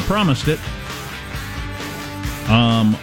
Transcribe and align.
uh, 0.00 0.06
promised 0.06 0.48
it. 0.48 0.58
Um, 2.50 2.94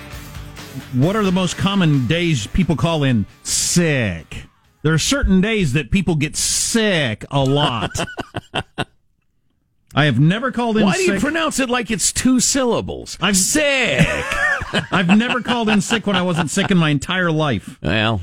what 0.93 1.16
are 1.16 1.23
the 1.23 1.31
most 1.31 1.57
common 1.57 2.07
days 2.07 2.48
people 2.48 2.75
call 2.75 3.04
in 3.04 3.25
sick? 3.43 4.43
There 4.84 4.93
are 4.93 4.99
certain 4.99 5.41
days 5.41 5.73
that 5.73 5.91
people 5.91 6.16
get 6.16 6.36
sick 6.36 7.25
a 7.31 7.44
lot. 7.44 7.91
I 9.95 10.05
have 10.05 10.20
never 10.20 10.52
called 10.52 10.77
in 10.77 10.81
sick. 10.81 10.88
Why 10.88 10.98
do 10.98 11.05
sick. 11.05 11.13
you 11.16 11.20
pronounce 11.20 11.59
it 11.59 11.70
like 11.70 11.90
it's 11.90 12.12
two 12.12 12.40
syllables? 12.40 13.18
I'm 13.20 13.34
sick. 13.34 14.05
I've 14.91 15.16
never 15.18 15.41
called 15.41 15.70
in 15.70 15.82
sick 15.82 16.05
when 16.05 16.16
I 16.16 16.21
wasn't 16.21 16.49
sick 16.49 16.71
in 16.71 16.77
my 16.77 16.90
entire 16.90 17.32
life. 17.32 17.79
well, 17.82 18.21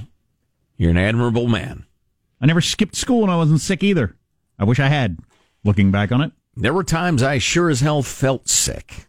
you're 0.76 0.90
an 0.90 0.98
admirable 0.98 1.48
man. 1.48 1.86
I 2.40 2.46
never 2.46 2.60
skipped 2.60 2.96
school 2.96 3.22
when 3.22 3.30
I 3.30 3.36
wasn't 3.36 3.60
sick 3.60 3.82
either. 3.82 4.16
I 4.58 4.64
wish 4.64 4.78
I 4.78 4.88
had, 4.88 5.18
looking 5.64 5.90
back 5.90 6.12
on 6.12 6.20
it. 6.20 6.32
There 6.56 6.72
were 6.74 6.84
times 6.84 7.22
I 7.22 7.38
sure 7.38 7.68
as 7.70 7.80
hell 7.80 8.02
felt 8.02 8.48
sick. 8.48 9.06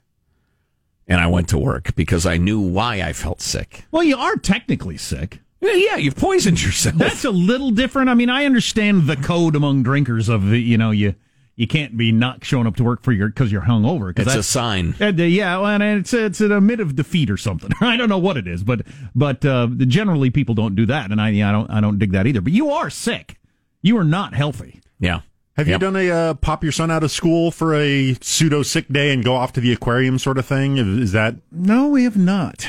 And 1.08 1.22
I 1.22 1.28
went 1.28 1.50
to 1.50 1.58
work 1.60 1.96
because 1.96 2.26
I 2.26 2.38
knew 2.38 2.60
why 2.60 3.02
I 3.02 3.14
felt 3.14 3.40
sick. 3.42 3.86
Well, 3.92 4.04
you 4.04 4.18
are 4.18 4.36
technically 4.38 4.98
sick. 4.98 5.40
Yeah, 5.62 5.96
you've 5.98 6.16
poisoned 6.16 6.62
yourself. 6.64 6.96
That's 6.96 7.26
a 7.26 7.32
little 7.32 7.72
different. 7.72 8.10
I 8.10 8.14
mean, 8.16 8.30
I 8.30 8.46
understand 8.46 9.04
the 9.08 9.16
code 9.16 9.56
among 9.56 9.84
drinkers 9.84 10.30
of 10.30 10.50
the, 10.50 10.60
you 10.60 10.78
know, 10.78 10.92
you 10.92 11.16
you 11.58 11.68
can't 11.68 11.96
be 11.96 12.12
not 12.12 12.44
showing 12.44 12.68
up 12.68 12.76
to 12.76 12.84
work 12.84 13.02
for 13.02 13.14
your 13.14 13.30
because 13.30 13.52
you're 13.52 13.62
hungover. 13.62 14.14
'cause 14.14 14.28
It's 14.28 14.36
a 14.36 14.44
sign. 14.44 14.94
Uh, 15.00 15.14
yeah, 15.16 15.58
well, 15.58 15.68
and 15.68 15.82
it's 16.00 16.14
it's 16.14 16.42
an 16.42 16.52
admit 16.52 16.80
of 16.82 16.96
defeat 16.96 17.30
or 17.30 17.38
something. 17.38 17.72
I 17.82 17.96
don't 17.98 18.10
know 18.10 18.18
what 18.18 18.36
it 18.38 18.48
is, 18.48 18.64
but 18.64 18.82
but 19.16 19.46
uh, 19.46 19.68
generally 19.78 20.30
people 20.32 20.54
don't 20.56 20.76
do 20.76 20.86
that, 20.88 21.12
and 21.12 21.22
I 21.22 21.30
I 21.30 21.52
don't 21.52 21.70
I 21.72 21.80
don't 21.82 21.98
dig 21.98 22.12
that 22.12 22.28
either. 22.28 22.42
But 22.42 22.54
you 22.54 22.72
are 22.72 22.90
sick. 22.90 23.40
You 23.82 23.98
are 23.98 24.04
not 24.04 24.34
healthy. 24.34 24.82
Yeah. 25.00 25.22
Have 25.58 25.68
Yep. 25.68 25.76
you 25.82 25.88
done 25.88 25.96
a 25.96 26.12
uh, 26.12 26.34
pop 26.34 26.64
your 26.64 26.72
son 26.74 26.92
out 26.92 27.04
of 27.04 27.12
school 27.12 27.50
for 27.50 27.74
a 27.74 28.16
pseudo 28.22 28.62
sick 28.62 28.88
day 28.90 29.14
and 29.14 29.24
go 29.24 29.36
off 29.36 29.54
to 29.54 29.62
the 29.62 29.72
aquarium 29.72 30.20
sort 30.20 30.38
of 30.38 30.46
thing? 30.46 30.78
Is 30.78 30.88
is 30.88 31.12
that 31.14 31.36
No, 31.52 31.88
we 31.90 32.04
have 32.04 32.18
not. 32.18 32.68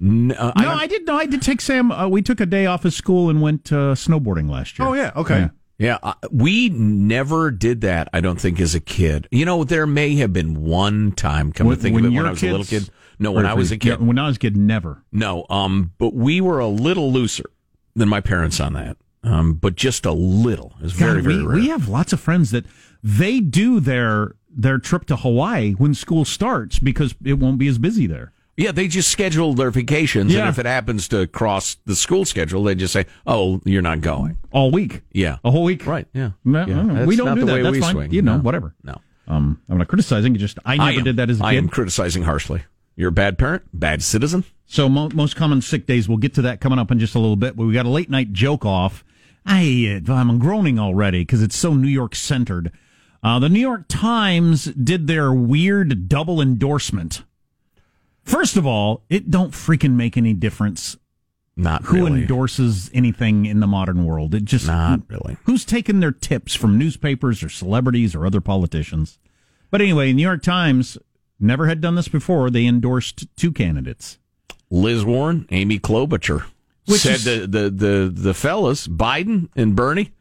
N- 0.00 0.32
uh, 0.38 0.52
No, 0.60 0.68
I, 0.72 0.86
did. 0.86 1.06
No, 1.06 1.16
I 1.16 1.24
did 1.24 1.40
take 1.40 1.62
Sam. 1.62 1.90
Uh, 1.90 2.06
we 2.06 2.20
took 2.20 2.38
a 2.40 2.44
day 2.46 2.66
off 2.66 2.84
of 2.84 2.92
school 2.92 3.30
and 3.30 3.40
went 3.40 3.72
uh, 3.72 3.94
snowboarding 3.94 4.50
last 4.50 4.78
year. 4.78 4.86
Oh 4.88 4.92
yeah, 4.92 5.12
okay. 5.16 5.38
Yeah. 5.38 5.48
Yeah, 5.78 5.98
uh, 6.02 6.14
we 6.30 6.70
never 6.70 7.50
did 7.50 7.82
that. 7.82 8.08
I 8.14 8.22
don't 8.22 8.40
think 8.40 8.58
as 8.60 8.74
a 8.74 8.80
kid. 8.80 9.28
You 9.30 9.44
know, 9.44 9.62
there 9.62 9.86
may 9.86 10.14
have 10.16 10.32
been 10.32 10.62
one 10.64 11.12
time. 11.12 11.52
Come 11.52 11.68
to 11.68 11.76
think 11.76 11.98
of 11.98 12.04
it, 12.06 12.08
when 12.16 12.24
I 12.24 12.30
was 12.30 12.42
a 12.42 12.46
little 12.50 12.64
kid. 12.64 12.88
No, 13.18 13.30
when 13.32 13.44
I 13.44 13.52
was 13.52 13.70
a 13.72 13.74
yeah, 13.74 13.96
kid. 13.96 14.06
when 14.06 14.18
I 14.18 14.26
was 14.26 14.36
a 14.36 14.38
kid, 14.38 14.56
never. 14.56 15.02
No, 15.12 15.44
um, 15.50 15.92
but 15.98 16.14
we 16.14 16.40
were 16.40 16.60
a 16.60 16.66
little 16.66 17.12
looser 17.12 17.44
than 17.94 18.08
my 18.08 18.22
parents 18.22 18.58
on 18.58 18.72
that. 18.72 18.96
Um, 19.26 19.54
but 19.54 19.74
just 19.74 20.06
a 20.06 20.12
little. 20.12 20.74
It 20.78 20.84
was 20.84 20.92
very, 20.92 21.16
God, 21.16 21.24
very 21.24 21.36
we, 21.38 21.46
rare. 21.46 21.56
we 21.56 21.68
have 21.68 21.88
lots 21.88 22.12
of 22.12 22.20
friends 22.20 22.50
that 22.52 22.64
they 23.02 23.40
do 23.40 23.80
their 23.80 24.36
their 24.58 24.78
trip 24.78 25.04
to 25.06 25.16
Hawaii 25.16 25.72
when 25.72 25.92
school 25.94 26.24
starts 26.24 26.78
because 26.78 27.14
it 27.24 27.34
won't 27.34 27.58
be 27.58 27.66
as 27.68 27.76
busy 27.78 28.06
there. 28.06 28.32
yeah, 28.56 28.72
they 28.72 28.88
just 28.88 29.10
schedule 29.10 29.52
their 29.52 29.70
vacations, 29.70 30.32
Yeah. 30.32 30.40
and 30.40 30.48
if 30.48 30.58
it 30.58 30.64
happens 30.64 31.08
to 31.08 31.26
cross 31.26 31.76
the 31.84 31.94
school 31.94 32.24
schedule, 32.24 32.62
they 32.64 32.74
just 32.74 32.92
say, 32.94 33.04
"Oh, 33.26 33.60
you're 33.66 33.82
not 33.82 34.00
going." 34.00 34.38
all 34.50 34.70
week. 34.70 35.02
Yeah, 35.12 35.36
A 35.44 35.50
whole 35.50 35.64
week. 35.64 35.86
right. 35.86 36.06
Yeah, 36.14 36.30
No, 36.44 36.64
Yeah, 36.66 36.82
no, 36.82 37.04
we 37.04 37.16
don't 37.16 37.34
do 37.34 37.40
the 37.40 37.46
that. 37.46 37.52
way 37.54 37.62
That's 37.62 37.72
we 37.74 37.80
fine. 37.80 37.92
swing. 37.92 38.12
You 38.14 38.22
know, 38.22 38.36
No. 38.36 38.42
whatever. 38.42 38.74
No, 38.82 38.98
Um, 39.28 39.60
I'm 39.68 39.76
not 39.78 39.88
criticizing. 39.88 40.34
Just 40.36 40.58
I 40.64 40.76
never 40.78 40.98
am. 40.98 41.04
did 41.04 41.16
that 41.16 41.28
as 41.28 41.38
a 41.40 41.42
kid. 41.42 41.46
I 41.48 41.52
am 41.54 41.68
criticizing 41.68 42.22
harshly. 42.22 42.62
You're 42.96 43.10
a 43.10 43.12
bad 43.12 43.36
parent, 43.36 43.64
bad 43.74 44.02
citizen. 44.02 44.44
So 44.66 44.88
mo- 44.88 45.10
most 45.12 45.36
common 45.36 45.60
sick 45.60 45.84
days. 45.86 46.08
We'll 46.08 46.16
get 46.16 46.32
to 46.34 46.42
that 46.42 46.60
coming 46.62 46.78
up 46.78 46.90
in 46.90 46.98
just 46.98 47.14
a 47.14 47.18
little 47.18 47.36
bit. 47.36 47.56
But 47.56 47.66
we 47.66 47.74
got 47.74 47.84
a 47.84 47.90
late 47.90 48.08
night 48.08 48.32
joke 48.32 48.64
off. 48.64 49.04
I 49.46 50.02
uh, 50.06 50.12
I'm 50.12 50.38
groaning 50.38 50.78
already 50.78 51.20
because 51.20 51.42
it's 51.42 51.56
so 51.56 51.74
New 51.74 51.88
York 51.88 52.14
centered. 52.14 52.72
Uh, 53.22 53.38
the 53.38 53.48
New 53.48 53.60
York 53.60 53.84
Times 53.88 54.66
did 54.66 55.06
their 55.06 55.32
weird 55.32 56.08
double 56.08 56.40
endorsement. 56.40 57.22
First 58.24 58.56
of 58.56 58.66
all, 58.66 59.04
it 59.08 59.30
don't 59.30 59.52
freaking 59.52 59.92
make 59.92 60.16
any 60.16 60.32
difference 60.34 60.96
Not 61.56 61.84
who 61.84 62.04
really. 62.06 62.22
endorses 62.22 62.90
anything 62.92 63.46
in 63.46 63.60
the 63.60 63.66
modern 63.66 64.04
world. 64.04 64.34
It 64.34 64.44
just 64.44 64.66
Not 64.66 65.00
really. 65.08 65.36
Who's 65.44 65.64
taking 65.64 66.00
their 66.00 66.12
tips 66.12 66.54
from 66.54 66.76
newspapers 66.78 67.42
or 67.42 67.48
celebrities 67.48 68.14
or 68.14 68.26
other 68.26 68.40
politicians? 68.40 69.18
But 69.70 69.80
anyway, 69.80 70.12
New 70.12 70.22
York 70.22 70.42
Times 70.42 70.98
never 71.38 71.66
had 71.68 71.80
done 71.80 71.94
this 71.94 72.08
before. 72.08 72.50
They 72.50 72.66
endorsed 72.66 73.26
two 73.36 73.52
candidates. 73.52 74.18
Liz 74.70 75.04
Warren, 75.04 75.46
Amy 75.50 75.78
Klobuchar 75.78 76.46
Which 76.86 77.00
said 77.00 77.14
is- 77.16 77.24
the, 77.24 77.46
the 77.46 77.70
the 77.70 78.12
the 78.14 78.34
fellas 78.34 78.86
Biden 78.88 79.48
and 79.56 79.74
Bernie 79.76 80.12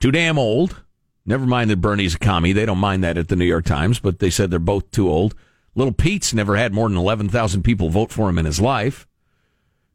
too 0.00 0.10
damn 0.10 0.38
old. 0.38 0.82
Never 1.28 1.44
mind 1.46 1.70
that 1.70 1.80
Bernie's 1.80 2.14
a 2.14 2.18
commie; 2.18 2.52
they 2.52 2.64
don't 2.66 2.78
mind 2.78 3.02
that 3.02 3.18
at 3.18 3.28
the 3.28 3.36
New 3.36 3.44
York 3.44 3.64
Times, 3.64 3.98
but 3.98 4.18
they 4.20 4.30
said 4.30 4.50
they're 4.50 4.58
both 4.60 4.90
too 4.92 5.08
old. 5.10 5.34
Little 5.74 5.92
Pete's 5.92 6.32
never 6.32 6.56
had 6.56 6.72
more 6.72 6.88
than 6.88 6.96
eleven 6.96 7.28
thousand 7.28 7.62
people 7.64 7.90
vote 7.90 8.12
for 8.12 8.28
him 8.30 8.38
in 8.38 8.44
his 8.46 8.60
life, 8.60 9.06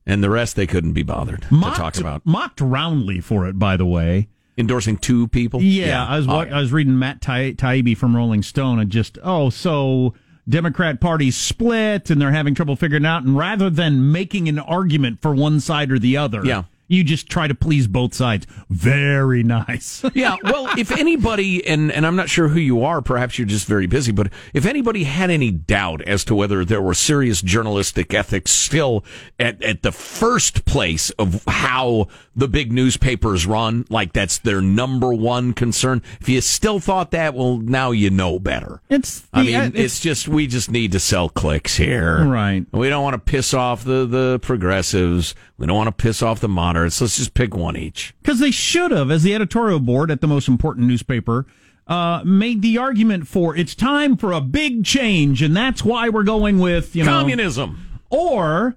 and 0.05 0.21
the 0.23 0.29
rest 0.29 0.55
they 0.55 0.67
couldn't 0.67 0.93
be 0.93 1.03
bothered 1.03 1.45
Mocked, 1.49 1.75
to 1.75 1.81
talk 1.81 1.97
about 1.97 2.25
mocked 2.25 2.59
roundly 2.61 3.19
for 3.21 3.47
it, 3.47 3.57
by 3.57 3.77
the 3.77 3.85
way. 3.85 4.27
endorsing 4.57 4.97
two 4.97 5.27
people. 5.29 5.61
Yeah, 5.61 6.05
I 6.05 6.17
was 6.17 6.27
Oh, 6.27 6.31
I 6.39 6.59
was 6.59 6.71
reading 6.73 6.99
Matt 6.99 7.21
Ta- 7.21 7.53
Taibbi 7.55 7.95
from 7.97 8.15
Rolling 8.15 8.43
Stone, 8.43 8.79
and 8.79 8.91
just 8.91 9.17
oh, 9.23 9.49
so 9.49 10.13
Democrat 10.49 10.99
Party 10.99 11.31
split, 11.31 12.09
and 12.09 12.21
they're 12.21 12.31
having 12.31 12.55
trouble 12.55 12.75
figuring 12.75 13.05
out. 13.05 13.23
And 13.23 13.37
rather 13.37 13.69
than 13.69 14.11
making 14.11 14.49
an 14.49 14.59
argument 14.59 15.21
for 15.21 15.33
one 15.33 15.59
side 15.59 15.91
or 15.91 15.99
the 15.99 16.17
other, 16.17 16.45
Yeah. 16.45 16.63
You 16.91 17.03
just 17.05 17.29
try 17.29 17.47
to 17.47 17.55
please 17.55 17.87
both 17.87 18.13
sides. 18.13 18.45
Very 18.69 19.43
nice. 19.43 20.03
yeah, 20.13 20.35
well, 20.43 20.67
if 20.77 20.91
anybody, 20.91 21.65
and, 21.65 21.89
and 21.91 22.05
I'm 22.05 22.17
not 22.17 22.29
sure 22.29 22.49
who 22.49 22.59
you 22.59 22.83
are, 22.83 23.01
perhaps 23.01 23.39
you're 23.39 23.47
just 23.47 23.65
very 23.65 23.87
busy, 23.87 24.11
but 24.11 24.29
if 24.53 24.65
anybody 24.65 25.05
had 25.05 25.29
any 25.29 25.51
doubt 25.51 26.01
as 26.01 26.25
to 26.25 26.35
whether 26.35 26.65
there 26.65 26.81
were 26.81 26.93
serious 26.93 27.41
journalistic 27.41 28.13
ethics 28.13 28.51
still 28.51 29.05
at, 29.39 29.61
at 29.63 29.83
the 29.83 29.91
first 29.93 30.65
place 30.65 31.11
of 31.11 31.43
how 31.47 32.07
the 32.35 32.49
big 32.49 32.73
newspapers 32.73 33.45
run, 33.45 33.85
like 33.89 34.11
that's 34.11 34.37
their 34.39 34.59
number 34.61 35.13
one 35.13 35.53
concern, 35.53 36.01
if 36.19 36.27
you 36.27 36.41
still 36.41 36.79
thought 36.81 37.11
that, 37.11 37.33
well, 37.33 37.57
now 37.57 37.91
you 37.91 38.09
know 38.09 38.37
better. 38.37 38.81
It's 38.89 39.25
I 39.31 39.43
mean, 39.43 39.55
uh, 39.55 39.63
it's, 39.67 39.75
it's- 39.75 39.99
just, 40.01 40.27
we 40.27 40.47
just 40.47 40.69
need 40.69 40.91
to 40.91 40.99
sell 40.99 41.29
clicks 41.29 41.77
here. 41.77 42.25
Right. 42.25 42.65
We 42.73 42.89
don't 42.89 43.03
want 43.03 43.13
to 43.13 43.31
piss 43.31 43.53
off 43.53 43.83
the, 43.85 44.05
the 44.05 44.39
progressives. 44.41 45.35
We 45.57 45.67
don't 45.67 45.77
want 45.77 45.95
to 45.95 46.01
piss 46.03 46.21
off 46.23 46.39
the 46.39 46.49
moderates. 46.81 47.01
Let's 47.01 47.17
just 47.17 47.33
pick 47.33 47.55
one 47.55 47.77
each. 47.77 48.13
Because 48.21 48.39
they 48.39 48.51
should 48.51 48.91
have, 48.91 49.11
as 49.11 49.23
the 49.23 49.35
editorial 49.35 49.79
board 49.79 50.11
at 50.11 50.21
the 50.21 50.27
most 50.27 50.47
important 50.47 50.87
newspaper, 50.87 51.45
uh, 51.87 52.21
made 52.25 52.61
the 52.61 52.77
argument 52.77 53.27
for 53.27 53.55
it's 53.55 53.75
time 53.75 54.17
for 54.17 54.31
a 54.31 54.41
big 54.41 54.85
change, 54.85 55.41
and 55.41 55.55
that's 55.55 55.83
why 55.83 56.09
we're 56.09 56.23
going 56.23 56.59
with 56.59 56.95
you 56.95 57.03
know 57.03 57.11
Communism. 57.11 58.01
or 58.09 58.75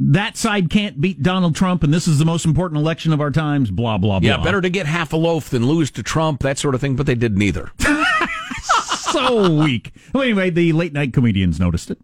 that 0.00 0.36
side 0.36 0.70
can't 0.70 1.00
beat 1.00 1.22
Donald 1.22 1.54
Trump, 1.56 1.82
and 1.82 1.92
this 1.92 2.06
is 2.06 2.18
the 2.18 2.24
most 2.24 2.44
important 2.46 2.80
election 2.80 3.12
of 3.12 3.20
our 3.20 3.30
times. 3.30 3.70
Blah 3.70 3.98
blah 3.98 4.20
blah. 4.20 4.28
Yeah, 4.28 4.42
better 4.42 4.60
to 4.60 4.70
get 4.70 4.86
half 4.86 5.12
a 5.12 5.16
loaf 5.16 5.50
than 5.50 5.66
lose 5.66 5.90
to 5.92 6.02
Trump, 6.02 6.40
that 6.42 6.58
sort 6.58 6.74
of 6.74 6.80
thing, 6.80 6.96
but 6.96 7.06
they 7.06 7.16
did 7.16 7.36
neither. 7.36 7.70
so 9.12 9.50
weak. 9.62 9.92
Well, 10.14 10.22
anyway, 10.22 10.50
the 10.50 10.72
late 10.72 10.92
night 10.92 11.12
comedians 11.12 11.58
noticed 11.60 11.90
it. 11.90 11.98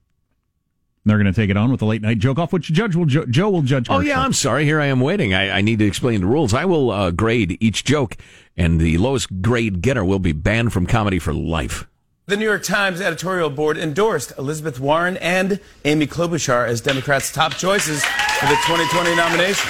They're 1.07 1.19
going 1.19 1.33
to 1.33 1.39
take 1.39 1.51
it 1.51 1.57
on 1.57 1.71
with 1.71 1.81
the 1.81 1.87
late 1.87 2.01
night 2.01 2.19
joke 2.19 2.39
off, 2.39 2.53
which 2.53 2.73
judge 2.73 2.97
will 2.97 3.05
ju- 3.05 3.27
Joe 3.27 3.51
will 3.51 3.63
judge. 3.63 3.89
oh, 3.91 4.01
yeah, 4.01 4.15
harshly. 4.15 4.27
I'm 4.27 4.33
sorry. 4.33 4.65
Here 4.65 4.81
I 4.81 4.87
am 4.87 5.01
waiting. 5.01 5.35
I, 5.35 5.59
I 5.59 5.61
need 5.61 5.79
to 5.81 5.87
explain 5.87 6.23
the 6.23 6.27
rules. 6.27 6.55
I 6.55 6.65
will 6.65 6.91
uh, 6.91 7.11
grade 7.11 7.59
each 7.61 7.85
joke, 7.85 8.17
and 8.57 8.81
the 8.81 8.97
lowest 8.97 9.43
grade 9.43 9.83
getter 9.83 10.03
will 10.05 10.19
be 10.19 10.33
banned 10.33 10.73
from 10.73 10.87
comedy 10.87 11.19
for 11.19 11.35
life. 11.35 11.87
The 12.27 12.39
New 12.39 12.47
York 12.47 12.63
Times 12.63 13.03
editorial 13.03 13.51
board 13.51 13.77
endorsed 13.77 14.33
Elizabeth 14.39 14.81
Warren 14.81 15.19
and 15.19 15.61
Amy 15.85 16.07
Klobuchar 16.07 16.67
as 16.67 16.81
Democrats' 16.81 17.31
top 17.31 17.53
choices 17.53 18.03
for 18.03 18.47
the 18.47 18.57
2020 18.67 19.15
nomination. 19.15 19.69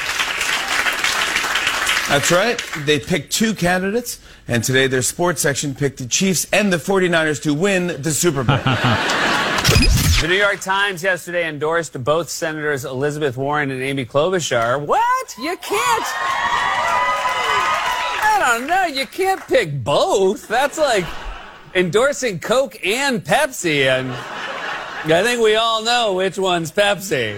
That's 2.09 2.31
right. 2.31 2.63
They 2.87 3.01
picked 3.01 3.33
two 3.33 3.55
candidates, 3.55 4.21
and 4.47 4.63
today 4.63 4.87
their 4.87 5.03
sports 5.03 5.41
section 5.43 5.75
picked 5.75 5.99
the 5.99 6.07
Chiefs 6.07 6.47
and 6.53 6.73
the 6.73 6.77
49ers 6.77 7.43
to 7.43 7.55
win 7.55 7.89
the 8.01 8.13
Super 8.13 8.45
Bowl. 8.45 8.59
The 10.21 10.29
New 10.29 10.37
York 10.37 10.61
Times 10.61 11.03
yesterday 11.03 11.47
endorsed 11.49 12.03
both 12.03 12.31
Senators 12.31 12.85
Elizabeth 12.87 13.37
Warren 13.37 13.71
and 13.71 13.83
Amy 13.83 14.07
Klobuchar. 14.07 14.81
What? 14.81 15.37
You 15.39 15.55
can't. 15.59 16.05
I 18.23 18.57
don't 18.57 18.67
know. 18.67 18.85
You 18.87 19.07
can't 19.07 19.41
pick 19.47 19.85
both. 19.85 20.49
That's 20.49 20.79
like 20.79 21.05
endorsing 21.75 22.39
Coke 22.41 22.79
and 22.87 23.23
Pepsi. 23.23 23.85
And 23.87 24.13
I 25.13 25.23
think 25.23 25.43
we 25.43 25.57
all 25.57 25.83
know 25.85 26.15
which 26.15 26.39
one's 26.39 26.73
Pepsi. 26.73 27.37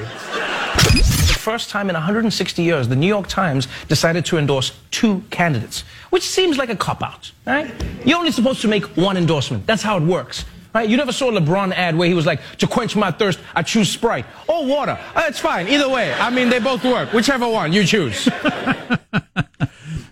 the 0.92 1.38
first 1.40 1.70
time 1.70 1.88
in 1.90 1.94
160 1.94 2.62
years, 2.62 2.86
the 2.86 2.94
New 2.94 3.08
York 3.08 3.26
Times 3.26 3.66
decided 3.88 4.24
to 4.26 4.38
endorse 4.38 4.70
two 4.92 5.24
candidates, 5.30 5.82
which 6.10 6.22
seems 6.28 6.56
like 6.56 6.68
a 6.68 6.76
cop 6.76 7.02
out, 7.02 7.32
right? 7.46 7.74
You're 8.04 8.18
only 8.18 8.30
supposed 8.30 8.60
to 8.62 8.68
make 8.68 8.84
one 8.96 9.16
endorsement. 9.16 9.66
That's 9.66 9.82
how 9.82 9.96
it 9.96 10.04
works. 10.04 10.44
Right? 10.76 10.90
You 10.90 10.98
never 10.98 11.12
saw 11.12 11.30
LeBron 11.30 11.72
ad 11.72 11.96
where 11.96 12.06
he 12.06 12.12
was 12.12 12.26
like, 12.26 12.42
to 12.58 12.66
quench 12.66 12.94
my 12.96 13.10
thirst, 13.10 13.40
I 13.54 13.62
choose 13.62 13.88
Sprite. 13.88 14.26
Or 14.46 14.66
water. 14.66 14.98
Uh, 15.14 15.22
it's 15.26 15.38
fine. 15.38 15.68
Either 15.68 15.88
way. 15.88 16.12
I 16.12 16.28
mean, 16.28 16.50
they 16.50 16.58
both 16.58 16.84
work. 16.84 17.14
Whichever 17.14 17.48
one 17.48 17.72
you 17.72 17.82
choose. 17.82 18.28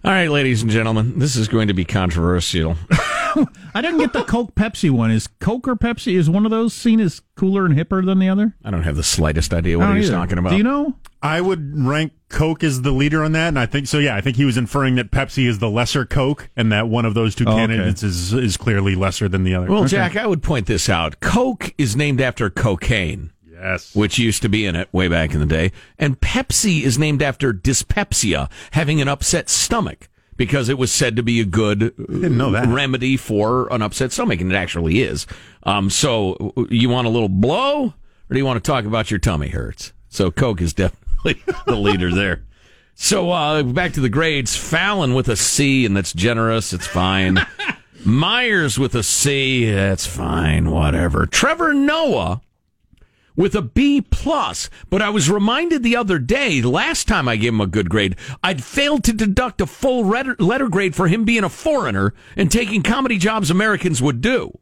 All 0.05 0.11
right, 0.11 0.31
ladies 0.31 0.61
and 0.61 0.71
gentlemen, 0.71 1.19
this 1.19 1.35
is 1.35 1.49
going 1.49 1.69
to 1.69 1.75
be 1.75 1.87
controversial. 1.87 2.77
I 3.75 3.81
didn't 3.81 3.99
get 3.99 4.13
the 4.13 4.23
Coke 4.23 4.55
Pepsi 4.55 4.91
one. 4.91 5.11
Is 5.11 5.27
Coke 5.27 5.67
or 5.67 5.77
Pepsi 5.77 6.15
is 6.15 6.29
one 6.29 6.45
of 6.45 6.51
those 6.51 6.75
seen 6.75 7.01
as 7.01 7.23
cooler 7.37 7.65
and 7.65 7.75
hipper 7.75 8.05
than 8.05 8.19
the 8.19 8.29
other? 8.29 8.55
I 8.63 8.71
don't 8.71 8.83
have 8.83 8.97
the 8.97 9.03
slightest 9.03 9.55
idea 9.55 9.79
what 9.79 9.97
he's 9.97 10.09
either. 10.11 10.17
talking 10.19 10.37
about. 10.39 10.51
Do 10.51 10.57
you 10.59 10.63
know? 10.63 10.95
I 11.23 11.41
would 11.41 11.73
rank 11.85 12.13
Coke 12.29 12.63
as 12.63 12.83
the 12.83 12.91
leader 12.93 13.25
on 13.25 13.33
that, 13.33 13.49
and 13.49 13.59
I 13.59 13.65
think 13.65 13.87
so. 13.87 13.99
Yeah, 13.99 14.15
I 14.15 14.21
think 14.21 14.37
he 14.37 14.45
was 14.45 14.59
inferring 14.59 14.97
that 14.97 15.11
Pepsi 15.11 15.49
is 15.49 15.59
the 15.59 15.71
lesser 15.71 16.05
Coke, 16.05 16.51
and 16.55 16.71
that 16.71 16.87
one 16.89 17.07
of 17.07 17.15
those 17.15 17.35
two 17.35 17.45
Oh, 17.47 17.53
okay. 17.53 17.61
candidates 17.63 18.03
is 18.03 18.35
is 18.35 18.59
clearly 18.59 18.95
lesser 18.95 19.27
than 19.27 19.43
the 19.43 19.55
other. 19.55 19.69
Well, 19.69 19.87
Jack, 19.87 20.17
I 20.17 20.27
would 20.27 20.43
point 20.43 20.67
this 20.67 20.91
out. 20.91 21.19
Coke 21.21 21.73
is 21.79 21.97
named 21.97 22.21
after 22.21 22.51
cocaine, 22.51 23.33
yes, 23.55 23.95
which 23.95 24.19
used 24.19 24.43
to 24.43 24.49
be 24.49 24.67
in 24.67 24.77
it 24.77 24.89
way 24.93 25.09
back 25.09 25.33
in 25.33 25.41
the 25.41 25.47
day, 25.47 25.73
and 25.99 26.21
Pepsi 26.21 26.83
is 26.83 26.99
named 26.99 27.23
after 27.23 27.53
dyspepsia, 27.53 28.49
having 28.73 29.01
an 29.01 29.09
upset 29.09 29.49
stomach, 29.49 30.09
because 30.37 30.69
it 30.69 30.79
was 30.79 30.93
said 30.93 31.17
to 31.17 31.23
be 31.23 31.41
a 31.41 31.45
good 31.45 31.79
didn't 31.97 32.37
know 32.37 32.51
that. 32.51 32.69
remedy 32.69 33.17
for 33.17 33.73
an 33.73 33.83
upset 33.83 34.13
stomach, 34.13 34.41
and 34.41 34.53
it 34.53 34.57
actually 34.57 35.01
is. 35.01 35.27
Um, 35.63 35.91
so, 35.91 36.53
you 36.71 36.89
want 36.89 37.07
a 37.07 37.11
little 37.11 37.29
blow, 37.29 37.87
or 37.87 37.95
do 38.33 38.39
you 38.39 38.45
want 38.45 38.63
to 38.63 38.71
talk 38.71 38.85
about 38.85 39.11
your 39.11 39.21
tummy 39.21 39.49
hurts? 39.49 39.93
So, 40.09 40.31
Coke 40.31 40.61
is 40.61 40.75
definitely 40.75 41.43
the 41.67 41.77
leader 41.77 42.13
there. 42.13 42.45
So, 42.95 43.31
uh, 43.31 43.63
back 43.63 43.93
to 43.95 44.01
the 44.01 44.09
grades. 44.09 44.57
Fallon 44.57 45.15
with 45.15 45.29
a 45.29 45.37
C, 45.37 45.85
and 45.85 45.97
that's 45.97 46.13
generous. 46.13 46.73
It's 46.73 46.87
fine. 46.87 47.45
Meyers 48.05 48.79
with 48.79 48.95
a 48.95 49.03
C. 49.03 49.71
That's 49.71 50.07
fine. 50.07 50.71
Whatever. 50.71 51.27
Trevor 51.27 51.73
Noah 51.73 52.43
with 53.37 53.55
a 53.55 53.63
B 53.63 54.01
plus. 54.01 54.71
But 54.91 55.03
I 55.03 55.11
was 55.11 55.31
reminded 55.31 55.83
the 55.83 55.97
other 55.97 56.19
day, 56.19 56.63
last 56.63 57.09
time 57.09 57.29
I 57.29 57.37
gave 57.37 57.53
him 57.53 57.61
a 57.61 57.67
good 57.67 57.89
grade, 57.91 58.17
I'd 58.43 58.63
failed 58.63 59.05
to 59.05 59.13
deduct 59.13 59.61
a 59.61 59.67
full 59.67 60.05
letter, 60.05 60.69
grade 60.69 60.95
for 60.95 61.09
him 61.09 61.25
being 61.25 61.45
a 61.45 61.49
foreigner 61.49 62.15
and 62.37 62.51
taking 62.51 62.83
comedy 62.83 63.19
jobs 63.19 63.51
Americans 63.51 64.01
would 64.03 64.21
do. 64.21 64.59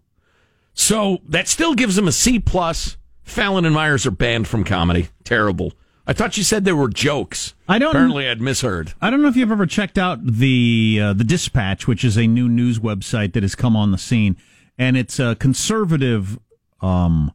So 0.74 1.18
that 1.28 1.48
still 1.48 1.74
gives 1.74 1.98
him 1.98 2.08
a 2.08 2.12
C 2.12 2.38
plus. 2.38 2.96
Fallon 3.22 3.64
and 3.64 3.74
Meyers 3.74 4.06
are 4.06 4.10
banned 4.10 4.48
from 4.48 4.64
comedy. 4.64 5.08
Terrible. 5.24 5.72
I 6.04 6.12
thought 6.12 6.36
you 6.36 6.42
said 6.42 6.64
there 6.64 6.74
were 6.74 6.88
jokes. 6.88 7.54
I 7.68 7.78
don't- 7.78 7.90
Apparently, 7.90 8.28
I'd 8.28 8.40
misheard. 8.40 8.92
I 9.00 9.08
don't 9.10 9.22
know 9.22 9.28
if 9.28 9.36
you've 9.36 9.52
ever 9.52 9.66
checked 9.66 9.96
out 9.96 10.18
the 10.26 10.98
uh, 11.00 11.12
the 11.12 11.22
Dispatch, 11.22 11.86
which 11.86 12.02
is 12.04 12.16
a 12.18 12.26
new 12.26 12.48
news 12.48 12.80
website 12.80 13.34
that 13.34 13.44
has 13.44 13.54
come 13.54 13.76
on 13.76 13.92
the 13.92 13.98
scene, 13.98 14.36
and 14.76 14.96
it's 14.96 15.20
a 15.20 15.36
conservative 15.36 16.40
um, 16.80 17.30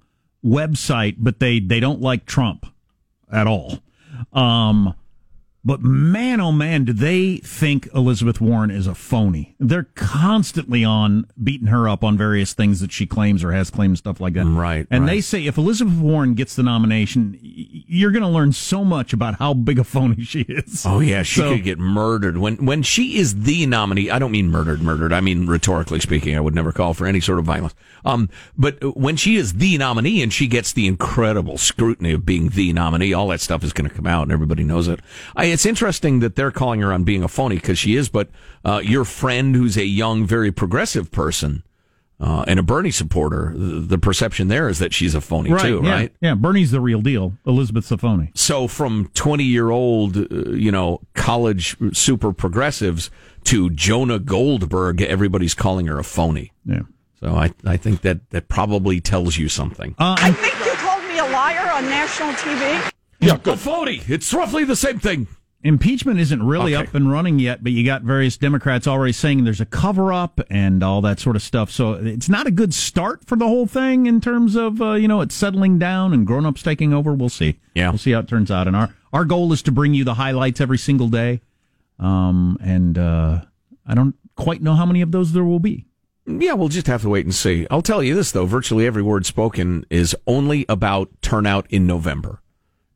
website, 0.48 1.16
but 1.18 1.40
they 1.40 1.60
they 1.60 1.80
don't 1.80 2.02
like 2.02 2.26
Trump 2.26 2.66
at 3.32 3.48
all. 3.48 3.80
Um, 4.34 4.96
but 5.68 5.82
man, 5.82 6.40
oh 6.40 6.54
man, 6.54 6.86
do 6.86 6.94
they 6.94 7.38
think 7.38 7.90
Elizabeth 7.94 8.40
Warren 8.40 8.72
is 8.72 8.88
a 8.88 8.96
phony? 8.96 9.54
They're 9.60 9.90
constantly 9.96 10.86
on 10.86 11.28
beating 11.44 11.68
her 11.68 11.90
up 11.90 12.06
on 12.06 12.18
various 12.18 12.54
things 12.54 12.80
that 12.80 12.94
she 12.94 13.06
claims 13.06 13.44
or 13.44 13.52
has 13.52 13.70
claimed, 13.70 13.98
stuff 13.98 14.22
like 14.22 14.34
that. 14.36 14.46
Right, 14.46 14.88
And 14.90 15.04
right. 15.04 15.16
they 15.16 15.22
say 15.22 15.46
if 15.46 15.58
Elizabeth 15.58 15.98
Warren 15.98 16.36
gets 16.36 16.56
the 16.56 16.64
nomination, 16.64 17.38
you're 17.42 18.12
going 18.12 18.24
to 18.24 18.30
learn 18.30 18.54
so 18.54 18.86
much 18.86 19.12
about 19.12 19.36
how 19.40 19.54
big 19.54 19.78
a 19.78 19.84
phony 19.84 20.24
she 20.24 20.42
is. 20.44 20.86
Oh 20.86 21.02
yeah, 21.02 21.22
she 21.24 21.42
So- 21.42 21.54
could 21.56 21.66
get 21.66 21.80
murdered 21.80 22.38
when 22.38 22.66
when 22.66 22.82
she 22.82 23.18
is 23.18 23.42
the 23.44 23.66
nominee. 23.66 24.10
I 24.10 24.20
don't 24.20 24.32
mean 24.32 24.50
murdered, 24.50 24.82
murdered. 24.82 25.12
I 25.12 25.20
mean 25.20 25.48
rhetorically 25.48 26.00
speaking. 26.00 26.38
I 26.38 26.40
would 26.40 26.56
never 26.56 26.72
call 26.72 26.94
for 26.94 27.06
any 27.06 27.20
sort 27.20 27.40
of 27.40 27.46
violence. 27.46 27.76
Um, 28.06 28.30
but 28.58 28.96
when 28.96 29.18
she 29.18 29.36
is 29.36 29.56
the 29.56 29.78
nominee 29.78 30.22
and 30.22 30.32
she 30.32 30.48
gets 30.48 30.72
the 30.72 30.88
incredible 30.88 31.58
scrutiny 31.58 32.14
of 32.14 32.26
being 32.26 32.50
the 32.50 32.72
nominee, 32.72 33.12
all 33.12 33.28
that 33.28 33.42
stuff 33.42 33.66
is 33.66 33.74
going 33.74 33.90
to 33.90 33.94
come 33.94 34.08
out, 34.08 34.24
and 34.24 34.32
everybody 34.32 34.64
knows 34.64 34.88
it. 34.88 35.02
I, 35.36 35.57
it's 35.58 35.66
interesting 35.66 36.20
that 36.20 36.36
they're 36.36 36.52
calling 36.52 36.82
her 36.82 36.94
on 36.94 37.04
being 37.04 37.24
a 37.24 37.28
phony 37.28 37.56
because 37.56 37.80
she 37.80 37.96
is. 37.96 38.10
But 38.10 38.30
uh, 38.64 38.80
your 38.84 39.04
friend, 39.04 39.56
who's 39.56 39.76
a 39.76 39.86
young, 39.86 40.24
very 40.24 40.52
progressive 40.52 41.12
person. 41.12 41.64
Uh, 42.20 42.46
and 42.48 42.60
a 42.60 42.64
Bernie 42.64 42.92
supporter, 42.92 43.54
the, 43.56 43.80
the 43.80 43.98
perception 43.98 44.50
there 44.50 44.70
is 44.70 44.78
that 44.78 44.94
she's 44.94 45.16
a 45.16 45.22
phony 45.22 45.50
too, 45.60 45.82
yeah, 45.84 45.92
right? 45.92 46.14
Yeah, 46.22 46.36
Bernie's 46.36 46.70
the 46.70 46.80
real 46.80 47.02
deal. 47.02 47.34
Elizabeth's 47.48 47.90
the 47.90 47.98
phony. 47.98 48.32
So 48.36 48.68
from 48.68 49.10
20 49.16 49.44
year 49.44 49.72
old, 49.72 50.18
uh, 50.18 50.52
you 50.52 50.72
know, 50.72 51.02
college 51.16 51.76
super 51.92 52.34
progressives 52.34 53.10
to 53.46 53.72
Jonah 53.72 54.20
Goldberg, 54.20 55.02
everybody's 55.02 55.56
calling 55.56 55.88
her 55.88 55.98
a 55.98 56.04
phony. 56.04 56.52
Yeah. 56.66 56.82
So 57.20 57.34
I, 57.34 57.52
I 57.66 57.78
think 57.78 58.02
that 58.02 58.30
that 58.30 58.48
probably 58.48 59.00
tells 59.00 59.38
you 59.38 59.50
something. 59.50 59.96
Uh, 59.98 60.18
I 60.20 60.32
think 60.34 60.54
you 60.64 60.72
called 60.74 61.04
me 61.06 61.18
a 61.18 61.26
liar 61.26 61.72
on 61.72 61.86
national 61.86 62.34
TV. 62.34 62.92
yeah, 63.20 63.40
a 63.44 63.58
phony. 63.58 64.02
It's 64.08 64.32
roughly 64.34 64.64
the 64.64 64.76
same 64.76 65.00
thing. 65.00 65.28
Impeachment 65.64 66.20
isn't 66.20 66.42
really 66.44 66.76
Okay. 66.76 66.88
up 66.88 66.96
and 66.96 67.12
running 67.12 67.40
yet, 67.40 67.64
but 67.64 67.72
you 67.72 67.84
got 67.84 68.04
various 68.04 68.38
Democrats 68.38 68.88
already 68.88 69.12
saying 69.14 69.44
there's 69.44 69.60
a 69.62 69.66
cover 69.66 70.14
up 70.14 70.40
and 70.50 70.84
all 70.84 71.02
that 71.02 71.20
sort 71.20 71.36
of 71.36 71.42
stuff. 71.42 71.72
So 71.72 71.94
it's 71.94 72.30
not 72.30 72.48
a 72.48 72.52
good 72.52 72.74
start 72.74 73.26
for 73.26 73.36
the 73.36 73.48
whole 73.48 73.66
thing 73.68 74.06
in 74.06 74.22
terms 74.22 74.56
of 74.56 74.82
uh, 74.82 74.94
you 74.94 75.08
know 75.08 75.22
it's 75.22 75.36
settling 75.36 75.78
down 75.80 76.14
and 76.14 76.26
grown 76.26 76.46
ups 76.46 76.64
taking 76.64 76.94
over. 76.94 77.14
We'll 77.14 77.30
see. 77.30 77.60
Yeah. 77.74 77.90
we'll 77.90 77.98
see 77.98 78.12
how 78.12 78.20
it 78.20 78.28
turns 78.28 78.52
out. 78.52 78.68
And 78.68 78.76
our 78.76 78.94
our 79.14 79.26
goal 79.26 79.52
is 79.54 79.62
to 79.64 79.72
bring 79.72 79.94
you 79.94 80.04
the 80.04 80.14
highlights 80.16 80.62
every 80.62 80.78
single 80.78 81.08
day. 81.10 81.42
Um, 82.00 82.58
and 82.62 82.98
uh, 82.98 83.42
I 83.86 83.96
don't 83.96 84.16
quite 84.36 84.62
know 84.62 84.76
how 84.76 84.86
many 84.86 85.02
of 85.02 85.12
those 85.12 85.34
there 85.34 85.44
will 85.44 85.60
be. 85.60 85.86
Yeah, 86.28 86.54
we'll 86.54 86.68
just 86.68 86.88
have 86.88 87.02
to 87.04 87.10
wait 87.10 87.26
and 87.26 87.34
see. 87.34 87.66
I'll 87.72 87.82
tell 87.82 88.04
you 88.04 88.14
this 88.14 88.32
though: 88.32 88.46
virtually 88.46 88.86
every 88.86 89.02
word 89.02 89.26
spoken 89.26 89.86
is 89.90 90.16
only 90.28 90.66
about 90.70 91.10
turnout 91.22 91.66
in 91.72 91.88
November 91.88 92.42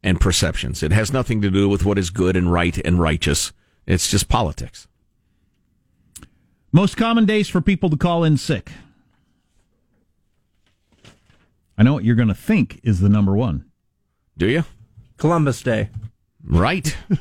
and 0.03 0.19
perceptions. 0.19 0.81
It 0.83 0.91
has 0.91 1.13
nothing 1.13 1.41
to 1.41 1.49
do 1.51 1.69
with 1.69 1.85
what 1.85 1.97
is 1.97 2.09
good 2.09 2.35
and 2.35 2.51
right 2.51 2.77
and 2.83 2.99
righteous. 2.99 3.51
It's 3.85 4.09
just 4.09 4.29
politics. 4.29 4.87
Most 6.71 6.95
common 6.97 7.25
days 7.25 7.49
for 7.49 7.61
people 7.61 7.89
to 7.89 7.97
call 7.97 8.23
in 8.23 8.37
sick. 8.37 8.71
I 11.77 11.83
know 11.83 11.93
what 11.93 12.03
you're 12.03 12.15
going 12.15 12.27
to 12.27 12.33
think 12.33 12.79
is 12.83 12.99
the 12.99 13.09
number 13.09 13.35
one. 13.35 13.65
Do 14.37 14.47
you? 14.47 14.63
Columbus 15.17 15.61
Day. 15.61 15.89
Right. 16.43 16.95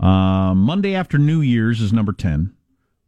Uh, 0.00 0.52
Monday 0.52 0.96
after 0.96 1.16
New 1.16 1.40
Year's 1.40 1.80
is 1.80 1.92
number 1.92 2.12
10. 2.12 2.52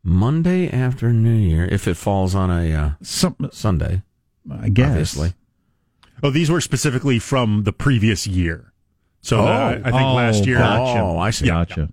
Monday 0.04 0.70
after 0.70 1.12
New 1.12 1.34
Year, 1.34 1.64
if 1.64 1.88
it 1.88 1.96
falls 1.96 2.36
on 2.36 2.50
a 2.50 2.72
uh, 2.72 2.90
Some, 3.02 3.36
Sunday, 3.50 4.02
I 4.48 4.68
guess. 4.68 4.90
obviously. 4.90 5.32
Oh, 6.22 6.30
these 6.30 6.50
were 6.50 6.60
specifically 6.60 7.18
from 7.18 7.64
the 7.64 7.72
previous 7.72 8.26
year. 8.26 8.72
So 9.20 9.40
Oh. 9.40 9.46
I 9.46 9.74
think 9.90 9.94
Oh, 9.94 10.14
last 10.14 10.46
year. 10.46 10.58
gotcha. 10.58 11.00
Oh, 11.00 11.18
I 11.18 11.30
see. 11.30 11.46
Gotcha. 11.46 11.88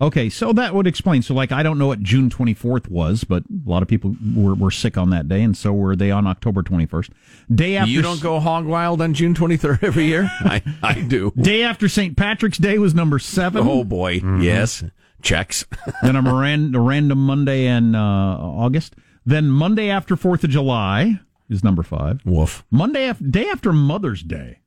Okay, 0.00 0.28
so 0.30 0.52
that 0.54 0.74
would 0.74 0.88
explain. 0.88 1.22
So, 1.22 1.32
like, 1.32 1.52
I 1.52 1.62
don't 1.62 1.78
know 1.78 1.86
what 1.86 2.00
June 2.02 2.28
24th 2.28 2.88
was, 2.88 3.22
but 3.22 3.44
a 3.44 3.70
lot 3.70 3.82
of 3.82 3.88
people 3.88 4.16
were, 4.34 4.52
were 4.54 4.72
sick 4.72 4.98
on 4.98 5.10
that 5.10 5.28
day, 5.28 5.42
and 5.44 5.56
so 5.56 5.72
were 5.72 5.94
they 5.94 6.10
on 6.10 6.26
October 6.26 6.64
21st. 6.64 7.10
Day 7.54 7.76
after 7.76 7.88
You 7.92 8.02
don't 8.02 8.20
go 8.20 8.40
hog 8.40 8.64
wild 8.66 9.00
on 9.00 9.14
June 9.14 9.32
23rd 9.32 9.80
every 9.84 10.06
year? 10.06 10.24
I, 10.40 10.60
I 10.82 11.02
do. 11.02 11.32
Day 11.40 11.62
after 11.62 11.88
St. 11.88 12.16
Patrick's 12.16 12.58
Day 12.58 12.78
was 12.78 12.96
number 12.96 13.20
seven. 13.20 13.62
Oh, 13.64 13.84
boy. 13.84 14.14
Yes. 14.40 14.82
Checks. 15.22 15.66
then 16.02 16.16
a, 16.16 16.22
ran, 16.34 16.74
a 16.74 16.80
random 16.80 17.24
Monday 17.24 17.66
in 17.66 17.94
uh, 17.94 18.00
August. 18.40 18.96
Then 19.24 19.46
Monday 19.50 19.88
after 19.88 20.16
Fourth 20.16 20.42
of 20.42 20.50
July 20.50 21.20
is 21.52 21.64
number 21.64 21.82
five. 21.82 22.20
Woof. 22.24 22.64
Monday 22.70 23.04
after 23.04 23.24
day 23.24 23.48
after 23.48 23.72
Mother's 23.72 24.22
Day. 24.22 24.58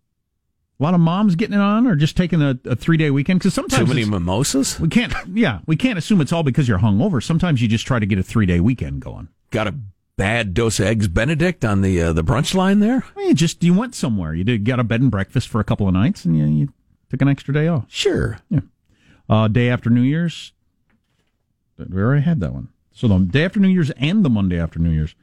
A 0.78 0.84
lot 0.84 0.94
of 0.94 1.00
moms 1.00 1.36
getting 1.36 1.56
it 1.56 1.62
on, 1.62 1.88
or 1.88 1.96
just 1.96 2.18
taking 2.18 2.42
a, 2.42 2.60
a 2.66 2.76
three 2.76 2.98
day 2.98 3.10
weekend 3.10 3.40
because 3.40 3.54
sometimes 3.54 3.88
Too 3.88 3.94
many 3.94 4.06
mimosas? 4.06 4.78
we 4.80 4.90
can't. 4.90 5.14
Yeah, 5.34 5.60
we 5.66 5.78
can't 5.78 5.98
assume 5.98 6.20
it's 6.20 6.34
all 6.34 6.44
because 6.44 6.68
you're 6.68 6.80
hungover. 6.80 7.24
Sometimes 7.24 7.62
you 7.62 7.68
just 7.70 7.88
try 7.88 7.98
to 8.00 8.06
get 8.06 8.20
a 8.20 8.24
three 8.24 8.46
day 8.46 8.60
weekend 8.60 9.00
going. 9.02 9.30
Got 9.52 9.68
a 9.68 9.76
bad 10.18 10.54
dose 10.54 10.80
of 10.80 10.88
eggs 10.88 11.08
Benedict 11.08 11.64
on 11.64 11.82
the 11.82 12.02
uh, 12.02 12.14
the 12.14 12.24
brunch 12.24 12.54
line 12.54 12.80
there? 12.80 13.06
Well, 13.16 13.28
you 13.28 13.34
just 13.34 13.64
you 13.64 13.74
went 13.74 13.96
somewhere. 13.96 14.34
You 14.34 14.44
did 14.44 14.66
got 14.66 14.80
a 14.82 14.84
bed 14.84 15.00
and 15.02 15.10
breakfast 15.12 15.48
for 15.48 15.62
a 15.62 15.64
couple 15.64 15.88
of 15.88 15.94
nights, 15.94 16.26
and 16.26 16.38
you, 16.38 16.46
you 16.46 16.74
took 17.10 17.22
an 17.22 17.30
extra 17.30 17.54
day 17.54 17.68
off. 17.68 17.86
Sure. 17.88 18.40
Uh, 19.30 19.48
day 19.48 19.70
after 19.70 19.90
New 19.90 20.02
Year's. 20.02 20.52
We 21.78 22.02
already 22.02 22.24
had 22.24 22.40
that 22.42 22.54
one. 22.54 22.70
So 22.92 23.08
the 23.08 23.20
day 23.20 23.44
after 23.44 23.60
New 23.60 23.68
Year's 23.68 23.92
and 23.92 24.24
the 24.24 24.30
Monday 24.30 24.60
after 24.60 24.80
New 24.80 24.92
Year's. 24.92 25.16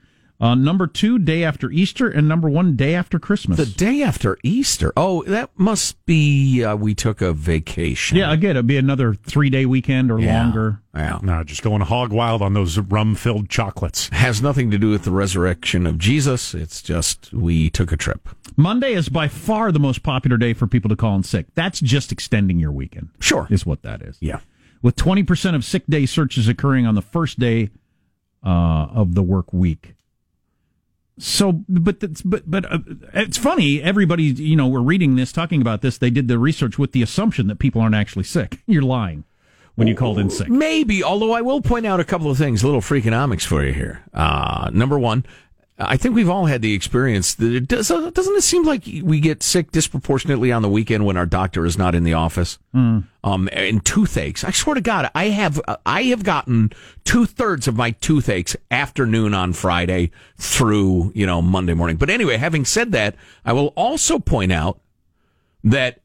Uh, 0.42 0.56
number 0.56 0.88
two, 0.88 1.20
day 1.20 1.44
after 1.44 1.70
Easter, 1.70 2.08
and 2.08 2.26
number 2.26 2.50
one, 2.50 2.75
day 2.75 2.96
after 2.96 3.20
Christmas. 3.20 3.56
The 3.58 3.64
day 3.66 4.02
after 4.02 4.37
Easter. 4.42 4.92
Oh, 4.96 5.22
that 5.28 5.50
must 5.56 6.04
be 6.04 6.64
uh, 6.64 6.75
we 6.75 6.96
took 6.96 7.22
a 7.22 7.32
vacation. 7.32 8.18
yeah, 8.18 8.32
again, 8.32 8.50
it'd 8.50 8.66
be 8.66 8.76
another 8.76 9.14
three 9.14 9.50
day 9.50 9.66
weekend 9.66 10.11
or 10.11 10.18
Yeah. 10.18 10.42
longer. 10.42 10.80
Yeah. 10.96 11.20
No, 11.22 11.44
just 11.44 11.62
going 11.62 11.80
hog 11.82 12.11
wild 12.12 12.42
on 12.42 12.54
those 12.54 12.76
rum 12.76 13.14
filled 13.14 13.49
chocolates. 13.50 14.08
Has 14.08 14.42
nothing 14.42 14.72
to 14.72 14.78
do 14.78 14.90
with 14.90 15.04
the 15.04 15.12
resurrection 15.12 15.87
of 15.87 15.96
Jesus. 15.96 16.54
It's 16.54 16.82
just 16.82 17.32
we 17.32 17.70
took 17.70 17.92
a 17.92 17.96
trip. 17.96 18.28
Monday 18.56 18.94
is 18.94 19.08
by 19.08 19.28
far 19.28 19.70
the 19.70 19.78
most 19.78 20.02
popular 20.02 20.37
day 20.37 20.54
for 20.54 20.66
people 20.66 20.88
to 20.88 20.96
call 20.96 21.14
in 21.14 21.22
sick. 21.22 21.46
That's 21.54 21.78
just 21.80 22.11
extending 22.11 22.58
your 22.58 22.72
weekend. 22.72 23.11
Sure. 23.20 23.46
Is 23.49 23.64
what 23.64 23.82
that 23.82 24.02
is. 24.02 24.18
Yeah. 24.20 24.40
With 24.82 24.96
20% 24.96 25.54
of 25.54 25.64
sick 25.64 25.84
day 25.88 26.04
searches 26.04 26.49
occurring 26.49 26.84
on 26.84 26.96
the 26.96 27.00
first 27.02 27.38
day 27.38 27.70
uh, 28.44 28.88
of 28.92 29.14
the 29.14 29.22
work 29.22 29.52
week. 29.52 29.94
So, 31.19 31.62
but 31.69 32.00
that's, 32.00 32.23
but 32.23 32.50
but 32.50 32.71
uh, 32.73 32.78
it's 33.12 33.37
funny. 33.37 33.83
Everybody, 33.83 34.25
you 34.25 34.57
know, 34.57 34.66
we're 34.66 34.81
reading 34.81 35.16
this, 35.16 35.31
talking 35.31 35.61
about 35.61 35.83
this. 35.83 35.99
They 35.99 36.11
did 36.11 36.26
the 36.26 36.38
research 36.38 36.78
with 36.78 36.92
the 36.92 37.02
assumption 37.02 37.47
that 37.49 37.59
people 37.59 37.81
aren't 37.83 37.95
actually 37.95 38.25
sick. 38.25 38.59
You're 38.66 38.83
lying. 38.83 39.25
when 39.75 39.88
you 39.88 39.95
called 39.95 40.19
in 40.19 40.31
sick. 40.31 40.49
Maybe, 40.49 41.02
although 41.04 41.33
I 41.33 41.42
will 41.42 41.61
point 41.61 41.87
out 41.87 42.00
a 42.00 42.04
couple 42.04 42.31
of 42.31 42.38
things, 42.38 42.62
a 42.62 42.66
little 42.66 42.81
freakonomics 42.81 43.42
for 43.47 43.64
you 43.64 43.73
here. 43.73 44.02
Uh, 44.14 44.71
number 44.73 44.99
one, 44.99 45.25
I 45.87 45.97
think 45.97 46.15
we've 46.15 46.29
all 46.29 46.47
had 46.47 46.62
the 46.62 46.75
experience 46.75 47.35
that 47.35 47.53
it 47.53 47.69
does, 47.69 47.89
doesn't 47.89 48.37
it 48.37 48.43
seem 48.43 48.65
like 48.65 48.85
we 49.03 49.21
get 49.21 49.43
sick 49.43 49.71
disproportionately 49.73 50.53
on 50.53 50.62
the 50.62 50.69
weekend 50.69 51.05
when 51.07 51.17
our 51.17 51.27
doctor 51.27 51.65
is 51.65 51.79
not 51.79 51.95
in 51.95 52.05
the 52.05 52.15
office? 52.15 52.59
Um, 53.25 53.49
and 53.53 53.85
toothaches. 53.85 54.45
I 54.45 54.51
swear 54.51 54.75
to 54.75 54.81
God, 54.81 55.11
I 55.15 55.27
have, 55.27 55.61
I 55.87 56.05
have 56.05 56.25
gotten 56.25 56.73
two 57.05 57.27
thirds 57.27 57.69
of 57.69 57.77
my 57.77 57.93
toothaches 57.93 58.57
afternoon 58.71 59.35
on 59.35 59.53
Friday 59.53 60.11
through, 60.37 61.12
you 61.15 61.27
know, 61.27 61.41
Monday 61.41 61.75
morning. 61.75 61.97
But 61.97 62.11
anyway, 62.11 62.37
having 62.37 62.65
said 62.65 62.93
that, 62.93 63.15
I 63.45 63.53
will 63.53 63.73
also 63.77 64.19
point 64.19 64.53
out 64.53 64.81
that 65.65 66.01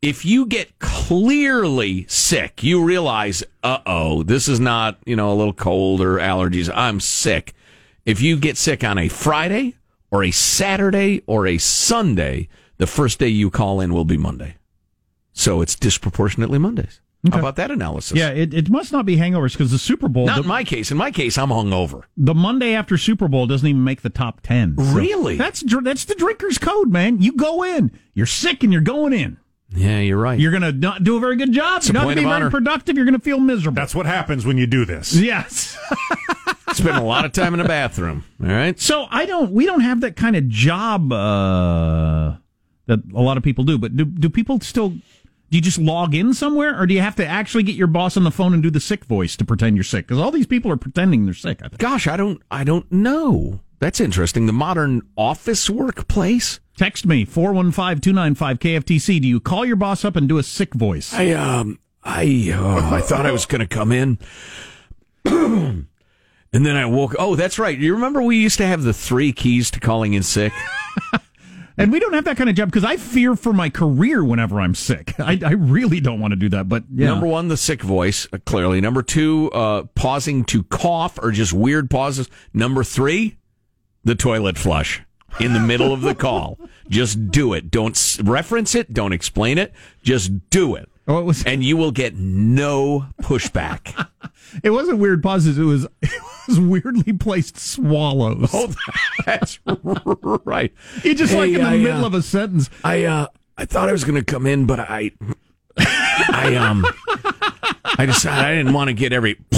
if 0.00 0.24
you 0.24 0.46
get 0.46 0.78
clearly 0.78 2.06
sick, 2.08 2.62
you 2.62 2.84
realize, 2.84 3.42
uh 3.62 3.78
oh, 3.86 4.22
this 4.22 4.48
is 4.48 4.60
not, 4.60 4.98
you 5.04 5.16
know, 5.16 5.32
a 5.32 5.34
little 5.34 5.52
cold 5.52 6.00
or 6.00 6.18
allergies. 6.18 6.70
I'm 6.72 7.00
sick. 7.00 7.52
If 8.08 8.22
you 8.22 8.38
get 8.38 8.56
sick 8.56 8.82
on 8.84 8.96
a 8.96 9.08
Friday 9.08 9.74
or 10.10 10.24
a 10.24 10.30
Saturday 10.30 11.20
or 11.26 11.46
a 11.46 11.58
Sunday, 11.58 12.48
the 12.78 12.86
first 12.86 13.18
day 13.18 13.28
you 13.28 13.50
call 13.50 13.82
in 13.82 13.92
will 13.92 14.06
be 14.06 14.16
Monday. 14.16 14.56
So 15.34 15.60
it's 15.60 15.74
disproportionately 15.76 16.58
Mondays. 16.58 17.02
How 17.30 17.40
about 17.40 17.56
that 17.56 17.70
analysis? 17.70 18.16
Yeah, 18.16 18.30
it, 18.30 18.54
it 18.54 18.70
must 18.70 18.92
not 18.92 19.04
be 19.04 19.16
hangovers 19.18 19.52
because 19.52 19.70
the 19.72 19.78
Super 19.78 20.08
Bowl, 20.08 20.24
Not 20.24 20.36
the, 20.36 20.42
in 20.42 20.48
my 20.48 20.64
case. 20.64 20.90
In 20.90 20.96
my 20.96 21.10
case, 21.10 21.36
I'm 21.36 21.50
hungover. 21.50 22.04
the 22.16 22.32
Monday 22.32 22.72
after 22.72 22.96
Super 22.96 23.28
Bowl 23.28 23.46
doesn't 23.46 23.68
even 23.68 23.84
make 23.84 24.00
the 24.00 24.08
top 24.08 24.40
ten. 24.40 24.74
So 24.78 24.84
Really? 24.84 25.36
That's 25.36 25.62
that's 25.82 26.06
the 26.06 26.14
drinker's 26.14 26.56
code, 26.56 26.90
man. 26.90 27.20
You 27.20 27.32
go 27.32 27.62
in, 27.62 27.90
you're 28.14 28.24
sick, 28.24 28.64
and 28.64 28.72
you're 28.72 28.80
going 28.80 29.12
in. 29.12 29.36
Yeah, 29.74 29.98
you're 30.00 30.16
right. 30.16 30.40
You're 30.40 30.52
gonna 30.52 30.72
not 30.72 31.04
do 31.04 31.18
a 31.18 31.20
very 31.20 31.36
good 31.36 31.52
job. 31.52 31.78
It's 31.78 31.88
You're 31.88 31.96
a 31.96 32.00
not 32.00 32.04
gonna 32.04 32.14
be 32.14 32.20
of 32.22 32.28
very 32.30 32.36
honor. 32.36 32.50
productive. 32.50 32.96
You're 32.96 33.04
gonna 33.04 33.18
feel 33.18 33.38
miserable. 33.38 33.74
That's 33.76 33.94
what 33.94 34.06
happens 34.06 34.46
when 34.46 34.56
you 34.56 34.66
do 34.66 34.86
this. 34.86 35.14
yes. 35.14 35.76
Spend 36.74 36.96
a 36.96 37.02
lot 37.02 37.24
of 37.24 37.32
time 37.32 37.54
in 37.54 37.58
the 37.58 37.68
bathroom. 37.68 38.24
All 38.42 38.48
right. 38.48 38.78
So 38.78 39.06
I 39.10 39.26
don't. 39.26 39.52
We 39.52 39.66
don't 39.66 39.80
have 39.80 40.00
that 40.02 40.16
kind 40.16 40.36
of 40.36 40.48
job 40.48 41.12
uh, 41.12 42.36
that 42.86 43.00
a 43.14 43.20
lot 43.20 43.36
of 43.36 43.42
people 43.42 43.64
do. 43.64 43.78
But 43.78 43.96
do 43.96 44.04
do 44.04 44.28
people 44.28 44.60
still? 44.60 44.90
Do 45.50 45.56
you 45.56 45.62
just 45.62 45.78
log 45.78 46.14
in 46.14 46.34
somewhere, 46.34 46.78
or 46.78 46.86
do 46.86 46.92
you 46.92 47.00
have 47.00 47.16
to 47.16 47.26
actually 47.26 47.62
get 47.62 47.74
your 47.74 47.86
boss 47.86 48.18
on 48.18 48.24
the 48.24 48.30
phone 48.30 48.52
and 48.52 48.62
do 48.62 48.70
the 48.70 48.80
sick 48.80 49.04
voice 49.06 49.34
to 49.36 49.44
pretend 49.44 49.76
you're 49.76 49.84
sick? 49.84 50.06
Because 50.06 50.20
all 50.20 50.30
these 50.30 50.46
people 50.46 50.70
are 50.70 50.76
pretending 50.76 51.24
they're 51.24 51.34
sick. 51.34 51.60
I 51.62 51.68
think. 51.68 51.78
Gosh, 51.80 52.06
I 52.06 52.16
don't. 52.16 52.42
I 52.50 52.64
don't 52.64 52.90
know. 52.92 53.60
That's 53.80 54.00
interesting. 54.00 54.46
The 54.46 54.52
modern 54.52 55.02
office 55.16 55.70
workplace. 55.70 56.60
Text 56.76 57.06
me 57.06 57.26
415-295-KFTC. 57.26 59.20
Do 59.20 59.26
you 59.26 59.40
call 59.40 59.64
your 59.64 59.74
boss 59.76 60.04
up 60.04 60.14
and 60.14 60.28
do 60.28 60.38
a 60.38 60.44
sick 60.44 60.74
voice? 60.74 61.12
I 61.12 61.30
um 61.30 61.80
I 62.04 62.52
oh, 62.54 62.94
I 62.94 63.00
thought 63.00 63.26
I 63.26 63.32
was 63.32 63.46
going 63.46 63.60
to 63.60 63.66
come 63.66 63.90
in. 63.92 64.18
and 66.52 66.64
then 66.66 66.76
I 66.76 66.86
woke 66.86 67.14
Oh, 67.18 67.36
that's 67.36 67.58
right. 67.58 67.78
You 67.78 67.94
remember 67.94 68.22
we 68.22 68.36
used 68.38 68.58
to 68.58 68.66
have 68.66 68.82
the 68.82 68.92
3 68.92 69.32
keys 69.32 69.70
to 69.72 69.80
calling 69.80 70.14
in 70.14 70.22
sick? 70.22 70.52
And 71.80 71.92
we 71.92 72.00
don't 72.00 72.12
have 72.12 72.24
that 72.24 72.36
kind 72.36 72.50
of 72.50 72.56
job 72.56 72.68
because 72.68 72.82
I 72.82 72.96
fear 72.96 73.36
for 73.36 73.52
my 73.52 73.70
career 73.70 74.24
whenever 74.24 74.60
I'm 74.60 74.74
sick. 74.74 75.14
I, 75.20 75.38
I 75.44 75.52
really 75.52 76.00
don't 76.00 76.18
want 76.18 76.32
to 76.32 76.36
do 76.36 76.48
that. 76.48 76.68
But 76.68 76.82
yeah. 76.92 77.06
Number 77.06 77.28
1 77.28 77.46
the 77.46 77.56
sick 77.56 77.82
voice, 77.82 78.26
uh, 78.32 78.38
clearly. 78.44 78.80
Number 78.80 79.00
2 79.00 79.50
uh 79.52 79.82
pausing 79.94 80.42
to 80.46 80.64
cough 80.64 81.20
or 81.22 81.30
just 81.30 81.52
weird 81.52 81.88
pauses. 81.88 82.28
Number 82.52 82.82
3 82.82 83.38
the 84.02 84.16
toilet 84.16 84.58
flush 84.58 85.02
in 85.38 85.52
the 85.52 85.60
middle 85.60 85.92
of 85.92 86.00
the 86.00 86.14
call. 86.26 86.58
Just 86.88 87.30
do 87.30 87.52
it. 87.52 87.70
Don't 87.70 87.94
s- 87.94 88.20
reference 88.22 88.74
it, 88.74 88.92
don't 88.92 89.12
explain 89.12 89.56
it. 89.56 89.72
Just 90.02 90.50
do 90.50 90.74
it. 90.74 90.88
Oh, 91.06 91.18
it 91.18 91.24
was 91.24 91.44
And 91.44 91.62
you 91.62 91.76
will 91.76 91.92
get 91.92 92.16
no 92.16 93.06
pushback. 93.22 94.08
it 94.64 94.70
wasn't 94.70 94.98
weird 94.98 95.22
pauses. 95.22 95.56
It 95.58 95.62
was 95.62 95.86
was 96.48 96.58
weirdly 96.58 97.12
placed 97.12 97.58
swallows. 97.58 98.50
Oh, 98.52 98.74
that's 99.26 99.58
right. 99.66 100.72
You 101.04 101.14
just 101.14 101.34
like 101.34 101.50
in 101.50 101.54
the 101.58 101.62
I, 101.62 101.76
middle 101.78 102.04
uh, 102.04 102.08
of 102.08 102.14
a 102.14 102.22
sentence. 102.22 102.70
I 102.82 103.04
uh 103.04 103.26
I 103.56 103.64
thought 103.64 103.88
I 103.88 103.92
was 103.92 104.04
gonna 104.04 104.24
come 104.24 104.46
in, 104.46 104.66
but 104.66 104.80
I 104.80 105.12
I 105.78 106.56
um 106.56 106.84
I 107.98 108.06
decided 108.06 108.44
I 108.44 108.54
didn't 108.56 108.72
want 108.72 108.88
to 108.88 108.94
get 108.94 109.12
every 109.12 109.38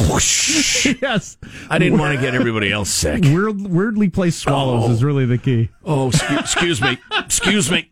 Yes, 1.00 1.36
I 1.70 1.78
didn't 1.78 1.98
want 1.98 2.14
to 2.16 2.20
get 2.20 2.34
everybody 2.34 2.72
else 2.72 2.90
sick. 2.90 3.22
Weird, 3.22 3.60
weirdly 3.60 4.08
placed 4.08 4.40
swallows 4.40 4.84
Oh. 4.88 4.92
is 4.92 5.04
really 5.04 5.24
the 5.26 5.38
key. 5.38 5.70
Oh, 5.84 6.08
excuse, 6.08 6.40
excuse 6.40 6.80
me, 6.82 6.98
excuse 7.18 7.70
me. 7.70 7.90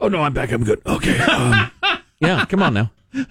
Oh 0.00 0.08
no, 0.08 0.22
I'm 0.22 0.32
back. 0.32 0.52
I'm 0.52 0.64
good. 0.64 0.80
Okay. 0.86 1.18
Um, 1.18 1.70
yeah, 2.20 2.44
come 2.44 2.62
on 2.62 2.74
now. 2.74 2.90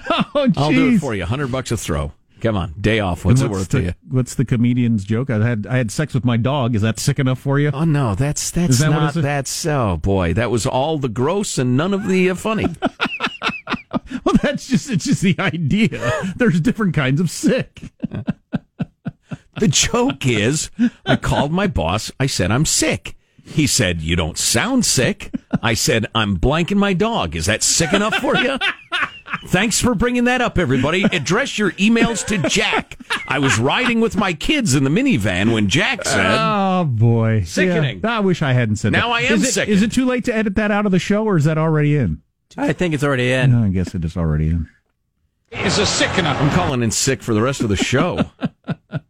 Oh, 0.09 0.51
I'll 0.57 0.71
do 0.71 0.89
it 0.95 0.99
for 0.99 1.13
you. 1.15 1.25
Hundred 1.25 1.51
bucks 1.51 1.71
a 1.71 1.77
throw. 1.77 2.11
Come 2.41 2.55
on, 2.55 2.73
day 2.79 2.99
off. 2.99 3.25
What's, 3.25 3.41
it 3.41 3.49
worth 3.49 3.69
the, 3.69 3.79
to 3.79 3.85
you? 3.85 3.93
What's 4.09 4.35
the 4.35 4.45
comedian's 4.45 5.03
joke? 5.03 5.29
I 5.29 5.45
had 5.45 5.67
I 5.67 5.77
had 5.77 5.91
sex 5.91 6.13
with 6.13 6.23
my 6.23 6.37
dog. 6.37 6.75
Is 6.75 6.81
that 6.81 6.99
sick 6.99 7.19
enough 7.19 7.39
for 7.39 7.59
you? 7.59 7.71
Oh 7.73 7.83
no, 7.83 8.15
that's 8.15 8.51
that's 8.51 8.73
Is 8.73 8.79
that 8.79 8.89
not 8.89 9.13
that's 9.13 9.65
oh 9.65 9.97
boy, 9.97 10.33
that 10.33 10.49
was 10.49 10.65
all 10.65 10.97
the 10.97 11.09
gross 11.09 11.57
and 11.57 11.75
none 11.75 11.93
of 11.93 12.07
the 12.07 12.29
uh, 12.29 12.35
funny. 12.35 12.67
Well, 14.23 14.35
that's 14.41 14.67
just 14.67 14.89
it's 14.89 15.05
just 15.05 15.21
the 15.21 15.35
idea. 15.39 16.11
There's 16.35 16.59
different 16.61 16.93
kinds 16.93 17.21
of 17.21 17.29
sick. 17.29 17.81
The 19.59 19.67
joke 19.67 20.25
is, 20.25 20.71
I 21.05 21.15
called 21.17 21.51
my 21.51 21.67
boss. 21.67 22.11
I 22.19 22.27
said, 22.27 22.49
I'm 22.49 22.65
sick. 22.65 23.15
He 23.43 23.67
said, 23.67 24.01
You 24.01 24.15
don't 24.15 24.37
sound 24.37 24.85
sick. 24.85 25.33
I 25.61 25.73
said, 25.73 26.05
I'm 26.15 26.37
blanking 26.37 26.77
my 26.77 26.93
dog. 26.93 27.35
Is 27.35 27.47
that 27.47 27.63
sick 27.63 27.91
enough 27.91 28.15
for 28.15 28.35
you? 28.37 28.57
Thanks 29.47 29.79
for 29.79 29.95
bringing 29.95 30.25
that 30.25 30.41
up, 30.41 30.57
everybody. 30.57 31.03
Address 31.03 31.57
your 31.57 31.71
emails 31.73 32.25
to 32.27 32.37
Jack. 32.49 32.97
I 33.27 33.39
was 33.39 33.57
riding 33.57 34.01
with 34.01 34.15
my 34.15 34.33
kids 34.33 34.75
in 34.75 34.83
the 34.83 34.89
minivan 34.89 35.53
when 35.53 35.69
Jack 35.69 36.05
said, 36.05 36.25
Oh 36.27 36.85
boy, 36.85 37.43
Sickening. 37.43 38.01
Yeah, 38.03 38.17
I 38.17 38.19
wish 38.19 38.41
I 38.41 38.53
hadn't 38.53 38.77
said 38.77 38.93
that. 38.93 38.97
Now 38.97 39.11
I 39.11 39.21
am 39.21 39.33
is 39.35 39.57
it. 39.57 39.69
Is 39.69 39.81
it 39.81 39.91
too 39.91 40.05
late 40.05 40.25
to 40.25 40.35
edit 40.35 40.55
that 40.55 40.71
out 40.71 40.85
of 40.85 40.91
the 40.91 40.99
show, 40.99 41.25
or 41.25 41.37
is 41.37 41.45
that 41.45 41.57
already 41.57 41.95
in? 41.95 42.21
I 42.57 42.73
think 42.73 42.93
it's 42.93 43.03
already 43.03 43.31
in. 43.31 43.51
No, 43.51 43.63
I 43.65 43.69
guess 43.69 43.95
it 43.95 44.03
is 44.03 44.17
already 44.17 44.49
in. 44.49 44.67
It's 45.51 45.77
a 45.77 45.85
sickener. 45.85 46.29
I'm 46.29 46.51
calling 46.51 46.83
in 46.83 46.91
sick 46.91 47.21
for 47.23 47.33
the 47.33 47.41
rest 47.41 47.61
of 47.61 47.69
the 47.69 47.75
show. 47.75 48.19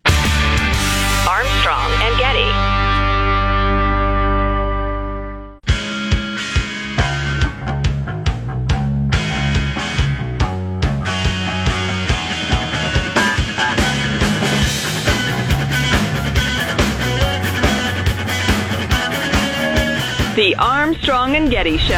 The 20.39 20.55
Armstrong 20.55 21.35
and 21.35 21.51
Getty 21.51 21.77
Show. 21.77 21.95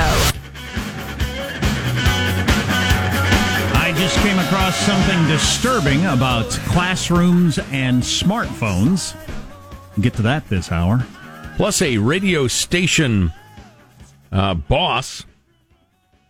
I 3.77 3.93
just 3.95 4.17
came 4.21 4.39
across 4.39 4.75
something 4.77 5.27
disturbing 5.27 6.03
about 6.07 6.49
classrooms 6.49 7.59
and 7.71 8.01
smartphones. 8.01 9.15
Get 10.01 10.15
to 10.15 10.23
that 10.23 10.49
this 10.49 10.71
hour. 10.71 11.05
Plus, 11.55 11.83
a 11.83 11.99
radio 11.99 12.47
station 12.47 13.31
uh, 14.31 14.55
boss. 14.55 15.23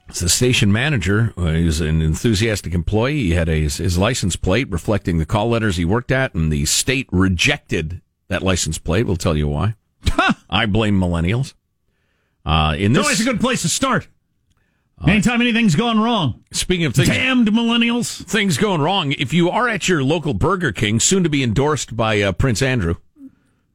It's 0.10 0.20
the 0.20 0.27
station 0.27 0.70
manager. 0.70 1.34
Uh, 1.38 1.53
he 1.53 1.65
an 1.80 2.01
enthusiastic 2.01 2.74
employee. 2.74 3.24
He 3.24 3.32
had 3.32 3.48
a, 3.48 3.62
his 3.62 3.98
license 3.98 4.36
plate 4.36 4.70
reflecting 4.70 5.18
the 5.18 5.25
call 5.25 5.48
letters 5.48 5.77
he 5.77 5.86
worked 5.86 6.12
at, 6.12 6.36
and 6.36 6.51
the 6.51 6.65
state 6.65 7.08
rejected 7.13 8.01
that 8.27 8.44
license 8.44 8.77
plate. 8.80 9.08
We'll 9.08 9.15
tell 9.15 9.38
you 9.38 9.48
why. 9.48 9.75
I 10.50 10.65
blame 10.65 11.00
millennials. 11.00 11.53
Uh, 12.45 12.75
in 12.77 12.91
It's 12.91 13.00
always 13.03 13.21
a 13.21 13.24
good 13.24 13.39
place 13.39 13.62
to 13.63 13.69
start. 13.69 14.07
Anytime 15.07 15.41
anything's 15.41 15.75
gone 15.75 16.00
wrong, 16.00 16.43
speaking 16.51 16.86
of 16.86 16.93
things, 16.93 17.07
damned 17.07 17.48
millennials. 17.48 18.24
things 18.25 18.57
going 18.57 18.81
wrong, 18.81 19.13
if 19.13 19.33
you 19.33 19.50
are 19.50 19.67
at 19.67 19.88
your 19.88 20.03
local 20.03 20.36
Burger 20.36 20.71
King, 20.71 21.00
soon 21.00 21.24
to 21.24 21.29
be 21.29 21.41
endorsed 21.41 21.95
by 21.95 22.21
uh, 22.21 22.31
Prince 22.33 22.62
Andrew. 22.62 22.95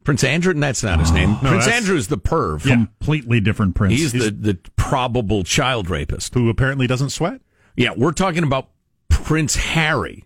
Prince 0.04 0.22
Andrew, 0.22 0.52
and 0.52 0.62
that's 0.62 0.84
not 0.84 1.00
his 1.00 1.10
name. 1.10 1.36
no, 1.42 1.50
Prince 1.50 1.66
Andrew 1.66 1.96
is 1.96 2.06
the 2.06 2.16
perv. 2.18 2.62
Completely 2.62 3.40
different 3.40 3.74
prince. 3.74 3.94
He's 3.94 4.12
the, 4.12 4.30
the 4.30 4.56
probable 4.76 5.42
child 5.42 5.90
rapist. 5.90 6.32
Who 6.34 6.48
apparently 6.48 6.86
doesn't 6.86 7.10
sweat? 7.10 7.40
Yeah, 7.76 7.90
we're 7.96 8.12
talking 8.12 8.44
about 8.44 8.68
Prince 9.08 9.56
Harry, 9.56 10.22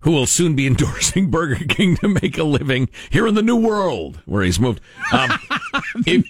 who 0.00 0.12
will 0.12 0.26
soon 0.26 0.54
be 0.54 0.66
endorsing 0.68 1.30
Burger 1.30 1.64
King 1.68 1.96
to 1.96 2.08
make 2.08 2.38
a 2.38 2.44
living 2.44 2.88
here 3.10 3.26
in 3.26 3.34
the 3.34 3.42
New 3.42 3.56
World, 3.56 4.20
where 4.24 4.42
he's 4.42 4.60
moved. 4.60 4.80
Um, 5.12 5.30
if, 6.06 6.26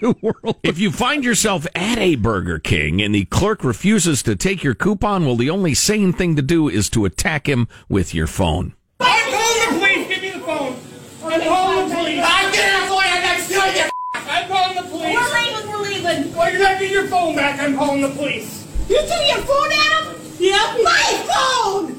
if 0.62 0.78
you 0.78 0.90
find 0.90 1.24
yourself 1.24 1.66
at 1.74 1.98
a 1.98 2.16
Burger 2.16 2.58
King 2.58 3.02
and 3.02 3.14
the 3.14 3.24
clerk 3.26 3.64
refuses 3.64 4.22
to 4.24 4.36
take 4.36 4.62
your 4.62 4.74
coupon, 4.74 5.24
well, 5.24 5.36
the 5.36 5.50
only 5.50 5.74
sane 5.74 6.12
thing 6.12 6.36
to 6.36 6.42
do 6.42 6.68
is 6.68 6.88
to 6.90 7.04
attack 7.04 7.48
him 7.48 7.68
with 7.88 8.14
your 8.14 8.26
phone. 8.26 8.74
I'm 9.00 9.32
calling 9.32 9.72
the 9.72 9.78
police. 9.78 10.08
Give 10.08 10.22
me 10.22 10.30
the 10.30 10.40
phone. 10.40 10.76
I'm 11.24 11.40
calling 11.42 11.88
the 11.88 11.94
police. 11.94 12.24
I'm 12.24 12.52
getting 12.52 12.80
the 12.80 12.86
phone. 12.88 13.02
I 13.02 13.22
got 13.22 13.40
stealing 13.40 13.76
your. 13.76 13.88
I'm 14.14 14.48
calling 14.48 14.76
the 14.76 14.82
police. 14.90 15.14
We're 15.14 15.40
leaving, 15.40 15.70
we're 15.70 15.82
leaving. 15.82 16.34
Well, 16.36 16.50
you're 16.52 16.62
not 16.62 16.78
getting 16.78 16.92
your 16.92 17.06
phone 17.08 17.36
back. 17.36 17.60
I'm 17.60 17.76
calling 17.76 18.00
the 18.00 18.10
police. 18.10 18.66
You 18.88 19.02
threw 19.02 19.24
your 19.26 19.38
phone 19.38 19.72
at 19.72 20.02
him? 20.02 20.20
Yep. 20.38 20.82
My 20.82 21.26
phone! 21.28 21.97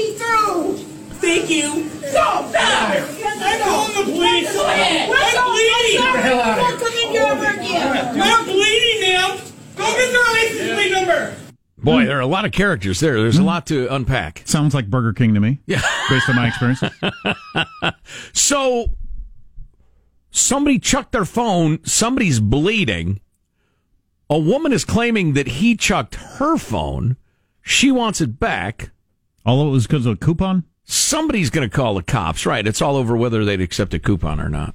You 0.00 0.18
dumb 0.18 0.66
rude. 0.66 0.78
Thank 1.20 1.50
you. 1.50 1.90
Go, 2.00 2.50
die. 2.52 3.06
I'm 3.22 3.60
calling 3.60 3.94
the 3.94 4.12
police. 4.12 4.52
Go 4.52 4.64
ahead. 4.66 5.10
I'm 5.12 5.50
bleeding. 5.50 6.00
Get 6.00 6.12
the 6.12 6.20
hell 6.20 6.40
out 6.40 6.58
of 6.58 6.68
here. 6.68 6.78
Come 6.78 6.92
in 6.92 7.10
here 7.10 7.26
over 7.26 7.60
again. 7.60 8.20
I'm 8.22 8.44
bleeding 8.46 9.12
now. 9.12 9.36
Go 9.76 9.96
get 9.96 10.12
your 10.12 10.24
license 10.24 10.72
plate 10.74 10.92
number. 10.92 11.36
Boy, 11.78 12.04
there 12.06 12.18
are 12.18 12.22
a 12.22 12.26
lot 12.26 12.44
of 12.44 12.52
characters 12.52 13.00
there. 13.00 13.14
There's 13.20 13.38
a 13.38 13.42
lot 13.42 13.66
to 13.66 13.92
unpack. 13.94 14.42
Sounds 14.44 14.74
like 14.74 14.88
Burger 14.88 15.12
King 15.12 15.34
to 15.34 15.40
me. 15.40 15.60
Yeah. 15.66 15.82
Based 16.08 16.28
on 16.28 16.36
my 16.36 16.48
experience. 16.48 16.82
So 18.32 18.86
somebody 20.30 20.78
chucked 20.78 21.12
their 21.12 21.24
phone, 21.24 21.84
somebody's 21.84 22.40
bleeding. 22.40 23.20
A 24.28 24.38
woman 24.38 24.72
is 24.72 24.84
claiming 24.84 25.32
that 25.34 25.46
he 25.46 25.76
chucked 25.76 26.16
her 26.16 26.56
phone. 26.56 27.16
She 27.62 27.90
wants 27.90 28.20
it 28.20 28.38
back. 28.38 28.90
All 29.46 29.62
of 29.62 29.68
it 29.68 29.70
was 29.70 29.86
because 29.86 30.06
of 30.06 30.14
a 30.14 30.16
coupon? 30.16 30.64
Somebody's 30.84 31.50
going 31.50 31.68
to 31.68 31.74
call 31.74 31.94
the 31.94 32.02
cops, 32.02 32.44
right? 32.46 32.66
It's 32.66 32.82
all 32.82 32.96
over 32.96 33.16
whether 33.16 33.44
they'd 33.44 33.60
accept 33.60 33.94
a 33.94 33.98
coupon 33.98 34.40
or 34.40 34.48
not. 34.48 34.74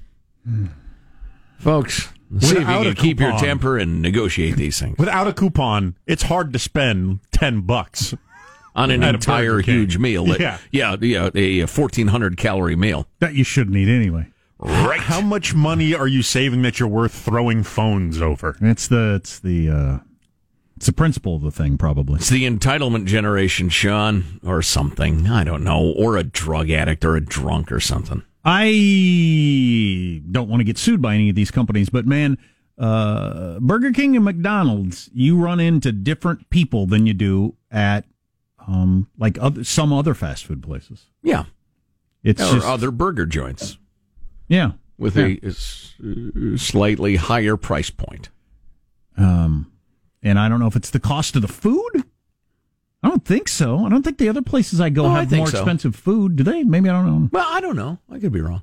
Folks, 1.58 2.08
see 2.40 2.48
if 2.48 2.52
you 2.52 2.58
Without 2.60 2.82
can 2.84 2.92
a 2.92 2.94
keep 2.94 3.20
your 3.20 3.30
coupon. 3.32 3.44
temper 3.44 3.78
and 3.78 4.02
negotiate 4.02 4.56
these 4.56 4.78
things 4.78 4.96
Without 4.98 5.26
a 5.26 5.32
coupon, 5.32 5.96
it's 6.06 6.24
hard 6.24 6.52
to 6.52 6.58
spend 6.58 7.20
ten 7.32 7.62
bucks. 7.62 8.14
on 8.74 8.90
an 8.90 9.02
At 9.02 9.14
a 9.14 9.14
entire 9.14 9.52
Burger 9.56 9.62
King. 9.62 9.74
huge 9.74 9.98
meal. 9.98 10.26
Yeah. 10.38 10.58
yeah, 10.70 10.96
yeah, 11.00 11.30
a 11.34 11.60
1,400 11.60 12.36
calorie 12.36 12.76
meal. 12.76 13.06
That 13.20 13.34
you 13.34 13.42
shouldn't 13.44 13.76
eat 13.76 13.88
anyway. 13.88 14.28
Right. 14.58 15.00
How 15.00 15.20
much 15.20 15.54
money 15.54 15.94
are 15.94 16.06
you 16.08 16.22
saving 16.22 16.62
that 16.62 16.78
you're 16.80 16.88
worth 16.88 17.14
throwing 17.14 17.62
phones 17.62 18.20
over? 18.22 18.56
It's 18.60 18.88
the 18.88 19.14
it's 19.16 19.38
the 19.38 19.68
uh 19.70 19.98
it's 20.76 20.86
the 20.86 20.92
principle 20.92 21.36
of 21.36 21.42
the 21.42 21.50
thing 21.50 21.78
probably. 21.78 22.16
It's 22.16 22.28
the 22.28 22.44
entitlement 22.44 23.06
generation, 23.06 23.68
Sean, 23.68 24.40
or 24.44 24.62
something. 24.62 25.26
I 25.26 25.44
don't 25.44 25.64
know. 25.64 25.94
Or 25.96 26.16
a 26.16 26.22
drug 26.22 26.70
addict 26.70 27.04
or 27.04 27.16
a 27.16 27.24
drunk 27.24 27.72
or 27.72 27.80
something. 27.80 28.22
I 28.44 30.22
don't 30.30 30.48
want 30.48 30.60
to 30.60 30.64
get 30.64 30.78
sued 30.78 31.02
by 31.02 31.14
any 31.14 31.30
of 31.30 31.34
these 31.34 31.50
companies, 31.50 31.88
but 31.88 32.06
man, 32.06 32.38
uh, 32.78 33.58
Burger 33.58 33.90
King 33.90 34.14
and 34.16 34.24
McDonald's, 34.24 35.10
you 35.12 35.36
run 35.38 35.60
into 35.60 35.90
different 35.92 36.48
people 36.50 36.86
than 36.86 37.06
you 37.06 37.14
do 37.14 37.56
at 37.70 38.04
um, 38.68 39.08
like 39.18 39.38
other, 39.40 39.64
some 39.64 39.92
other 39.92 40.14
fast 40.14 40.44
food 40.44 40.62
places. 40.62 41.06
Yeah. 41.22 41.44
It's 42.22 42.40
or 42.40 42.54
just, 42.54 42.66
other 42.66 42.90
burger 42.90 43.24
joints 43.24 43.78
yeah, 44.48 44.72
with 44.98 45.16
a 45.16 45.40
uh, 45.44 46.56
slightly 46.56 47.16
higher 47.16 47.56
price 47.56 47.90
point. 47.90 48.30
um, 49.16 49.72
and 50.26 50.38
I 50.38 50.48
don't 50.48 50.60
know 50.60 50.66
if 50.66 50.76
it's 50.76 50.90
the 50.90 51.00
cost 51.00 51.36
of 51.36 51.42
the 51.42 51.48
food. 51.48 52.04
I 53.02 53.08
don't 53.08 53.24
think 53.24 53.48
so. 53.48 53.84
I 53.86 53.88
don't 53.88 54.02
think 54.02 54.18
the 54.18 54.28
other 54.28 54.42
places 54.42 54.80
I 54.80 54.88
go 54.90 55.06
Oh, 55.06 55.10
have 55.10 55.28
think 55.30 55.38
more 55.38 55.46
so. 55.48 55.58
expensive 55.58 55.94
food. 55.94 56.36
Do 56.36 56.42
they? 56.42 56.64
Maybe 56.64 56.88
I 56.88 56.92
don't 56.92 57.06
know. 57.06 57.28
Well, 57.32 57.46
I 57.48 57.60
don't 57.60 57.76
know. 57.76 57.98
I 58.10 58.18
could 58.18 58.32
be 58.32 58.40
wrong. 58.40 58.62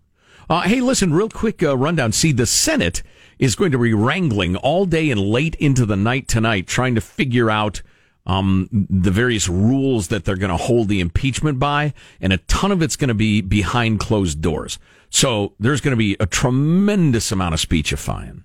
Uh, 0.50 0.62
hey, 0.62 0.82
listen, 0.82 1.14
real 1.14 1.30
quick 1.30 1.64
uh, 1.64 1.78
rundown. 1.78 2.12
See, 2.12 2.34
the 2.34 2.46
Senate 2.46 3.02
is 3.40 3.56
going 3.56 3.72
to 3.72 3.78
be 3.78 3.94
wrangling 3.94 4.58
all 4.58 4.86
day 4.86 5.10
and 5.10 5.22
late 5.22 5.56
into 5.56 5.86
the 5.86 5.96
night 5.96 6.28
tonight, 6.28 6.68
trying 6.68 6.96
to 6.96 7.02
figure 7.02 7.50
out 7.50 7.82
um, 8.26 8.68
the 8.72 9.12
various 9.12 9.48
rules 9.48 10.10
that 10.10 10.26
they're 10.26 10.36
going 10.36 10.52
to 10.52 10.58
hold 10.64 10.90
the 10.90 11.00
impeachment 11.00 11.60
by, 11.60 11.94
and 12.20 12.34
a 12.34 12.38
ton 12.38 12.72
of 12.74 12.82
it's 12.82 12.96
going 12.98 13.08
to 13.10 13.14
be 13.14 13.40
behind 13.42 14.00
closed 14.02 14.42
doors. 14.42 14.78
So 15.10 15.54
there's 15.60 15.80
going 15.82 15.92
to 15.94 15.98
be 15.98 16.18
a 16.20 16.26
tremendous 16.26 17.32
amount 17.32 17.54
of 17.54 17.60
speechifying, 17.62 18.44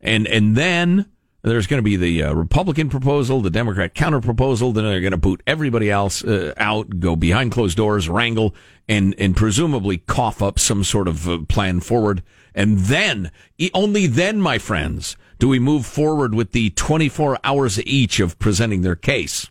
and 0.00 0.26
and 0.26 0.56
then 0.56 1.06
there's 1.42 1.66
going 1.66 1.78
to 1.78 1.82
be 1.82 1.96
the 1.96 2.22
uh, 2.22 2.32
Republican 2.32 2.88
proposal, 2.88 3.40
the 3.40 3.50
Democrat 3.50 3.94
counter 3.94 4.20
proposal. 4.20 4.72
Then 4.72 4.84
they're 4.84 5.00
going 5.00 5.12
to 5.12 5.16
boot 5.16 5.42
everybody 5.46 5.90
else 5.90 6.22
uh, 6.24 6.54
out, 6.56 7.00
go 7.00 7.16
behind 7.16 7.52
closed 7.52 7.76
doors, 7.76 8.08
wrangle, 8.08 8.54
and 8.88 9.14
and 9.18 9.36
presumably 9.36 9.98
cough 9.98 10.40
up 10.42 10.58
some 10.58 10.84
sort 10.84 11.08
of 11.08 11.28
uh, 11.28 11.38
plan 11.48 11.80
forward. 11.80 12.22
And 12.54 12.78
then, 12.80 13.30
only 13.72 14.06
then, 14.06 14.40
my 14.40 14.58
friends, 14.58 15.16
do 15.38 15.48
we 15.48 15.58
move 15.58 15.86
forward 15.86 16.34
with 16.34 16.52
the 16.52 16.70
24 16.70 17.38
hours 17.42 17.82
each 17.84 18.20
of 18.20 18.38
presenting 18.38 18.82
their 18.82 18.94
case. 18.94 19.50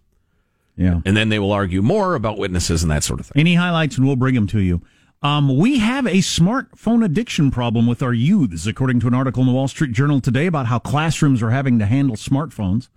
Yeah. 0.77 1.01
And 1.03 1.17
then 1.17 1.29
they 1.29 1.39
will 1.39 1.51
argue 1.51 1.81
more 1.81 2.15
about 2.15 2.37
witnesses 2.37 2.81
and 2.81 2.91
that 2.91 3.03
sort 3.03 3.19
of 3.19 3.25
thing. 3.25 3.39
Any 3.39 3.55
highlights, 3.55 3.97
and 3.97 4.07
we'll 4.07 4.15
bring 4.15 4.35
them 4.35 4.47
to 4.47 4.59
you. 4.59 4.81
Um, 5.23 5.55
we 5.55 5.77
have 5.77 6.07
a 6.07 6.17
smartphone 6.17 7.05
addiction 7.05 7.51
problem 7.51 7.85
with 7.85 8.01
our 8.01 8.13
youths, 8.13 8.65
according 8.65 9.01
to 9.01 9.07
an 9.07 9.13
article 9.13 9.41
in 9.41 9.47
the 9.47 9.53
Wall 9.53 9.67
Street 9.67 9.91
Journal 9.91 10.19
today 10.19 10.47
about 10.47 10.65
how 10.65 10.79
classrooms 10.79 11.43
are 11.43 11.51
having 11.51 11.77
to 11.77 11.85
handle 11.85 12.15
smartphones. 12.15 12.87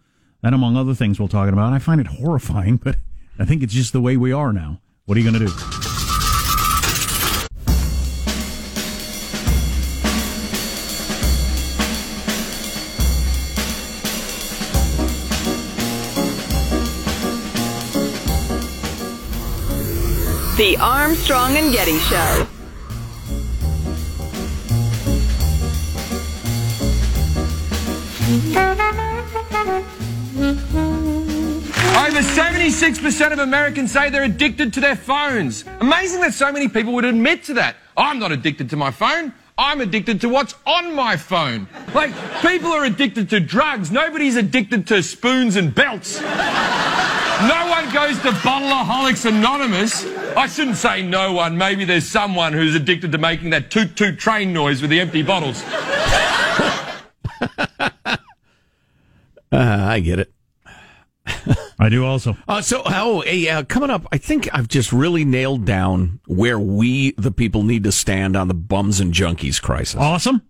That, 0.40 0.54
among 0.54 0.76
other 0.76 0.94
things, 0.94 1.18
we'll 1.18 1.28
talk 1.28 1.50
about. 1.50 1.74
I 1.74 1.78
find 1.78 2.00
it 2.00 2.06
horrifying, 2.06 2.76
but 2.78 2.96
I 3.38 3.44
think 3.44 3.62
it's 3.62 3.74
just 3.74 3.92
the 3.92 4.00
way 4.00 4.16
we 4.16 4.32
are 4.32 4.54
now. 4.54 4.80
What 5.04 5.18
are 5.18 5.20
you 5.20 5.30
going 5.30 5.46
to 5.46 5.46
do? 5.48 5.83
The 20.56 20.76
Armstrong 20.76 21.56
and 21.56 21.72
Getty 21.72 21.98
Show. 21.98 22.46
Over 31.96 32.20
76% 32.20 33.32
of 33.32 33.40
Americans 33.40 33.90
say 33.90 34.10
they're 34.10 34.22
addicted 34.22 34.72
to 34.74 34.80
their 34.80 34.94
phones. 34.94 35.64
Amazing 35.80 36.20
that 36.20 36.34
so 36.34 36.52
many 36.52 36.68
people 36.68 36.92
would 36.92 37.04
admit 37.04 37.42
to 37.44 37.54
that. 37.54 37.74
I'm 37.96 38.20
not 38.20 38.30
addicted 38.30 38.70
to 38.70 38.76
my 38.76 38.92
phone. 38.92 39.32
I'm 39.58 39.80
addicted 39.80 40.20
to 40.20 40.28
what's 40.28 40.54
on 40.64 40.94
my 40.94 41.16
phone. 41.16 41.66
Like, 41.94 42.12
people 42.42 42.70
are 42.70 42.84
addicted 42.84 43.28
to 43.30 43.40
drugs. 43.40 43.90
Nobody's 43.90 44.36
addicted 44.36 44.86
to 44.86 45.02
spoons 45.02 45.56
and 45.56 45.74
belts. 45.74 46.20
No 46.20 47.66
one 47.68 47.92
goes 47.92 48.16
to 48.20 48.30
Bottleaholics 48.30 49.26
Anonymous. 49.26 50.23
I 50.36 50.46
shouldn't 50.46 50.76
say 50.76 51.02
no 51.02 51.32
one. 51.32 51.56
Maybe 51.56 51.84
there's 51.84 52.08
someone 52.08 52.52
who's 52.52 52.74
addicted 52.74 53.12
to 53.12 53.18
making 53.18 53.50
that 53.50 53.70
toot 53.70 53.96
toot 53.96 54.18
train 54.18 54.52
noise 54.52 54.80
with 54.80 54.90
the 54.90 55.00
empty 55.00 55.22
bottles. 55.22 55.62
Uh, 57.42 58.18
I 59.52 60.00
get 60.00 60.18
it. 60.18 60.32
I 61.78 61.88
do 61.88 62.04
also. 62.04 62.36
Uh, 62.46 62.60
so, 62.60 62.82
oh, 62.84 63.22
hey, 63.22 63.48
uh, 63.48 63.64
coming 63.64 63.90
up, 63.90 64.06
I 64.12 64.18
think 64.18 64.48
I've 64.54 64.68
just 64.68 64.92
really 64.92 65.24
nailed 65.24 65.64
down 65.64 66.20
where 66.26 66.58
we, 66.58 67.12
the 67.12 67.30
people, 67.32 67.62
need 67.62 67.84
to 67.84 67.92
stand 67.92 68.36
on 68.36 68.48
the 68.48 68.54
bums 68.54 69.00
and 69.00 69.12
junkies 69.12 69.60
crisis. 69.60 69.96
Awesome. 69.98 70.42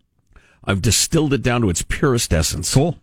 I've 0.64 0.82
distilled 0.82 1.32
it 1.32 1.42
down 1.42 1.60
to 1.62 1.70
its 1.70 1.82
purest 1.82 2.32
essence. 2.32 2.72
Cool. 2.74 2.98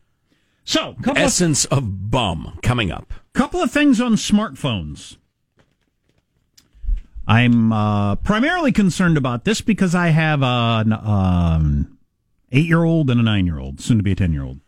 So, 0.64 0.94
couple 1.02 1.12
of, 1.12 1.18
Essence 1.18 1.66
of 1.66 2.12
bum 2.12 2.60
coming 2.62 2.92
up. 2.92 3.14
couple 3.34 3.62
of 3.62 3.72
things 3.72 4.00
on 4.00 4.14
smartphones. 4.14 5.18
I'm 7.28 7.72
uh, 7.72 8.16
primarily 8.18 8.72
concerned 8.72 9.18
about 9.18 9.46
this 9.46 9.62
because 9.62 9.96
I 9.96 10.08
have 10.08 10.42
an 10.44 10.94
um, 10.94 11.98
eight 12.52 12.66
year 12.66 12.84
old 12.84 13.10
and 13.10 13.20
a 13.20 13.24
nine 13.24 13.46
year 13.46 13.60
old, 13.60 13.80
soon 13.80 13.98
to 13.98 14.04
be 14.04 14.12
a 14.12 14.16
10 14.16 14.34
year 14.34 14.44
old. 14.44 14.60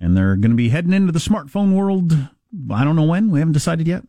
And 0.00 0.16
they're 0.16 0.36
going 0.36 0.50
to 0.50 0.56
be 0.56 0.70
heading 0.70 0.92
into 0.92 1.12
the 1.12 1.20
smartphone 1.20 1.74
world. 1.74 2.12
I 2.70 2.84
don't 2.84 2.96
know 2.96 3.04
when. 3.04 3.30
We 3.30 3.38
haven't 3.38 3.52
decided 3.52 3.86
yet. 3.86 4.02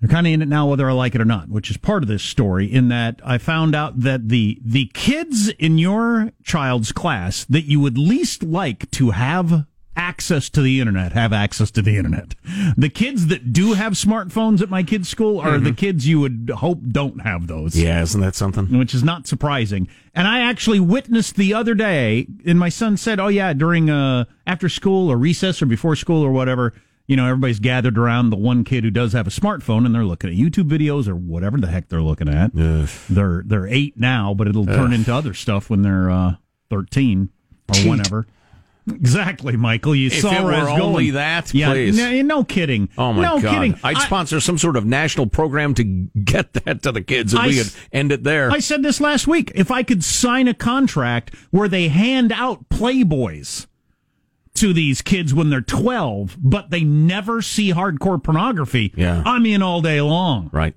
They're 0.00 0.08
kind 0.08 0.26
of 0.26 0.32
in 0.32 0.42
it 0.42 0.48
now, 0.48 0.68
whether 0.68 0.88
I 0.88 0.92
like 0.92 1.14
it 1.14 1.20
or 1.20 1.24
not, 1.24 1.48
which 1.48 1.70
is 1.70 1.76
part 1.76 2.02
of 2.02 2.08
this 2.08 2.22
story. 2.22 2.72
In 2.72 2.88
that 2.88 3.20
I 3.24 3.38
found 3.38 3.74
out 3.74 4.00
that 4.00 4.28
the 4.28 4.58
the 4.64 4.86
kids 4.94 5.48
in 5.50 5.78
your 5.78 6.30
child's 6.44 6.92
class 6.92 7.44
that 7.46 7.64
you 7.64 7.80
would 7.80 7.98
least 7.98 8.44
like 8.44 8.88
to 8.92 9.10
have 9.10 9.66
access 9.98 10.48
to 10.50 10.62
the 10.62 10.80
internet 10.80 11.12
have 11.12 11.32
access 11.32 11.70
to 11.72 11.82
the 11.82 11.96
internet. 11.96 12.34
The 12.76 12.88
kids 12.88 13.26
that 13.26 13.52
do 13.52 13.72
have 13.74 13.94
smartphones 13.94 14.62
at 14.62 14.70
my 14.70 14.82
kids' 14.82 15.08
school 15.08 15.40
are 15.40 15.58
the 15.58 15.72
kids 15.72 16.06
you 16.06 16.20
would 16.20 16.50
hope 16.56 16.80
don't 16.88 17.20
have 17.22 17.48
those 17.48 17.76
Yeah, 17.76 18.00
isn't 18.02 18.20
that 18.20 18.34
something? 18.36 18.78
which 18.78 18.94
is 18.94 19.02
not 19.02 19.26
surprising. 19.26 19.88
And 20.14 20.26
I 20.28 20.40
actually 20.40 20.80
witnessed 20.80 21.34
the 21.36 21.52
other 21.52 21.74
day, 21.74 22.26
and 22.46 22.58
my 22.58 22.68
son 22.68 22.96
said, 22.96 23.18
"Oh 23.20 23.28
yeah, 23.28 23.52
during 23.52 23.90
uh 23.90 24.24
after 24.46 24.68
school 24.68 25.10
or 25.10 25.16
recess 25.18 25.60
or 25.60 25.66
before 25.66 25.96
school 25.96 26.22
or 26.22 26.30
whatever, 26.32 26.72
you 27.06 27.16
know, 27.16 27.26
everybody's 27.26 27.58
gathered 27.60 27.96
around 27.98 28.30
the 28.30 28.36
one 28.36 28.64
kid 28.64 28.84
who 28.84 28.90
does 28.90 29.12
have 29.14 29.26
a 29.26 29.30
smartphone, 29.30 29.84
and 29.86 29.94
they're 29.94 30.04
looking 30.04 30.30
at 30.30 30.36
YouTube 30.36 30.68
videos 30.68 31.08
or 31.08 31.14
whatever 31.16 31.58
the 31.58 31.66
heck 31.68 31.88
they're 31.88 32.02
looking 32.02 32.28
at. 32.28 32.50
They're 33.08 33.42
they're 33.44 33.66
eight 33.66 33.98
now, 33.98 34.34
but 34.34 34.46
it'll 34.46 34.66
turn 34.66 34.92
into 34.92 35.12
other 35.14 35.34
stuff 35.34 35.68
when 35.70 35.82
they're 35.82 36.10
uh 36.10 36.34
thirteen 36.70 37.30
or 37.68 37.74
Cheat. 37.74 37.88
whenever." 37.90 38.26
Exactly, 38.90 39.56
Michael. 39.56 39.94
You 39.94 40.08
If 40.08 40.20
saw 40.20 40.32
it 40.32 40.44
where 40.44 40.54
I 40.54 40.62
were 40.64 40.70
was 40.72 40.80
only 40.80 41.04
going. 41.06 41.14
that, 41.14 41.54
yeah, 41.54 41.70
please. 41.72 41.96
No, 41.96 42.22
no 42.22 42.44
kidding. 42.44 42.88
Oh 42.98 43.12
my 43.12 43.22
no 43.22 43.40
god! 43.40 43.54
kidding. 43.54 43.74
I'd 43.82 43.96
I- 43.96 44.04
sponsor 44.04 44.40
some 44.40 44.58
sort 44.58 44.76
of 44.76 44.84
national 44.86 45.26
program 45.26 45.74
to 45.74 45.84
get 45.84 46.52
that 46.54 46.82
to 46.82 46.92
the 46.92 47.02
kids, 47.02 47.32
and 47.32 47.42
I 47.42 47.46
we 47.48 47.56
could 47.56 47.70
end 47.92 48.12
it 48.12 48.24
there. 48.24 48.50
I 48.50 48.58
said 48.60 48.82
this 48.82 49.00
last 49.00 49.26
week. 49.26 49.52
If 49.54 49.70
I 49.70 49.82
could 49.82 50.02
sign 50.04 50.48
a 50.48 50.54
contract 50.54 51.34
where 51.50 51.68
they 51.68 51.88
hand 51.88 52.32
out 52.32 52.68
Playboys 52.68 53.66
to 54.54 54.72
these 54.72 55.02
kids 55.02 55.32
when 55.32 55.50
they're 55.50 55.60
12, 55.60 56.36
but 56.40 56.70
they 56.70 56.82
never 56.82 57.40
see 57.40 57.72
hardcore 57.72 58.20
pornography. 58.22 58.92
Yeah. 58.96 59.22
I'm 59.24 59.46
in 59.46 59.62
all 59.62 59.80
day 59.80 60.00
long. 60.00 60.50
Right. 60.52 60.74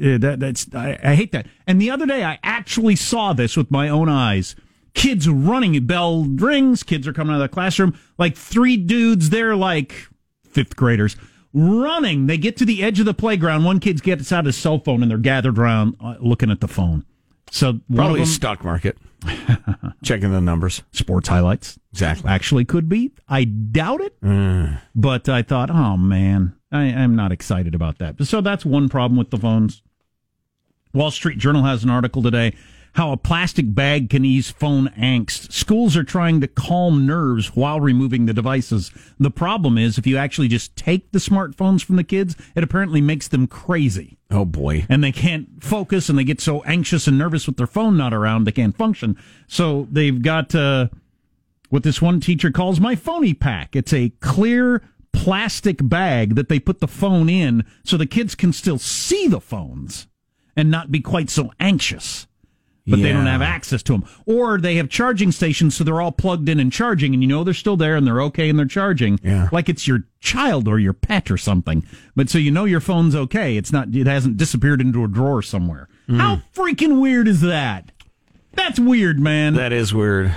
Uh, 0.00 0.18
that, 0.18 0.38
that's 0.40 0.72
I, 0.74 0.98
I 1.02 1.14
hate 1.16 1.32
that. 1.32 1.46
And 1.66 1.80
the 1.82 1.90
other 1.90 2.06
day, 2.06 2.22
I 2.22 2.38
actually 2.44 2.94
saw 2.96 3.32
this 3.32 3.56
with 3.56 3.70
my 3.70 3.88
own 3.88 4.08
eyes. 4.08 4.54
Kids 4.96 5.28
running, 5.28 5.84
bell 5.86 6.24
rings. 6.24 6.82
Kids 6.82 7.06
are 7.06 7.12
coming 7.12 7.32
out 7.34 7.36
of 7.40 7.48
the 7.48 7.54
classroom. 7.54 7.96
Like 8.18 8.34
three 8.36 8.76
dudes, 8.76 9.30
they're 9.30 9.54
like 9.54 10.08
fifth 10.48 10.74
graders 10.74 11.16
running. 11.52 12.26
They 12.26 12.38
get 12.38 12.56
to 12.56 12.64
the 12.64 12.82
edge 12.82 12.98
of 12.98 13.06
the 13.06 13.14
playground. 13.14 13.64
One 13.64 13.78
kid 13.78 14.02
gets 14.02 14.32
out 14.32 14.46
his 14.46 14.56
cell 14.56 14.78
phone 14.78 15.02
and 15.02 15.10
they're 15.10 15.18
gathered 15.18 15.58
around 15.58 15.96
uh, 16.00 16.16
looking 16.20 16.50
at 16.50 16.60
the 16.60 16.68
phone. 16.68 17.04
So 17.50 17.80
Probably 17.94 18.20
them, 18.20 18.26
stock 18.26 18.64
market. 18.64 18.98
Checking 20.02 20.32
the 20.32 20.40
numbers. 20.40 20.82
sports 20.92 21.28
highlights 21.28 21.78
Exactly. 21.92 22.28
actually 22.28 22.64
could 22.64 22.88
be. 22.88 23.12
I 23.28 23.44
doubt 23.44 24.00
it, 24.00 24.20
Mm. 24.20 24.80
but 24.94 25.28
I 25.28 25.42
thought, 25.42 25.70
oh 25.70 25.96
man, 25.96 26.54
I, 26.72 26.84
I'm 26.84 27.14
not 27.16 27.32
excited 27.32 27.74
about 27.74 27.98
that. 27.98 28.22
So 28.26 28.40
that's 28.40 28.64
one 28.66 28.88
problem 28.88 29.16
with 29.18 29.30
the 29.30 29.38
phones. 29.38 29.82
Wall 30.92 31.10
Street 31.10 31.38
Journal 31.38 31.62
has 31.62 31.84
an 31.84 31.90
article 31.90 32.22
today 32.22 32.54
how 32.96 33.12
a 33.12 33.16
plastic 33.16 33.74
bag 33.74 34.08
can 34.10 34.24
ease 34.24 34.50
phone 34.50 34.88
angst. 34.98 35.52
Schools 35.52 35.96
are 35.96 36.02
trying 36.04 36.40
to 36.40 36.48
calm 36.48 37.06
nerves 37.06 37.54
while 37.54 37.78
removing 37.78 38.24
the 38.24 38.32
devices. 38.32 38.90
The 39.18 39.30
problem 39.30 39.76
is 39.76 39.98
if 39.98 40.06
you 40.06 40.16
actually 40.16 40.48
just 40.48 40.74
take 40.76 41.12
the 41.12 41.18
smartphones 41.18 41.84
from 41.84 41.96
the 41.96 42.04
kids, 42.04 42.36
it 42.54 42.64
apparently 42.64 43.02
makes 43.02 43.28
them 43.28 43.46
crazy 43.46 44.16
Oh 44.30 44.44
boy. 44.46 44.86
and 44.88 45.04
they 45.04 45.12
can't 45.12 45.62
focus 45.62 46.08
and 46.08 46.18
they 46.18 46.24
get 46.24 46.40
so 46.40 46.62
anxious 46.62 47.06
and 47.06 47.18
nervous 47.18 47.46
with 47.46 47.58
their 47.58 47.66
phone 47.66 47.96
not 47.96 48.12
around 48.14 48.44
they 48.44 48.52
can't 48.52 48.76
function 48.76 49.16
so 49.46 49.86
they've 49.92 50.20
got 50.20 50.52
uh, 50.54 50.88
what 51.68 51.84
this 51.84 52.02
one 52.02 52.18
teacher 52.18 52.50
calls 52.50 52.80
my 52.80 52.96
phony 52.96 53.34
pack 53.34 53.76
it's 53.76 53.92
a 53.92 54.08
clear 54.20 54.82
plastic 55.12 55.78
bag 55.80 56.34
that 56.34 56.48
they 56.48 56.58
put 56.58 56.80
the 56.80 56.88
phone 56.88 57.28
in 57.28 57.64
so 57.84 57.96
the 57.96 58.04
kids 58.06 58.34
can 58.34 58.52
still 58.52 58.78
see 58.78 59.28
the 59.28 59.40
phones 59.40 60.08
and 60.56 60.70
not 60.72 60.90
be 60.90 61.00
quite 61.00 61.30
so 61.30 61.52
anxious 61.60 62.26
but 62.86 63.02
they 63.02 63.12
don't 63.12 63.26
have 63.26 63.42
access 63.42 63.82
to 63.84 63.92
them. 63.92 64.04
Or 64.26 64.58
they 64.58 64.76
have 64.76 64.88
charging 64.88 65.32
stations, 65.32 65.76
so 65.76 65.84
they're 65.84 66.00
all 66.00 66.12
plugged 66.12 66.48
in 66.48 66.60
and 66.60 66.72
charging, 66.72 67.14
and 67.14 67.22
you 67.22 67.28
know 67.28 67.42
they're 67.42 67.54
still 67.54 67.76
there 67.76 67.96
and 67.96 68.06
they're 68.06 68.22
okay 68.22 68.48
and 68.48 68.58
they're 68.58 68.66
charging. 68.66 69.18
Yeah. 69.22 69.48
Like 69.50 69.68
it's 69.68 69.88
your 69.88 70.04
child 70.20 70.68
or 70.68 70.78
your 70.78 70.92
pet 70.92 71.30
or 71.30 71.36
something. 71.36 71.84
But 72.14 72.30
so 72.30 72.38
you 72.38 72.50
know 72.50 72.64
your 72.64 72.80
phone's 72.80 73.14
okay. 73.14 73.56
It's 73.56 73.72
not, 73.72 73.94
it 73.94 74.06
hasn't 74.06 74.36
disappeared 74.36 74.80
into 74.80 75.04
a 75.04 75.08
drawer 75.08 75.42
somewhere. 75.42 75.88
Hmm. 76.06 76.18
How 76.18 76.42
freaking 76.54 77.00
weird 77.00 77.26
is 77.28 77.40
that? 77.40 77.90
That's 78.52 78.78
weird, 78.78 79.18
man. 79.18 79.54
That 79.54 79.72
is 79.72 79.92
weird. 79.92 80.34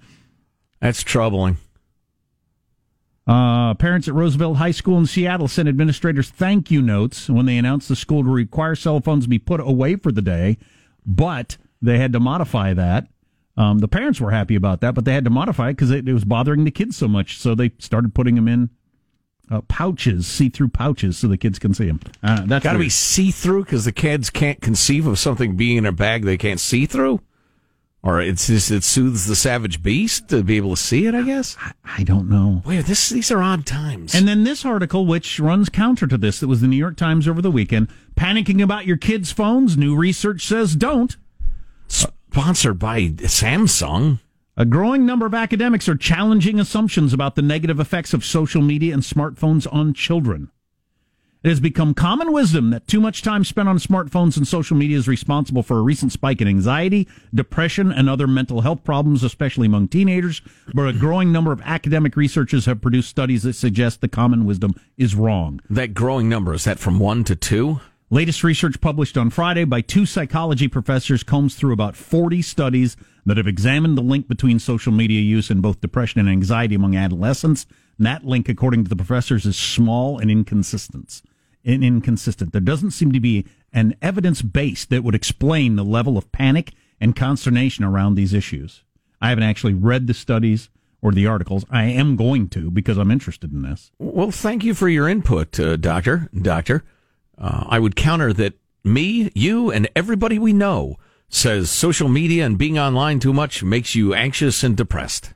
That's 0.80 1.02
troubling. 1.02 1.58
Uh, 3.26 3.74
parents 3.74 4.06
at 4.06 4.14
Roosevelt 4.14 4.56
High 4.58 4.70
School 4.70 4.98
in 4.98 5.06
Seattle 5.06 5.48
sent 5.48 5.68
administrators 5.68 6.30
thank 6.30 6.70
you 6.70 6.80
notes 6.80 7.28
when 7.28 7.44
they 7.44 7.58
announced 7.58 7.88
the 7.88 7.96
school 7.96 8.22
to 8.22 8.30
require 8.30 8.76
cell 8.76 9.00
phones 9.00 9.26
be 9.26 9.38
put 9.38 9.58
away 9.60 9.96
for 9.96 10.12
the 10.12 10.22
day, 10.22 10.58
but 11.06 11.56
they 11.80 11.98
had 11.98 12.12
to 12.12 12.20
modify 12.20 12.74
that. 12.74 13.08
Um, 13.56 13.78
the 13.78 13.88
parents 13.88 14.20
were 14.20 14.32
happy 14.32 14.54
about 14.54 14.80
that, 14.82 14.94
but 14.94 15.04
they 15.04 15.14
had 15.14 15.24
to 15.24 15.30
modify 15.30 15.70
it 15.70 15.74
because 15.74 15.90
it, 15.90 16.06
it 16.06 16.12
was 16.12 16.24
bothering 16.24 16.64
the 16.64 16.70
kids 16.70 16.96
so 16.96 17.08
much. 17.08 17.38
So 17.38 17.54
they 17.54 17.72
started 17.78 18.14
putting 18.14 18.34
them 18.34 18.48
in 18.48 18.70
uh, 19.50 19.62
pouches, 19.62 20.26
see-through 20.26 20.68
pouches, 20.68 21.16
so 21.16 21.28
the 21.28 21.38
kids 21.38 21.58
can 21.58 21.72
see 21.72 21.86
them. 21.86 22.00
Uh, 22.22 22.42
that's 22.44 22.64
Got 22.64 22.74
to 22.74 22.78
be 22.78 22.88
see 22.88 23.30
through 23.30 23.64
because 23.64 23.84
the 23.84 23.92
kids 23.92 24.28
can't 24.28 24.60
conceive 24.60 25.06
of 25.06 25.18
something 25.18 25.56
being 25.56 25.78
in 25.78 25.86
a 25.86 25.92
bag 25.92 26.24
they 26.24 26.36
can't 26.36 26.60
see 26.60 26.84
through. 26.84 27.20
Or 28.02 28.20
it's 28.20 28.46
just 28.46 28.70
it 28.70 28.84
soothes 28.84 29.26
the 29.26 29.34
savage 29.34 29.82
beast 29.82 30.28
to 30.28 30.44
be 30.44 30.56
able 30.56 30.76
to 30.76 30.80
see 30.80 31.06
it. 31.06 31.14
I 31.14 31.22
guess. 31.22 31.56
I 31.84 32.04
don't 32.04 32.28
know. 32.28 32.62
Boy, 32.64 32.80
this 32.82 33.08
these 33.08 33.32
are 33.32 33.42
odd 33.42 33.66
times. 33.66 34.14
And 34.14 34.28
then 34.28 34.44
this 34.44 34.64
article, 34.64 35.06
which 35.06 35.40
runs 35.40 35.68
counter 35.68 36.06
to 36.06 36.16
this, 36.16 36.38
that 36.40 36.46
was 36.46 36.60
the 36.60 36.68
New 36.68 36.76
York 36.76 36.96
Times 36.96 37.26
over 37.26 37.42
the 37.42 37.50
weekend, 37.50 37.88
panicking 38.16 38.62
about 38.62 38.86
your 38.86 38.96
kids' 38.96 39.32
phones. 39.32 39.76
New 39.76 39.96
research 39.96 40.46
says 40.46 40.76
don't. 40.76 41.16
sponsored 41.88 42.78
by 42.78 43.08
Samsung. 43.08 44.20
A 44.56 44.64
growing 44.64 45.04
number 45.04 45.26
of 45.26 45.34
academics 45.34 45.88
are 45.88 45.96
challenging 45.96 46.58
assumptions 46.58 47.12
about 47.12 47.34
the 47.34 47.42
negative 47.42 47.78
effects 47.78 48.14
of 48.14 48.24
social 48.24 48.62
media 48.62 48.94
and 48.94 49.02
smartphones 49.02 49.66
on 49.70 49.92
children. 49.92 50.50
It 51.46 51.50
has 51.50 51.60
become 51.60 51.94
common 51.94 52.32
wisdom 52.32 52.70
that 52.70 52.88
too 52.88 53.00
much 53.00 53.22
time 53.22 53.44
spent 53.44 53.68
on 53.68 53.78
smartphones 53.78 54.36
and 54.36 54.48
social 54.48 54.76
media 54.76 54.98
is 54.98 55.06
responsible 55.06 55.62
for 55.62 55.78
a 55.78 55.82
recent 55.82 56.10
spike 56.10 56.40
in 56.40 56.48
anxiety, 56.48 57.06
depression, 57.32 57.92
and 57.92 58.10
other 58.10 58.26
mental 58.26 58.62
health 58.62 58.82
problems, 58.82 59.22
especially 59.22 59.66
among 59.68 59.86
teenagers. 59.86 60.42
But 60.74 60.88
a 60.88 60.92
growing 60.92 61.30
number 61.30 61.52
of 61.52 61.62
academic 61.64 62.16
researchers 62.16 62.66
have 62.66 62.80
produced 62.80 63.10
studies 63.10 63.44
that 63.44 63.52
suggest 63.52 64.00
the 64.00 64.08
common 64.08 64.44
wisdom 64.44 64.74
is 64.96 65.14
wrong. 65.14 65.60
That 65.70 65.94
growing 65.94 66.28
number 66.28 66.52
is 66.52 66.64
that 66.64 66.80
from 66.80 66.98
one 66.98 67.22
to 67.22 67.36
two? 67.36 67.78
Latest 68.10 68.42
research 68.42 68.80
published 68.80 69.16
on 69.16 69.30
Friday 69.30 69.62
by 69.62 69.82
two 69.82 70.04
psychology 70.04 70.66
professors 70.66 71.22
combs 71.22 71.54
through 71.54 71.72
about 71.72 71.94
40 71.94 72.42
studies 72.42 72.96
that 73.24 73.36
have 73.36 73.46
examined 73.46 73.96
the 73.96 74.02
link 74.02 74.26
between 74.26 74.58
social 74.58 74.90
media 74.90 75.20
use 75.20 75.48
and 75.48 75.62
both 75.62 75.80
depression 75.80 76.18
and 76.18 76.28
anxiety 76.28 76.74
among 76.74 76.96
adolescents. 76.96 77.66
And 77.98 78.06
that 78.08 78.26
link, 78.26 78.48
according 78.48 78.82
to 78.82 78.88
the 78.88 78.96
professors, 78.96 79.46
is 79.46 79.56
small 79.56 80.18
and 80.18 80.28
inconsistent. 80.28 81.22
In- 81.66 81.82
inconsistent. 81.82 82.52
There 82.52 82.60
doesn't 82.60 82.92
seem 82.92 83.10
to 83.12 83.20
be 83.20 83.44
an 83.72 83.96
evidence 84.00 84.40
base 84.40 84.84
that 84.86 85.02
would 85.02 85.16
explain 85.16 85.74
the 85.74 85.84
level 85.84 86.16
of 86.16 86.30
panic 86.30 86.72
and 87.00 87.14
consternation 87.14 87.84
around 87.84 88.14
these 88.14 88.32
issues. 88.32 88.84
I 89.20 89.30
haven't 89.30 89.44
actually 89.44 89.74
read 89.74 90.06
the 90.06 90.14
studies 90.14 90.70
or 91.02 91.10
the 91.10 91.26
articles. 91.26 91.64
I 91.68 91.84
am 91.84 92.14
going 92.16 92.48
to 92.50 92.70
because 92.70 92.98
I'm 92.98 93.10
interested 93.10 93.52
in 93.52 93.62
this. 93.62 93.90
Well, 93.98 94.30
thank 94.30 94.64
you 94.64 94.74
for 94.74 94.88
your 94.88 95.08
input, 95.08 95.58
uh, 95.58 95.76
Doctor. 95.76 96.28
Doctor, 96.40 96.84
uh, 97.36 97.64
I 97.68 97.80
would 97.80 97.96
counter 97.96 98.32
that 98.34 98.54
me, 98.84 99.32
you, 99.34 99.70
and 99.70 99.88
everybody 99.96 100.38
we 100.38 100.52
know 100.52 100.96
says 101.28 101.70
social 101.70 102.08
media 102.08 102.46
and 102.46 102.56
being 102.56 102.78
online 102.78 103.18
too 103.18 103.32
much 103.32 103.64
makes 103.64 103.96
you 103.96 104.14
anxious 104.14 104.62
and 104.62 104.76
depressed. 104.76 105.34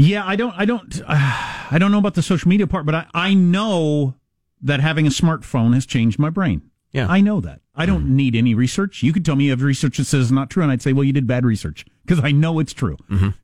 Yeah, 0.00 0.24
I 0.24 0.36
don't, 0.36 0.54
I 0.56 0.64
don't, 0.64 1.00
uh, 1.02 1.04
I 1.70 1.76
don't 1.78 1.90
know 1.90 1.98
about 1.98 2.14
the 2.14 2.22
social 2.22 2.48
media 2.48 2.66
part, 2.66 2.86
but 2.86 2.94
I, 2.94 3.06
I 3.12 3.34
know 3.34 4.14
that 4.62 4.80
having 4.80 5.06
a 5.06 5.10
smartphone 5.10 5.74
has 5.74 5.84
changed 5.84 6.18
my 6.18 6.30
brain. 6.30 6.62
Yeah. 6.92 7.06
I 7.08 7.20
know 7.20 7.40
that. 7.40 7.60
I 7.74 7.84
don't 7.84 8.16
need 8.16 8.34
any 8.34 8.54
research. 8.54 9.02
You 9.02 9.12
could 9.12 9.24
tell 9.24 9.36
me 9.36 9.44
you 9.44 9.50
have 9.50 9.62
research 9.62 9.98
that 9.98 10.06
says 10.06 10.26
it's 10.26 10.30
not 10.32 10.50
true, 10.50 10.62
and 10.62 10.72
I'd 10.72 10.82
say, 10.82 10.92
well, 10.92 11.04
you 11.04 11.12
did 11.12 11.26
bad 11.26 11.44
research 11.44 11.84
because 12.04 12.24
I 12.24 12.32
know 12.32 12.58
it's 12.58 12.72
true. 12.72 12.96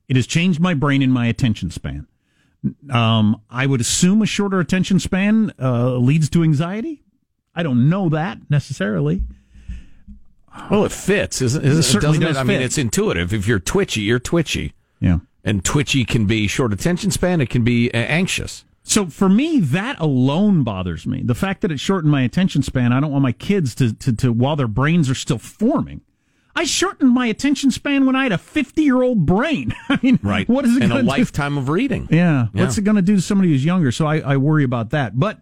It 0.09 0.15
has 0.15 0.27
changed 0.27 0.59
my 0.59 0.73
brain 0.73 1.01
and 1.01 1.13
my 1.13 1.27
attention 1.27 1.69
span. 1.71 2.07
Um, 2.89 3.41
I 3.49 3.65
would 3.65 3.79
assume 3.79 4.21
a 4.21 4.25
shorter 4.25 4.59
attention 4.59 4.99
span 4.99 5.53
uh, 5.61 5.91
leads 5.95 6.29
to 6.31 6.43
anxiety. 6.43 7.03
I 7.53 7.63
don't 7.63 7.87
know 7.87 8.09
that 8.09 8.39
necessarily. 8.49 9.21
Well, 10.71 10.83
it 10.85 10.91
fits, 10.91 11.41
isn't, 11.41 11.63
isn't 11.63 11.79
It 11.79 11.83
certainly 11.83 12.17
doesn't 12.19 12.35
it? 12.35 12.39
I 12.39 12.43
mean, 12.43 12.57
fit. 12.57 12.65
it's 12.65 12.77
intuitive. 12.77 13.33
If 13.33 13.47
you're 13.47 13.59
twitchy, 13.59 14.01
you're 14.01 14.19
twitchy. 14.19 14.73
Yeah. 14.99 15.19
And 15.45 15.63
twitchy 15.63 16.03
can 16.05 16.25
be 16.25 16.47
short 16.47 16.73
attention 16.73 17.11
span. 17.11 17.39
It 17.39 17.49
can 17.51 17.63
be 17.63 17.89
uh, 17.93 17.97
anxious. 17.97 18.65
So 18.83 19.05
for 19.07 19.29
me, 19.29 19.59
that 19.59 19.99
alone 19.99 20.63
bothers 20.63 21.05
me. 21.07 21.21
The 21.23 21.35
fact 21.35 21.61
that 21.61 21.71
it 21.71 21.79
shortened 21.79 22.11
my 22.11 22.21
attention 22.23 22.61
span. 22.63 22.91
I 22.91 22.99
don't 22.99 23.11
want 23.11 23.23
my 23.23 23.31
kids 23.31 23.73
to, 23.75 23.93
to, 23.93 24.13
to 24.13 24.33
while 24.33 24.55
their 24.55 24.67
brains 24.67 25.09
are 25.09 25.15
still 25.15 25.37
forming. 25.37 26.01
I 26.55 26.63
shortened 26.63 27.11
my 27.11 27.27
attention 27.27 27.69
span 27.71 28.05
when 28.05 28.15
I 28.15 28.23
had 28.23 28.31
a 28.31 28.37
50 28.37 28.81
year 28.81 29.01
old 29.03 29.25
brain. 29.25 29.73
I 29.89 29.99
mean, 30.01 30.19
Right. 30.23 30.47
what 30.49 30.65
is 30.65 30.75
it 30.77 30.79
going 30.81 30.91
a 30.91 30.95
to 30.95 31.01
do? 31.01 31.07
lifetime 31.07 31.57
of 31.57 31.69
reading. 31.69 32.07
Yeah. 32.11 32.47
Yeah. 32.53 32.63
What's 32.63 32.77
it 32.77 32.83
going 32.83 32.95
to 32.95 33.01
do 33.01 33.15
to 33.15 33.21
somebody 33.21 33.49
who's 33.51 33.63
younger? 33.65 33.91
So 33.91 34.05
I, 34.07 34.19
I 34.19 34.37
worry 34.37 34.63
about 34.63 34.89
that. 34.91 35.19
But, 35.19 35.39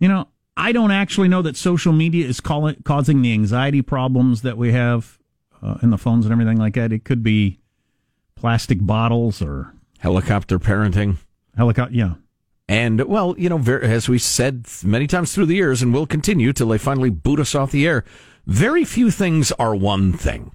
you 0.00 0.08
know, 0.08 0.28
I 0.56 0.72
don't 0.72 0.90
actually 0.90 1.28
know 1.28 1.42
that 1.42 1.56
social 1.56 1.92
media 1.92 2.26
is 2.26 2.40
call 2.40 2.72
causing 2.84 3.22
the 3.22 3.32
anxiety 3.32 3.82
problems 3.82 4.42
that 4.42 4.56
we 4.58 4.72
have 4.72 5.18
uh, 5.62 5.76
in 5.82 5.90
the 5.90 5.98
phones 5.98 6.24
and 6.26 6.32
everything 6.32 6.56
like 6.58 6.74
that. 6.74 6.92
It 6.92 7.04
could 7.04 7.22
be 7.22 7.58
plastic 8.38 8.78
bottles 8.84 9.42
or 9.42 9.74
Helicopter 9.98 10.58
parenting. 10.58 11.16
helicopter. 11.56 11.94
Yeah. 11.94 12.14
And, 12.68 13.04
well, 13.06 13.34
you 13.38 13.48
know, 13.48 13.58
as 13.58 14.08
we 14.08 14.18
said 14.18 14.66
many 14.84 15.06
times 15.06 15.34
through 15.34 15.46
the 15.46 15.56
years, 15.56 15.82
and 15.82 15.92
will 15.92 16.06
continue 16.06 16.52
till 16.52 16.68
they 16.68 16.78
finally 16.78 17.10
boot 17.10 17.40
us 17.40 17.54
off 17.54 17.72
the 17.72 17.86
air, 17.86 18.04
very 18.46 18.84
few 18.84 19.10
things 19.10 19.52
are 19.52 19.74
one 19.74 20.12
thing. 20.12 20.52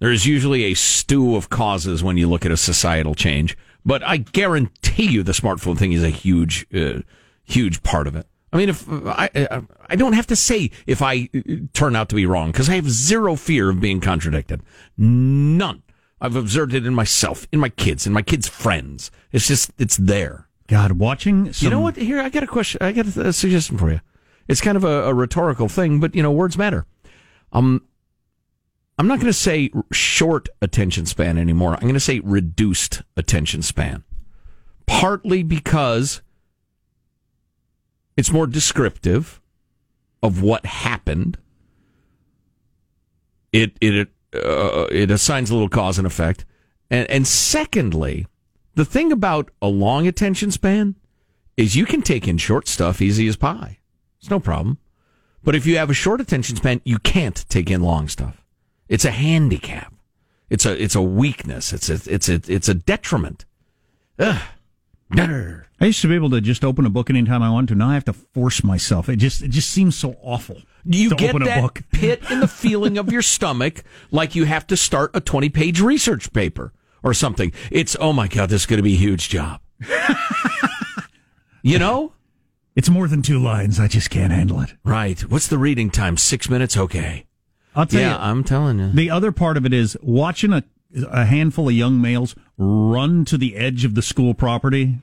There's 0.00 0.26
usually 0.26 0.64
a 0.64 0.74
stew 0.74 1.36
of 1.36 1.50
causes 1.50 2.02
when 2.02 2.16
you 2.16 2.28
look 2.28 2.46
at 2.46 2.52
a 2.52 2.56
societal 2.56 3.14
change, 3.14 3.56
but 3.84 4.02
I 4.02 4.18
guarantee 4.18 5.10
you 5.10 5.22
the 5.22 5.32
smartphone 5.32 5.78
thing 5.78 5.92
is 5.92 6.02
a 6.02 6.10
huge, 6.10 6.66
uh, 6.74 7.00
huge 7.44 7.82
part 7.82 8.06
of 8.06 8.16
it. 8.16 8.26
I 8.52 8.56
mean, 8.56 8.70
if 8.70 8.88
I, 8.88 9.28
I, 9.34 9.62
I 9.90 9.96
don't 9.96 10.14
have 10.14 10.28
to 10.28 10.36
say 10.36 10.70
if 10.86 11.02
I 11.02 11.28
uh, 11.34 11.54
turn 11.74 11.94
out 11.94 12.08
to 12.08 12.14
be 12.14 12.24
wrong 12.24 12.50
because 12.50 12.70
I 12.70 12.76
have 12.76 12.88
zero 12.90 13.36
fear 13.36 13.68
of 13.68 13.80
being 13.80 14.00
contradicted. 14.00 14.62
None. 14.96 15.82
I've 16.20 16.36
observed 16.36 16.74
it 16.74 16.86
in 16.86 16.94
myself, 16.94 17.46
in 17.52 17.60
my 17.60 17.68
kids, 17.68 18.06
in 18.06 18.12
my 18.12 18.22
kids' 18.22 18.48
friends. 18.48 19.10
It's 19.32 19.46
just, 19.46 19.70
it's 19.78 19.96
there. 19.96 20.48
God, 20.66 20.92
watching. 20.92 21.52
Some, 21.52 21.66
You 21.66 21.70
know 21.70 21.80
what? 21.80 21.96
Here, 21.96 22.20
I 22.20 22.28
got 22.28 22.42
a 22.42 22.46
question. 22.46 22.78
I 22.82 22.92
got 22.92 23.06
a, 23.06 23.32
suggestion 23.32 23.78
for 23.78 23.90
you. 23.90 24.00
It's 24.48 24.60
kind 24.60 24.76
of 24.76 24.84
a, 24.84 25.04
a 25.04 25.14
rhetorical 25.14 25.68
thing, 25.68 26.00
but 26.00 26.14
you 26.14 26.22
know, 26.22 26.30
words 26.30 26.58
matter. 26.58 26.86
Um, 27.52 27.82
I'm 28.98 29.06
not 29.06 29.20
going 29.20 29.28
to 29.28 29.32
say 29.32 29.70
short 29.92 30.48
attention 30.60 31.06
span 31.06 31.38
anymore. 31.38 31.74
I'm 31.74 31.82
going 31.82 31.94
to 31.94 32.00
say 32.00 32.20
reduced 32.20 33.02
attention 33.16 33.62
span. 33.62 34.04
Partly 34.86 35.42
because 35.42 36.20
it's 38.16 38.32
more 38.32 38.46
descriptive 38.46 39.40
of 40.22 40.42
what 40.42 40.66
happened. 40.66 41.38
It 43.52 43.76
it 43.80 44.08
uh, 44.34 44.86
it 44.90 45.10
assigns 45.10 45.50
a 45.50 45.54
little 45.54 45.68
cause 45.68 45.98
and 45.98 46.06
effect, 46.06 46.44
and 46.90 47.08
and 47.10 47.26
secondly, 47.26 48.26
the 48.74 48.84
thing 48.84 49.12
about 49.12 49.50
a 49.60 49.68
long 49.68 50.06
attention 50.06 50.50
span 50.50 50.96
is 51.56 51.76
you 51.76 51.86
can 51.86 52.02
take 52.02 52.28
in 52.28 52.38
short 52.38 52.68
stuff 52.68 53.02
easy 53.02 53.26
as 53.26 53.36
pie. 53.36 53.78
It's 54.20 54.30
no 54.30 54.40
problem. 54.40 54.78
But 55.42 55.54
if 55.54 55.66
you 55.66 55.78
have 55.78 55.90
a 55.90 55.94
short 55.94 56.20
attention 56.20 56.56
span, 56.56 56.80
you 56.84 56.98
can't 56.98 57.48
take 57.48 57.70
in 57.70 57.80
long 57.80 58.08
stuff. 58.08 58.44
It's 58.88 59.04
a 59.04 59.10
handicap. 59.10 59.92
It's 60.50 60.66
a 60.66 60.82
it's 60.82 60.94
a 60.94 61.02
weakness. 61.02 61.72
It's 61.72 61.88
a 61.88 62.00
it's 62.12 62.28
a 62.28 62.40
it's 62.46 62.68
a 62.68 62.74
detriment. 62.74 63.44
Ugh. 64.18 64.40
I 65.80 65.86
used 65.86 66.02
to 66.02 66.08
be 66.08 66.14
able 66.14 66.30
to 66.30 66.40
just 66.40 66.64
open 66.64 66.84
a 66.84 66.90
book 66.90 67.08
anytime 67.08 67.42
I 67.42 67.50
wanted 67.50 67.68
to. 67.68 67.74
Now 67.76 67.90
I 67.90 67.94
have 67.94 68.04
to 68.06 68.12
force 68.12 68.62
myself. 68.64 69.08
It 69.08 69.16
just 69.16 69.42
it 69.42 69.48
just 69.48 69.70
seems 69.70 69.96
so 69.96 70.16
awful. 70.22 70.62
You 70.84 71.10
to 71.10 71.14
get 71.14 71.30
open 71.30 71.42
a 71.42 71.44
that 71.46 71.60
book. 71.60 71.82
pit 71.92 72.22
in 72.30 72.40
the 72.40 72.48
feeling 72.48 72.98
of 72.98 73.12
your 73.12 73.22
stomach 73.22 73.82
like 74.10 74.34
you 74.34 74.44
have 74.44 74.66
to 74.68 74.76
start 74.76 75.10
a 75.14 75.20
20 75.20 75.48
page 75.50 75.80
research 75.80 76.32
paper 76.32 76.72
or 77.02 77.14
something. 77.14 77.52
It's, 77.70 77.96
oh 78.00 78.12
my 78.12 78.28
God, 78.28 78.50
this 78.50 78.62
is 78.62 78.66
going 78.66 78.78
to 78.78 78.82
be 78.82 78.94
a 78.94 78.98
huge 78.98 79.28
job. 79.28 79.60
you 81.62 81.78
know? 81.78 82.12
It's 82.74 82.88
more 82.88 83.08
than 83.08 83.22
two 83.22 83.38
lines. 83.38 83.80
I 83.80 83.88
just 83.88 84.10
can't 84.10 84.32
handle 84.32 84.60
it. 84.60 84.74
Right. 84.84 85.20
What's 85.22 85.48
the 85.48 85.58
reading 85.58 85.90
time? 85.90 86.16
Six 86.16 86.48
minutes? 86.48 86.76
Okay. 86.76 87.26
I'll 87.74 87.86
tell 87.86 88.00
you. 88.00 88.06
yeah, 88.06 88.16
you. 88.16 88.22
I'm 88.22 88.44
telling 88.44 88.78
you. 88.78 88.90
The 88.92 89.10
other 89.10 89.32
part 89.32 89.56
of 89.56 89.66
it 89.66 89.72
is 89.72 89.96
watching 90.00 90.52
a 90.52 90.62
a 91.10 91.24
handful 91.24 91.68
of 91.68 91.74
young 91.74 92.00
males 92.00 92.34
run 92.58 93.24
to 93.26 93.38
the 93.38 93.56
edge 93.56 93.84
of 93.84 93.94
the 93.94 94.02
school 94.02 94.34
property 94.34 94.98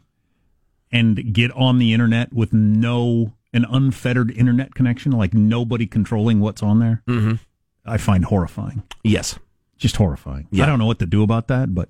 and 0.91 1.33
get 1.33 1.51
on 1.51 1.79
the 1.79 1.93
internet 1.93 2.31
with 2.33 2.53
no 2.53 3.33
an 3.53 3.65
unfettered 3.69 4.31
internet 4.31 4.75
connection, 4.75 5.13
like 5.13 5.33
nobody 5.33 5.87
controlling 5.87 6.41
what's 6.41 6.61
on 6.61 6.79
there. 6.79 7.01
Mm-hmm. 7.07 7.35
I 7.85 7.97
find 7.97 8.25
horrifying. 8.25 8.83
Yes. 9.03 9.39
Just 9.77 9.95
horrifying. 9.95 10.47
Yeah. 10.51 10.63
I 10.63 10.67
don't 10.67 10.79
know 10.79 10.85
what 10.85 10.99
to 10.99 11.05
do 11.05 11.23
about 11.23 11.47
that, 11.47 11.73
but 11.73 11.89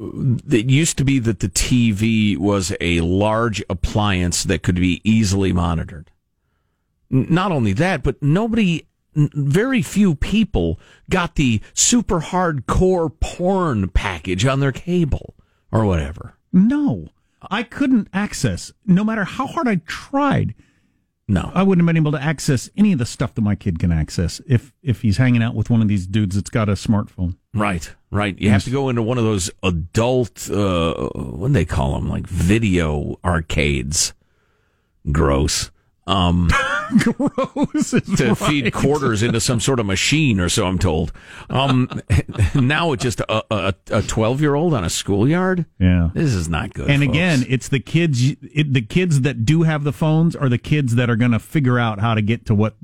It 0.00 0.70
used 0.70 0.96
to 0.98 1.04
be 1.04 1.18
that 1.18 1.40
the 1.40 1.48
TV 1.50 2.38
was 2.38 2.72
a 2.80 3.00
large 3.02 3.62
appliance 3.68 4.44
that 4.44 4.62
could 4.62 4.76
be 4.76 5.02
easily 5.04 5.52
monitored. 5.52 6.10
Not 7.10 7.52
only 7.52 7.74
that, 7.74 8.02
but 8.02 8.22
nobody, 8.22 8.86
very 9.14 9.82
few 9.82 10.14
people 10.14 10.78
got 11.08 11.34
the 11.34 11.60
super 11.74 12.20
hardcore 12.20 13.10
porn 13.20 13.88
package 13.88 14.44
on 14.46 14.60
their 14.60 14.72
cable 14.72 15.34
or 15.72 15.84
whatever. 15.84 16.34
no, 16.52 17.08
I 17.50 17.62
couldn't 17.62 18.08
access. 18.12 18.72
No 18.86 19.02
matter 19.04 19.24
how 19.24 19.46
hard 19.46 19.66
I 19.66 19.76
tried, 19.86 20.54
No. 21.26 21.50
I 21.54 21.62
wouldn't 21.62 21.82
have 21.82 21.86
been 21.86 21.96
able 22.02 22.12
to 22.12 22.22
access 22.22 22.68
any 22.76 22.92
of 22.92 22.98
the 22.98 23.06
stuff 23.06 23.34
that 23.34 23.40
my 23.42 23.54
kid 23.54 23.78
can 23.78 23.92
access 23.92 24.40
if 24.46 24.72
if 24.82 25.00
he's 25.02 25.16
hanging 25.16 25.42
out 25.42 25.54
with 25.54 25.70
one 25.70 25.80
of 25.80 25.88
these 25.88 26.06
dudes 26.06 26.34
that's 26.36 26.50
got 26.50 26.68
a 26.68 26.72
smartphone. 26.72 27.36
Right, 27.54 27.94
right. 28.10 28.38
You 28.38 28.50
have 28.50 28.64
to 28.64 28.70
go 28.70 28.88
into 28.90 29.02
one 29.02 29.16
of 29.16 29.24
those 29.24 29.50
adult, 29.62 30.50
uh, 30.50 31.08
what 31.14 31.48
do 31.48 31.52
they 31.54 31.64
call 31.64 31.94
them? 31.94 32.08
Like 32.10 32.26
video 32.26 33.18
arcades. 33.24 34.12
Gross. 35.10 35.70
Um, 36.06 36.50
Gross. 36.98 37.90
to 37.90 38.28
right. 38.28 38.38
feed 38.38 38.72
quarters 38.72 39.22
into 39.22 39.40
some 39.40 39.60
sort 39.60 39.80
of 39.80 39.86
machine 39.86 40.40
or 40.40 40.48
so 40.48 40.66
I'm 40.66 40.78
told. 40.78 41.12
Um, 41.48 41.88
now 42.54 42.92
it's 42.92 43.02
just 43.02 43.20
a, 43.20 43.44
a, 43.50 43.74
a 43.90 44.02
12 44.02 44.40
year 44.40 44.54
old 44.54 44.74
on 44.74 44.84
a 44.84 44.90
schoolyard. 44.90 45.66
Yeah. 45.78 46.10
This 46.14 46.34
is 46.34 46.48
not 46.48 46.74
good. 46.74 46.90
And 46.90 47.02
folks. 47.02 47.16
again, 47.16 47.44
it's 47.48 47.68
the 47.68 47.80
kids. 47.80 48.20
It, 48.42 48.72
the 48.72 48.82
kids 48.82 49.22
that 49.22 49.44
do 49.44 49.62
have 49.62 49.84
the 49.84 49.92
phones 49.92 50.34
are 50.34 50.48
the 50.48 50.58
kids 50.58 50.94
that 50.96 51.10
are 51.10 51.16
going 51.16 51.32
to 51.32 51.38
figure 51.38 51.78
out 51.78 52.00
how 52.00 52.14
to 52.14 52.22
get 52.22 52.46
to 52.46 52.54
what 52.54 52.76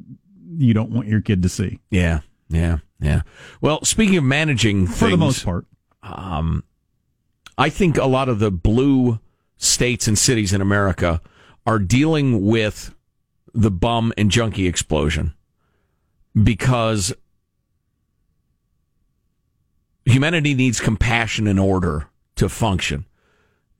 you 0.56 0.74
don't 0.74 0.90
want 0.90 1.08
your 1.08 1.20
kid 1.20 1.42
to 1.42 1.48
see. 1.48 1.80
yeah, 1.90 2.20
yeah, 2.48 2.78
yeah. 3.00 3.22
Well, 3.60 3.84
speaking 3.84 4.16
of 4.16 4.24
managing 4.24 4.86
For 4.86 5.10
the 5.10 5.16
most 5.16 5.44
part, 5.44 5.66
um, 6.02 6.64
I 7.58 7.68
think 7.68 7.98
a 7.98 8.06
lot 8.06 8.28
of 8.28 8.38
the 8.38 8.50
blue 8.50 9.20
states 9.56 10.06
and 10.06 10.18
cities 10.18 10.52
in 10.52 10.60
America 10.60 11.20
are 11.66 11.78
dealing 11.78 12.44
with 12.46 12.94
the 13.56 13.70
bum 13.70 14.12
and 14.16 14.30
junkie 14.30 14.66
explosion 14.66 15.34
because 16.40 17.12
humanity 20.04 20.54
needs 20.54 20.80
compassion 20.80 21.46
in 21.46 21.58
order 21.58 22.08
to 22.36 22.48
function. 22.48 23.06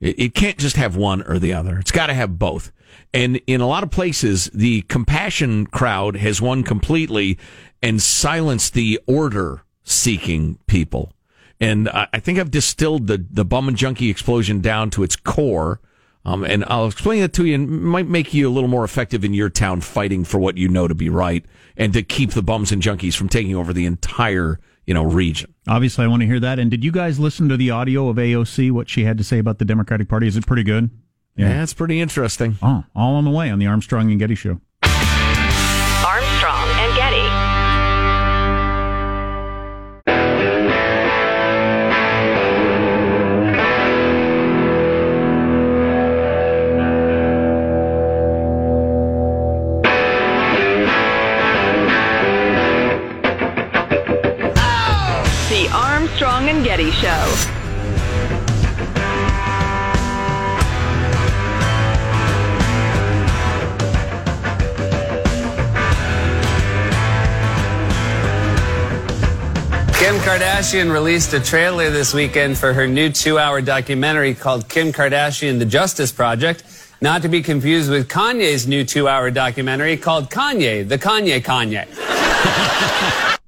It, 0.00 0.34
can't 0.34 0.58
just 0.58 0.76
have 0.76 0.96
one 0.96 1.22
or 1.22 1.38
the 1.38 1.54
other. 1.54 1.78
It's 1.78 1.90
got 1.90 2.06
to 2.06 2.14
have 2.14 2.38
both. 2.38 2.70
And 3.14 3.40
in 3.46 3.60
a 3.60 3.66
lot 3.66 3.82
of 3.82 3.90
places, 3.90 4.50
the 4.52 4.82
compassion 4.82 5.66
crowd 5.66 6.16
has 6.16 6.40
won 6.42 6.62
completely 6.62 7.38
and 7.82 8.02
silenced 8.02 8.74
the 8.74 9.00
order 9.06 9.62
seeking 9.84 10.58
people. 10.66 11.12
And 11.60 11.88
I, 11.88 12.08
I 12.12 12.18
think 12.18 12.38
I've 12.38 12.50
distilled 12.50 13.06
the, 13.06 13.24
the 13.30 13.44
bum 13.44 13.68
and 13.68 13.76
junkie 13.76 14.10
explosion 14.10 14.60
down 14.60 14.90
to 14.90 15.02
its 15.02 15.16
core. 15.16 15.80
Um, 16.26 16.42
and 16.42 16.64
I'll 16.66 16.88
explain 16.88 17.22
it 17.22 17.32
to 17.34 17.44
you 17.44 17.54
and 17.54 17.70
might 17.70 18.08
make 18.08 18.34
you 18.34 18.48
a 18.48 18.50
little 18.50 18.68
more 18.68 18.82
effective 18.82 19.24
in 19.24 19.32
your 19.32 19.48
town 19.48 19.80
fighting 19.80 20.24
for 20.24 20.38
what 20.38 20.58
you 20.58 20.68
know 20.68 20.88
to 20.88 20.94
be 20.94 21.08
right 21.08 21.44
and 21.76 21.92
to 21.92 22.02
keep 22.02 22.32
the 22.32 22.42
bums 22.42 22.72
and 22.72 22.82
junkies 22.82 23.14
from 23.14 23.28
taking 23.28 23.54
over 23.54 23.72
the 23.72 23.86
entire, 23.86 24.58
you 24.86 24.92
know, 24.92 25.04
region. 25.04 25.54
obviously, 25.68 26.04
I 26.04 26.08
want 26.08 26.22
to 26.22 26.26
hear 26.26 26.40
that. 26.40 26.58
And 26.58 26.68
did 26.68 26.82
you 26.82 26.90
guys 26.90 27.20
listen 27.20 27.48
to 27.48 27.56
the 27.56 27.70
audio 27.70 28.08
of 28.08 28.16
AOC? 28.16 28.72
What 28.72 28.90
she 28.90 29.04
had 29.04 29.18
to 29.18 29.24
say 29.24 29.38
about 29.38 29.58
the 29.60 29.64
Democratic 29.64 30.08
Party? 30.08 30.26
Is 30.26 30.36
it 30.36 30.44
pretty 30.48 30.64
good? 30.64 30.90
Yeah, 31.36 31.62
it's 31.62 31.74
pretty 31.74 32.00
interesting. 32.00 32.56
Oh, 32.60 32.82
all 32.96 33.14
on 33.14 33.24
the 33.24 33.30
way 33.30 33.48
on 33.48 33.60
the 33.60 33.66
Armstrong 33.66 34.10
and 34.10 34.18
Getty 34.18 34.34
Show. 34.34 34.60
Kardashian 70.36 70.92
released 70.92 71.32
a 71.32 71.40
trailer 71.40 71.88
this 71.88 72.12
weekend 72.12 72.58
for 72.58 72.74
her 72.74 72.86
new 72.86 73.08
two 73.08 73.38
hour 73.38 73.62
documentary 73.62 74.34
called 74.34 74.68
Kim 74.68 74.92
Kardashian 74.92 75.58
The 75.58 75.64
Justice 75.64 76.12
Project. 76.12 76.62
Not 77.00 77.22
to 77.22 77.28
be 77.30 77.40
confused 77.40 77.90
with 77.90 78.06
Kanye's 78.06 78.68
new 78.68 78.84
two 78.84 79.08
hour 79.08 79.30
documentary 79.30 79.96
called 79.96 80.28
Kanye, 80.28 80.86
The 80.86 80.98
Kanye 80.98 81.40
Kanye. 81.40 81.88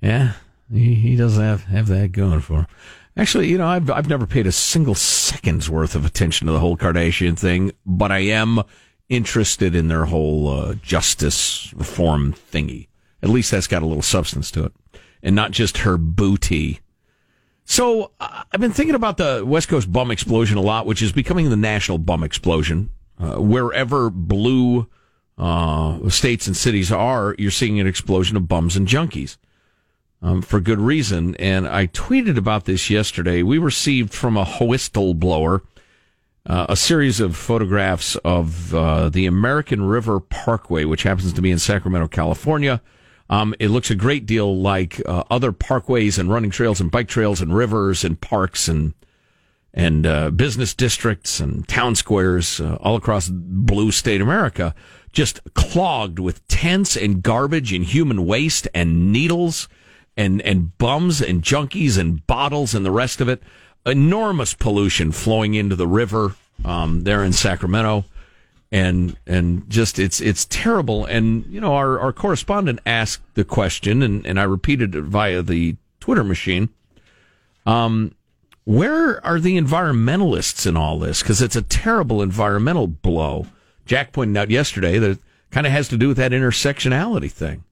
Yeah, 0.00 0.34
he, 0.72 0.94
he 0.94 1.16
does 1.16 1.38
have, 1.38 1.64
have 1.64 1.88
that 1.88 2.12
going 2.12 2.38
for 2.38 2.60
him. 2.60 2.66
Actually, 3.16 3.48
you 3.48 3.58
know, 3.58 3.66
I've, 3.66 3.90
I've 3.90 4.08
never 4.08 4.24
paid 4.24 4.46
a 4.46 4.52
single 4.52 4.94
second's 4.94 5.68
worth 5.68 5.96
of 5.96 6.06
attention 6.06 6.46
to 6.46 6.52
the 6.52 6.60
whole 6.60 6.76
Kardashian 6.76 7.36
thing, 7.36 7.72
but 7.84 8.12
I 8.12 8.20
am 8.20 8.62
interested 9.08 9.74
in 9.74 9.88
their 9.88 10.04
whole 10.04 10.48
uh, 10.48 10.74
justice 10.74 11.74
reform 11.74 12.32
thingy. 12.32 12.86
At 13.24 13.28
least 13.30 13.50
that's 13.50 13.66
got 13.66 13.82
a 13.82 13.86
little 13.86 14.02
substance 14.02 14.52
to 14.52 14.66
it, 14.66 14.72
and 15.22 15.36
not 15.36 15.50
just 15.50 15.78
her 15.78 15.96
booty. 15.96 16.80
So 17.64 18.12
uh, 18.20 18.42
I've 18.52 18.60
been 18.60 18.72
thinking 18.72 18.94
about 18.94 19.16
the 19.16 19.44
West 19.46 19.68
Coast 19.68 19.90
bum 19.92 20.10
explosion 20.10 20.58
a 20.58 20.62
lot, 20.62 20.86
which 20.86 21.02
is 21.02 21.12
becoming 21.12 21.50
the 21.50 21.56
national 21.56 21.98
bum 21.98 22.22
explosion. 22.22 22.90
Uh, 23.18 23.36
wherever 23.36 24.10
blue 24.10 24.88
uh, 25.38 26.08
states 26.08 26.46
and 26.46 26.56
cities 26.56 26.90
are, 26.90 27.34
you're 27.38 27.50
seeing 27.50 27.78
an 27.78 27.86
explosion 27.86 28.36
of 28.36 28.48
bums 28.48 28.76
and 28.76 28.88
junkies 28.88 29.36
um, 30.20 30.42
for 30.42 30.60
good 30.60 30.80
reason. 30.80 31.36
And 31.36 31.68
I 31.68 31.86
tweeted 31.86 32.36
about 32.36 32.64
this 32.64 32.90
yesterday. 32.90 33.42
We 33.42 33.58
received 33.58 34.12
from 34.12 34.36
a 34.36 34.44
whistle 34.60 35.14
blower 35.14 35.62
uh, 36.44 36.66
a 36.68 36.76
series 36.76 37.20
of 37.20 37.36
photographs 37.36 38.16
of 38.16 38.74
uh, 38.74 39.08
the 39.08 39.26
American 39.26 39.84
River 39.84 40.18
Parkway, 40.20 40.84
which 40.84 41.04
happens 41.04 41.32
to 41.32 41.42
be 41.42 41.50
in 41.50 41.58
Sacramento, 41.58 42.08
California. 42.08 42.82
Um, 43.32 43.54
it 43.58 43.68
looks 43.68 43.90
a 43.90 43.94
great 43.94 44.26
deal 44.26 44.58
like 44.58 45.00
uh, 45.08 45.24
other 45.30 45.52
parkways 45.52 46.18
and 46.18 46.30
running 46.30 46.50
trails 46.50 46.82
and 46.82 46.90
bike 46.90 47.08
trails 47.08 47.40
and 47.40 47.56
rivers 47.56 48.04
and 48.04 48.20
parks 48.20 48.68
and 48.68 48.92
and 49.72 50.06
uh, 50.06 50.30
business 50.30 50.74
districts 50.74 51.40
and 51.40 51.66
town 51.66 51.94
squares 51.94 52.60
uh, 52.60 52.76
all 52.82 52.94
across 52.94 53.30
blue 53.30 53.90
state 53.90 54.20
America 54.20 54.74
just 55.14 55.40
clogged 55.54 56.18
with 56.18 56.46
tents 56.46 56.94
and 56.94 57.22
garbage 57.22 57.72
and 57.72 57.86
human 57.86 58.26
waste 58.26 58.68
and 58.74 59.10
needles 59.10 59.66
and 60.14 60.42
and 60.42 60.76
bums 60.76 61.22
and 61.22 61.40
junkies 61.40 61.96
and 61.96 62.26
bottles 62.26 62.74
and 62.74 62.84
the 62.84 62.90
rest 62.90 63.22
of 63.22 63.30
it. 63.30 63.42
Enormous 63.86 64.52
pollution 64.52 65.10
flowing 65.10 65.54
into 65.54 65.74
the 65.74 65.88
river 65.88 66.34
um, 66.66 67.04
there 67.04 67.24
in 67.24 67.32
Sacramento, 67.32 68.04
and 68.72 69.16
and 69.26 69.68
just 69.70 69.98
it's 70.00 70.20
it's 70.20 70.46
terrible. 70.46 71.04
And 71.04 71.46
you 71.46 71.60
know 71.60 71.74
our 71.74 72.00
our 72.00 72.12
correspondent 72.12 72.80
asked 72.86 73.22
the 73.34 73.44
question, 73.44 74.02
and 74.02 74.26
and 74.26 74.40
I 74.40 74.44
repeated 74.44 74.94
it 74.96 75.04
via 75.04 75.42
the 75.42 75.76
Twitter 76.00 76.24
machine. 76.24 76.70
Um, 77.66 78.14
where 78.64 79.24
are 79.24 79.38
the 79.38 79.58
environmentalists 79.58 80.66
in 80.66 80.76
all 80.76 80.98
this? 80.98 81.22
Because 81.22 81.42
it's 81.42 81.56
a 81.56 81.62
terrible 81.62 82.22
environmental 82.22 82.86
blow. 82.86 83.46
Jack 83.86 84.12
pointed 84.12 84.36
out 84.36 84.50
yesterday 84.50 84.98
that 84.98 85.10
it 85.12 85.18
kind 85.50 85.66
of 85.66 85.72
has 85.72 85.88
to 85.88 85.96
do 85.98 86.08
with 86.08 86.16
that 86.16 86.32
intersectionality 86.32 87.30
thing. 87.30 87.64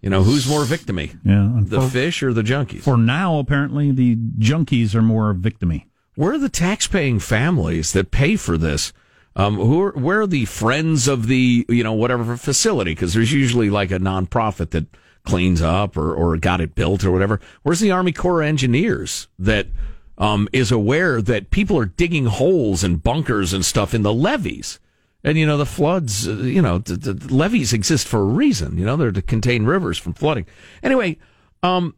You 0.00 0.10
know, 0.10 0.22
who's 0.22 0.48
more 0.48 0.62
victimy? 0.62 1.18
Yeah, 1.24 1.60
The 1.62 1.80
for- 1.82 1.88
fish 1.88 2.22
or 2.22 2.32
the 2.32 2.42
junkies? 2.42 2.82
For 2.82 2.96
now, 2.96 3.38
apparently, 3.38 3.90
the 3.90 4.14
junkies 4.38 4.94
are 4.94 5.02
more 5.02 5.34
victimy. 5.34 5.86
Where 6.14 6.32
are 6.32 6.38
the 6.38 6.48
tax-paying 6.48 7.18
families 7.18 7.92
that 7.92 8.10
pay 8.12 8.36
for 8.36 8.56
this? 8.56 8.92
Um, 9.38 9.56
who 9.56 9.82
are, 9.82 9.92
where 9.92 10.22
are 10.22 10.26
the 10.26 10.46
friends 10.46 11.06
of 11.06 11.26
the 11.26 11.66
you 11.68 11.84
know 11.84 11.92
whatever 11.92 12.36
facility? 12.38 12.92
Because 12.92 13.12
there's 13.12 13.32
usually 13.32 13.68
like 13.68 13.90
a 13.90 13.98
nonprofit 13.98 14.70
that 14.70 14.86
cleans 15.24 15.60
up 15.60 15.96
or 15.96 16.14
or 16.14 16.36
got 16.38 16.62
it 16.62 16.74
built 16.74 17.04
or 17.04 17.10
whatever. 17.10 17.38
Where's 17.62 17.80
the 17.80 17.90
Army 17.90 18.12
Corps 18.12 18.42
of 18.42 18.48
Engineers 18.48 19.28
that 19.38 19.66
um, 20.16 20.48
is 20.54 20.72
aware 20.72 21.20
that 21.20 21.50
people 21.50 21.78
are 21.78 21.84
digging 21.84 22.26
holes 22.26 22.82
and 22.82 23.02
bunkers 23.02 23.52
and 23.52 23.64
stuff 23.64 23.92
in 23.92 24.02
the 24.02 24.14
levees? 24.14 24.80
And 25.22 25.36
you 25.36 25.44
know 25.44 25.58
the 25.58 25.66
floods. 25.66 26.26
uh, 26.26 26.36
You 26.36 26.62
know 26.62 26.78
the, 26.78 26.96
the 26.96 27.34
levees 27.34 27.74
exist 27.74 28.08
for 28.08 28.20
a 28.20 28.24
reason. 28.24 28.78
You 28.78 28.86
know 28.86 28.96
they're 28.96 29.12
to 29.12 29.20
contain 29.20 29.66
rivers 29.66 29.98
from 29.98 30.14
flooding. 30.14 30.46
Anyway, 30.82 31.18
um, 31.62 31.94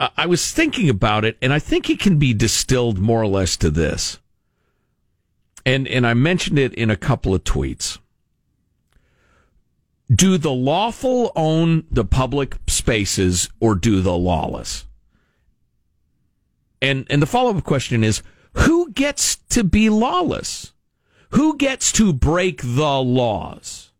I 0.00 0.08
I 0.16 0.26
was 0.26 0.52
thinking 0.52 0.88
about 0.88 1.26
it, 1.26 1.36
and 1.42 1.52
I 1.52 1.58
think 1.58 1.90
it 1.90 2.00
can 2.00 2.18
be 2.18 2.32
distilled 2.32 2.98
more 2.98 3.20
or 3.20 3.26
less 3.26 3.58
to 3.58 3.68
this. 3.68 4.20
And 5.68 5.86
and 5.86 6.06
I 6.06 6.14
mentioned 6.14 6.58
it 6.58 6.72
in 6.72 6.88
a 6.88 6.96
couple 6.96 7.34
of 7.34 7.44
tweets. 7.44 7.98
Do 10.10 10.38
the 10.38 10.50
lawful 10.50 11.30
own 11.36 11.84
the 11.90 12.06
public 12.06 12.56
spaces 12.66 13.50
or 13.60 13.74
do 13.74 14.00
the 14.00 14.16
lawless? 14.16 14.86
And 16.80 17.06
and 17.10 17.20
the 17.20 17.26
follow-up 17.26 17.64
question 17.64 18.02
is 18.02 18.22
who 18.54 18.90
gets 18.92 19.36
to 19.50 19.62
be 19.62 19.90
lawless? 19.90 20.72
Who 21.32 21.58
gets 21.58 21.92
to 21.92 22.14
break 22.14 22.62
the 22.62 23.02
laws? 23.02 23.92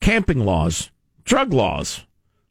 Camping 0.00 0.38
laws, 0.38 0.90
drug 1.24 1.52
laws, 1.52 2.06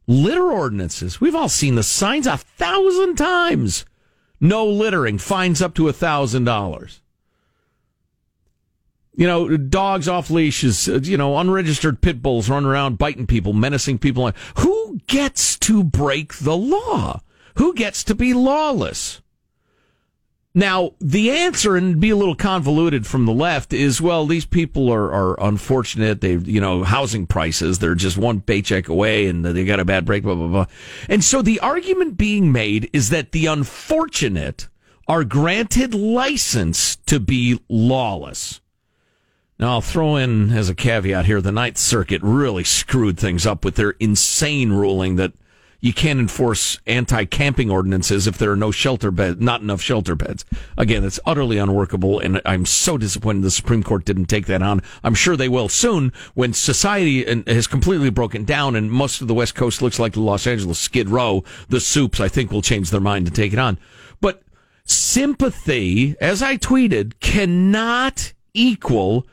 litter 0.05 0.51
ordinances. 0.51 1.19
We've 1.19 1.33
all 1.33 1.49
seen 1.49 1.73
the 1.73 1.81
signs 1.81 2.27
a 2.27 2.37
thousand 2.37 3.15
times. 3.15 3.85
No 4.39 4.67
littering, 4.67 5.17
fines 5.17 5.63
up 5.63 5.73
to 5.75 5.87
a 5.87 5.93
thousand 5.93 6.43
dollars. 6.43 7.00
You 9.13 9.27
know, 9.27 9.57
dogs 9.57 10.07
off 10.07 10.29
leashes, 10.29 10.87
uh, 10.87 10.99
you 11.03 11.17
know, 11.17 11.37
unregistered 11.37 12.01
pit 12.01 12.21
bulls 12.21 12.49
running 12.49 12.69
around 12.69 12.97
biting 12.97 13.27
people, 13.27 13.51
menacing 13.51 13.99
people. 13.99 14.31
Who 14.59 14.99
gets 15.07 15.57
to 15.59 15.83
break 15.83 16.35
the 16.35 16.55
law? 16.55 17.21
Who 17.55 17.73
gets 17.73 18.03
to 18.05 18.15
be 18.15 18.33
lawless? 18.33 19.21
Now, 20.53 20.91
the 20.99 21.31
answer, 21.31 21.77
and 21.77 21.99
be 21.99 22.09
a 22.09 22.15
little 22.15 22.35
convoluted 22.35 23.07
from 23.07 23.25
the 23.25 23.33
left, 23.33 23.71
is 23.71 24.01
well, 24.01 24.25
these 24.25 24.45
people 24.45 24.91
are, 24.91 25.11
are 25.11 25.41
unfortunate. 25.41 26.19
They, 26.19 26.35
you 26.35 26.59
know, 26.59 26.83
housing 26.83 27.25
prices, 27.25 27.79
they're 27.79 27.95
just 27.95 28.17
one 28.17 28.41
paycheck 28.41 28.89
away 28.89 29.27
and 29.27 29.45
they 29.45 29.63
got 29.63 29.79
a 29.79 29.85
bad 29.85 30.05
break, 30.05 30.23
blah, 30.23 30.35
blah, 30.35 30.47
blah. 30.47 30.65
And 31.07 31.23
so 31.23 31.41
the 31.41 31.59
argument 31.61 32.17
being 32.17 32.51
made 32.51 32.89
is 32.91 33.09
that 33.09 33.31
the 33.31 33.45
unfortunate 33.45 34.67
are 35.07 35.23
granted 35.23 35.93
license 35.93 36.95
to 37.05 37.19
be 37.19 37.59
lawless. 37.67 38.60
Now, 39.61 39.73
I'll 39.73 39.81
throw 39.81 40.15
in 40.15 40.51
as 40.53 40.69
a 40.69 40.75
caveat 40.75 41.27
here 41.27 41.39
the 41.39 41.51
Ninth 41.51 41.77
Circuit 41.77 42.19
really 42.23 42.63
screwed 42.63 43.19
things 43.19 43.45
up 43.45 43.63
with 43.63 43.75
their 43.75 43.91
insane 43.99 44.73
ruling 44.73 45.17
that 45.17 45.33
you 45.79 45.93
can't 45.93 46.19
enforce 46.19 46.79
anti-camping 46.87 47.69
ordinances 47.69 48.25
if 48.25 48.39
there 48.39 48.51
are 48.51 48.55
no 48.55 48.71
shelter 48.71 49.11
beds, 49.11 49.39
not 49.39 49.61
enough 49.61 49.79
shelter 49.79 50.15
beds. 50.15 50.45
Again, 50.79 51.03
it's 51.03 51.19
utterly 51.27 51.59
unworkable, 51.59 52.19
and 52.19 52.41
I'm 52.43 52.65
so 52.65 52.97
disappointed 52.97 53.43
the 53.43 53.51
Supreme 53.51 53.83
Court 53.83 54.03
didn't 54.03 54.25
take 54.25 54.47
that 54.47 54.63
on. 54.63 54.81
I'm 55.03 55.13
sure 55.13 55.37
they 55.37 55.47
will 55.47 55.69
soon 55.69 56.11
when 56.33 56.53
society 56.53 57.23
has 57.45 57.67
completely 57.67 58.09
broken 58.09 58.45
down 58.45 58.75
and 58.75 58.91
most 58.91 59.21
of 59.21 59.27
the 59.27 59.35
West 59.35 59.53
Coast 59.53 59.83
looks 59.83 59.99
like 59.99 60.13
the 60.13 60.21
Los 60.21 60.47
Angeles 60.47 60.79
Skid 60.79 61.07
Row. 61.07 61.43
The 61.69 61.79
Supes, 61.79 62.19
I 62.19 62.29
think, 62.29 62.51
will 62.51 62.63
change 62.63 62.89
their 62.89 62.99
mind 62.99 63.27
and 63.27 63.35
take 63.35 63.53
it 63.53 63.59
on. 63.59 63.77
But 64.21 64.41
sympathy, 64.85 66.15
as 66.19 66.41
I 66.41 66.57
tweeted, 66.57 67.19
cannot 67.19 68.33
equal 68.55 69.27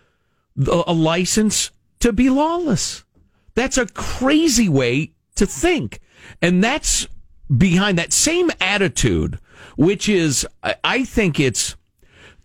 a 0.66 0.92
license 0.92 1.70
to 2.00 2.12
be 2.12 2.30
lawless. 2.30 3.04
That's 3.54 3.78
a 3.78 3.86
crazy 3.86 4.68
way 4.68 5.12
to 5.36 5.46
think. 5.46 6.00
And 6.42 6.62
that's 6.62 7.08
behind 7.54 7.98
that 7.98 8.12
same 8.12 8.50
attitude, 8.60 9.38
which 9.76 10.08
is, 10.08 10.46
I- 10.62 11.04
think 11.04 11.40
it's, 11.40 11.76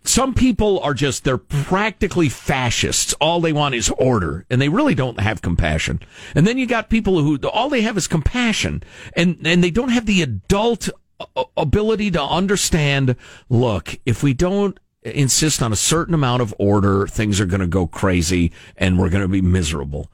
some 0.04 0.34
people 0.34 0.80
are 0.80 0.94
just, 0.94 1.24
they're 1.24 1.38
practically 1.38 2.28
fascists. 2.28 3.14
All 3.20 3.40
they 3.40 3.52
want 3.52 3.74
is 3.74 3.90
order 3.90 4.44
and 4.50 4.60
they 4.60 4.68
really 4.68 4.94
don't 4.94 5.20
have 5.20 5.40
compassion. 5.42 6.00
And 6.34 6.46
then 6.46 6.58
you 6.58 6.66
got 6.66 6.90
people 6.90 7.22
who, 7.22 7.36
all 7.48 7.68
they 7.68 7.82
have 7.82 7.96
is 7.96 8.06
compassion 8.06 8.82
and, 9.14 9.38
and 9.44 9.64
they 9.64 9.70
don't 9.70 9.88
have 9.88 10.06
the 10.06 10.22
adult 10.22 10.88
uh, 11.20 11.44
ability 11.56 12.10
to 12.12 12.22
understand, 12.22 13.16
look, 13.48 13.98
if 14.04 14.22
we 14.22 14.34
don't 14.34 14.78
insist 15.04 15.62
on 15.62 15.72
a 15.72 15.76
certain 15.76 16.14
amount 16.14 16.42
of 16.42 16.54
order, 16.58 17.06
things 17.06 17.40
are 17.40 17.46
going 17.46 17.60
to 17.60 17.66
go 17.66 17.86
crazy 17.86 18.52
and 18.76 18.98
we're 18.98 19.10
going 19.10 19.22
to 19.22 19.28
be 19.28 19.42
miserable. 19.42 20.10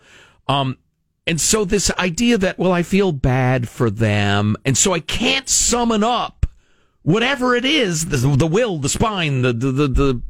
Um, 0.48 0.78
and 1.26 1.40
so 1.40 1.64
this 1.64 1.90
idea 1.92 2.38
that, 2.38 2.58
well, 2.58 2.72
I 2.72 2.82
feel 2.82 3.12
bad 3.12 3.68
for 3.68 3.90
them. 3.90 4.56
And 4.64 4.76
so 4.76 4.92
I 4.92 5.00
can't 5.00 5.48
summon 5.48 6.02
up 6.02 6.46
whatever 7.02 7.54
it 7.54 7.64
is, 7.64 8.06
the, 8.06 8.16
the 8.16 8.46
will, 8.46 8.78
the 8.78 8.88
spine, 8.88 9.42
the, 9.42 9.52
the, 9.52 9.70
the, 9.70 9.88
the, 9.88 10.22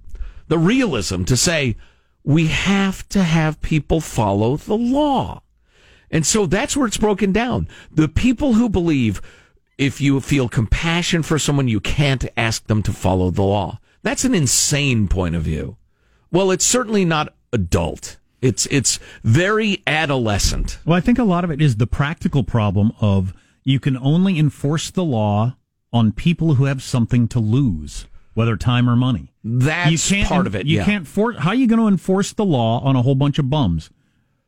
the 0.48 0.58
realism 0.58 1.24
to 1.24 1.36
say, 1.36 1.76
we 2.22 2.48
have 2.48 3.08
to 3.08 3.22
have 3.22 3.60
people 3.62 4.00
follow 4.00 4.56
the 4.56 4.76
law. 4.76 5.42
And 6.10 6.26
so 6.26 6.44
that's 6.44 6.76
where 6.76 6.86
it's 6.86 6.98
broken 6.98 7.32
down. 7.32 7.68
The 7.90 8.08
people 8.08 8.54
who 8.54 8.68
believe 8.68 9.22
if 9.78 9.98
you 9.98 10.20
feel 10.20 10.46
compassion 10.46 11.22
for 11.22 11.38
someone, 11.38 11.66
you 11.66 11.80
can't 11.80 12.28
ask 12.36 12.66
them 12.66 12.82
to 12.82 12.92
follow 12.92 13.30
the 13.30 13.42
law. 13.42 13.80
That's 14.02 14.24
an 14.24 14.34
insane 14.34 15.08
point 15.08 15.34
of 15.34 15.42
view. 15.42 15.76
Well, 16.32 16.50
it's 16.50 16.64
certainly 16.64 17.04
not 17.04 17.34
adult. 17.52 18.16
It's 18.40 18.66
it's 18.66 18.98
very 19.22 19.82
adolescent. 19.86 20.78
Well, 20.86 20.96
I 20.96 21.00
think 21.00 21.18
a 21.18 21.24
lot 21.24 21.44
of 21.44 21.50
it 21.50 21.60
is 21.60 21.76
the 21.76 21.86
practical 21.86 22.42
problem 22.42 22.92
of 23.00 23.34
you 23.64 23.78
can 23.78 23.98
only 23.98 24.38
enforce 24.38 24.90
the 24.90 25.04
law 25.04 25.56
on 25.92 26.12
people 26.12 26.54
who 26.54 26.64
have 26.64 26.82
something 26.82 27.28
to 27.28 27.40
lose, 27.40 28.06
whether 28.34 28.56
time 28.56 28.88
or 28.88 28.96
money. 28.96 29.32
That's 29.44 30.10
part 30.28 30.46
of 30.46 30.54
it. 30.54 30.66
You 30.66 30.78
yeah. 30.78 30.84
can't 30.84 31.06
for 31.06 31.32
how 31.32 31.50
are 31.50 31.54
you 31.54 31.66
going 31.66 31.80
to 31.80 31.88
enforce 31.88 32.32
the 32.32 32.44
law 32.44 32.80
on 32.80 32.96
a 32.96 33.02
whole 33.02 33.14
bunch 33.14 33.38
of 33.38 33.50
bums? 33.50 33.90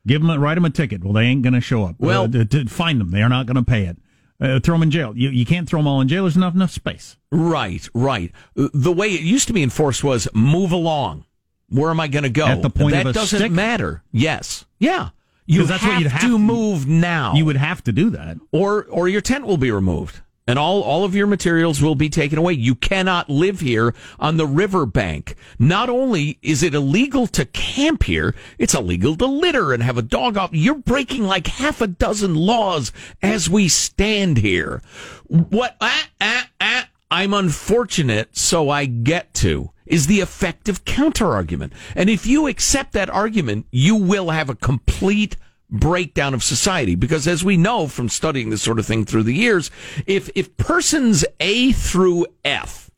Give 0.06 0.20
them 0.20 0.30
a, 0.30 0.38
write 0.38 0.56
them 0.56 0.64
a 0.64 0.70
ticket. 0.70 1.04
Well, 1.04 1.12
they 1.12 1.24
ain't 1.24 1.42
going 1.42 1.52
to 1.52 1.60
show 1.60 1.84
up. 1.84 1.96
Well- 1.98 2.24
uh, 2.24 2.28
to, 2.28 2.44
to 2.44 2.66
find 2.66 3.00
them, 3.00 3.10
they 3.10 3.22
are 3.22 3.28
not 3.28 3.46
going 3.46 3.56
to 3.56 3.62
pay 3.62 3.84
it. 3.84 3.98
Uh, 4.42 4.58
throw 4.58 4.74
them 4.74 4.82
in 4.82 4.90
jail. 4.90 5.12
You, 5.16 5.30
you 5.30 5.46
can't 5.46 5.68
throw 5.68 5.78
them 5.78 5.86
all 5.86 6.00
in 6.00 6.08
jail. 6.08 6.24
There's 6.24 6.36
not 6.36 6.54
enough 6.54 6.72
space. 6.72 7.16
Right, 7.30 7.88
right. 7.94 8.32
The 8.56 8.92
way 8.92 9.08
it 9.14 9.20
used 9.20 9.46
to 9.46 9.52
be 9.52 9.62
enforced 9.62 10.02
was 10.02 10.26
move 10.34 10.72
along. 10.72 11.24
Where 11.68 11.90
am 11.90 12.00
I 12.00 12.08
going 12.08 12.24
to 12.24 12.28
go? 12.30 12.46
At 12.46 12.60
the 12.60 12.68
point 12.68 12.92
that 12.92 13.06
of 13.06 13.10
a 13.10 13.12
doesn't 13.12 13.38
stick? 13.38 13.52
matter. 13.52 14.02
Yes, 14.10 14.64
yeah. 14.78 15.10
You 15.46 15.64
that's 15.64 15.82
have, 15.82 15.92
what 15.94 16.02
you'd 16.02 16.10
have 16.12 16.20
to 16.22 16.28
to- 16.28 16.38
move 16.38 16.86
now. 16.86 17.34
You 17.34 17.44
would 17.44 17.56
have 17.56 17.82
to 17.84 17.92
do 17.92 18.10
that. 18.10 18.36
or 18.52 18.84
or 18.90 19.08
your 19.08 19.20
tent 19.20 19.46
will 19.46 19.56
be 19.56 19.70
removed 19.70 20.20
and 20.46 20.58
all 20.58 20.82
all 20.82 21.04
of 21.04 21.14
your 21.14 21.26
materials 21.26 21.80
will 21.82 21.94
be 21.94 22.08
taken 22.08 22.38
away. 22.38 22.52
You 22.52 22.74
cannot 22.74 23.28
live 23.28 23.60
here 23.60 23.94
on 24.18 24.36
the 24.36 24.46
river 24.46 24.86
bank. 24.86 25.36
Not 25.58 25.88
only 25.88 26.38
is 26.42 26.62
it 26.62 26.74
illegal 26.74 27.26
to 27.28 27.44
camp 27.44 28.04
here, 28.04 28.34
it's 28.58 28.74
illegal 28.74 29.16
to 29.16 29.26
litter 29.26 29.72
and 29.72 29.82
have 29.82 29.98
a 29.98 30.02
dog 30.02 30.36
off. 30.36 30.50
You're 30.52 30.74
breaking 30.74 31.24
like 31.24 31.46
half 31.46 31.80
a 31.80 31.86
dozen 31.86 32.34
laws 32.34 32.92
as 33.22 33.48
we 33.48 33.68
stand 33.68 34.38
here. 34.38 34.82
What 35.26 35.76
ah, 35.80 36.08
ah, 36.20 36.48
ah, 36.60 36.88
I'm 37.10 37.34
unfortunate, 37.34 38.36
so 38.36 38.70
I 38.70 38.86
get 38.86 39.34
to 39.34 39.70
is 39.86 40.06
the 40.06 40.20
effective 40.20 40.84
counter 40.86 41.32
argument. 41.32 41.72
And 41.94 42.08
if 42.08 42.26
you 42.26 42.46
accept 42.46 42.92
that 42.92 43.10
argument, 43.10 43.66
you 43.70 43.96
will 43.96 44.30
have 44.30 44.48
a 44.48 44.54
complete 44.54 45.36
breakdown 45.72 46.34
of 46.34 46.44
society 46.44 46.94
because 46.94 47.26
as 47.26 47.42
we 47.42 47.56
know 47.56 47.88
from 47.88 48.08
studying 48.08 48.50
this 48.50 48.62
sort 48.62 48.78
of 48.78 48.86
thing 48.86 49.04
through 49.04 49.22
the 49.22 49.34
years 49.34 49.70
if 50.06 50.28
if 50.34 50.54
persons 50.58 51.24
A 51.40 51.72
through 51.72 52.26
F 52.44 52.90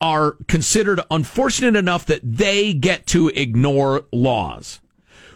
are 0.00 0.36
considered 0.46 1.00
unfortunate 1.10 1.76
enough 1.76 2.06
that 2.06 2.20
they 2.22 2.74
get 2.74 3.06
to 3.06 3.28
ignore 3.28 4.04
laws. 4.12 4.80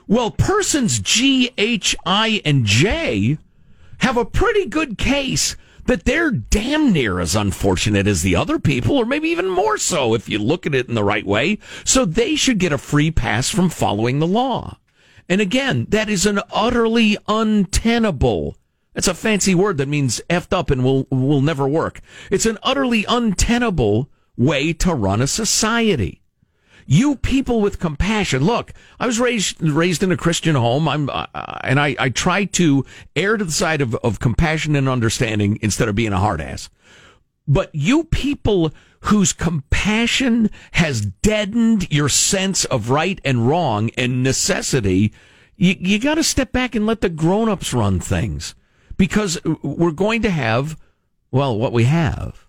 Well, 0.07 0.31
persons 0.31 1.01
G, 1.01 1.51
H, 1.57 1.97
I, 2.05 2.43
and 2.45 2.64
J 2.64 3.39
have 3.99 4.16
a 4.16 4.25
pretty 4.25 4.66
good 4.66 4.99
case 4.99 5.57
that 5.87 6.05
they're 6.05 6.31
damn 6.31 6.93
near 6.93 7.21
as 7.21 7.35
unfortunate 7.35 8.07
as 8.07 8.23
the 8.23 8.37
other 8.37 8.59
people, 8.59 8.97
or 8.97 9.05
maybe 9.05 9.29
even 9.29 9.49
more 9.49 9.79
so 9.79 10.14
if 10.14 10.29
you 10.29 10.39
look 10.39 10.66
at 10.66 10.75
it 10.75 10.89
in 10.89 10.95
the 10.95 11.05
right 11.05 11.27
way. 11.27 11.59
So 11.85 12.05
they 12.05 12.37
should 12.37 12.59
get 12.59 12.73
a 12.73 12.79
free 12.79 13.11
pass 13.11 13.49
from 13.49 13.71
following 13.71 14.18
the 14.18 14.27
law. 14.27 14.79
And 15.31 15.41
again, 15.41 15.87
that 15.91 16.11
is 16.11 16.26
an 16.26 16.41
utterly 16.53 17.16
untenable. 17.28 18.57
That's 18.95 19.07
a 19.07 19.14
fancy 19.14 19.55
word 19.55 19.78
that 19.78 19.87
means 19.87 20.20
effed 20.28 20.53
up 20.53 20.70
and 20.70 20.83
will 20.83 21.07
will 21.09 21.41
never 21.41 21.68
work. 21.68 22.01
It's 22.33 22.47
an 22.47 22.59
utterly 22.64 23.05
untenable 23.09 24.11
way 24.37 24.72
to 24.72 24.93
run 24.93 25.22
a 25.22 25.28
society. 25.28 26.20
You 26.85 27.14
people 27.14 27.61
with 27.61 27.78
compassion. 27.78 28.43
Look, 28.43 28.72
I 28.99 29.07
was 29.07 29.20
raised 29.20 29.62
raised 29.62 30.03
in 30.03 30.11
a 30.11 30.16
Christian 30.16 30.57
home. 30.57 30.89
I'm 30.89 31.09
uh, 31.09 31.26
and 31.62 31.78
I 31.78 31.95
I 32.01 32.09
try 32.09 32.47
to 32.47 32.85
err 33.14 33.37
to 33.37 33.45
the 33.45 33.53
side 33.53 33.81
of 33.81 33.95
of 33.97 34.18
compassion 34.18 34.74
and 34.74 34.89
understanding 34.89 35.61
instead 35.62 35.89
of 35.89 35.95
being 35.95 36.12
a 36.12 36.18
hard 36.18 36.41
ass. 36.41 36.68
But 37.51 37.75
you 37.75 38.05
people 38.05 38.73
whose 39.01 39.33
compassion 39.33 40.51
has 40.71 41.01
deadened 41.01 41.91
your 41.91 42.09
sense 42.09 42.65
of 42.67 42.91
right 42.91 43.21
and 43.25 43.49
wrong 43.49 43.91
and 43.99 44.23
necessity, 44.23 45.13
you, 45.57 45.75
you 45.81 45.99
got 45.99 46.15
to 46.15 46.23
step 46.23 46.53
back 46.53 46.77
and 46.77 46.87
let 46.87 47.01
the 47.01 47.09
grown-ups 47.09 47.75
run 47.75 47.99
things 47.99 48.55
because 48.97 49.37
we're 49.65 49.91
going 49.91 50.23
to 50.23 50.31
have, 50.31 50.79
well, 51.33 51.59
what 51.59 51.73
we 51.73 51.85
have. 51.85 52.47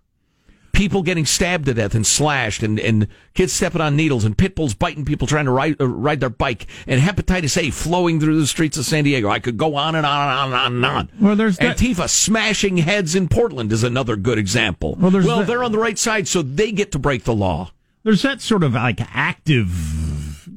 People 0.81 1.03
getting 1.03 1.27
stabbed 1.27 1.65
to 1.65 1.75
death 1.75 1.93
and 1.93 2.07
slashed, 2.07 2.63
and, 2.63 2.79
and 2.79 3.07
kids 3.35 3.53
stepping 3.53 3.81
on 3.81 3.95
needles, 3.95 4.25
and 4.25 4.35
pit 4.35 4.55
bulls 4.55 4.73
biting 4.73 5.05
people 5.05 5.27
trying 5.27 5.45
to 5.45 5.51
ride, 5.51 5.79
uh, 5.79 5.85
ride 5.85 6.19
their 6.19 6.31
bike, 6.31 6.65
and 6.87 6.99
hepatitis 6.99 7.55
A 7.55 7.69
flowing 7.69 8.19
through 8.19 8.39
the 8.39 8.47
streets 8.47 8.77
of 8.77 8.85
San 8.85 9.03
Diego. 9.03 9.29
I 9.29 9.37
could 9.37 9.57
go 9.57 9.75
on 9.75 9.93
and 9.93 10.07
on 10.07 10.27
and 10.27 10.31
on 10.39 10.45
and 10.47 10.55
on. 10.55 10.73
And 10.73 10.85
on. 10.85 11.09
Well, 11.21 11.35
there's 11.35 11.59
that- 11.59 11.77
Antifa 11.77 12.09
smashing 12.09 12.77
heads 12.77 13.13
in 13.13 13.27
Portland 13.27 13.71
is 13.71 13.83
another 13.83 14.15
good 14.15 14.39
example. 14.39 14.95
Well, 14.99 15.11
there's 15.11 15.27
that- 15.27 15.45
they're 15.45 15.63
on 15.63 15.71
the 15.71 15.77
right 15.77 15.99
side, 15.99 16.27
so 16.27 16.41
they 16.41 16.71
get 16.71 16.91
to 16.93 16.97
break 16.99 17.25
the 17.25 17.35
law. 17.35 17.73
There's 18.01 18.23
that 18.23 18.41
sort 18.41 18.63
of 18.63 18.73
like 18.73 19.01
active 19.15 20.49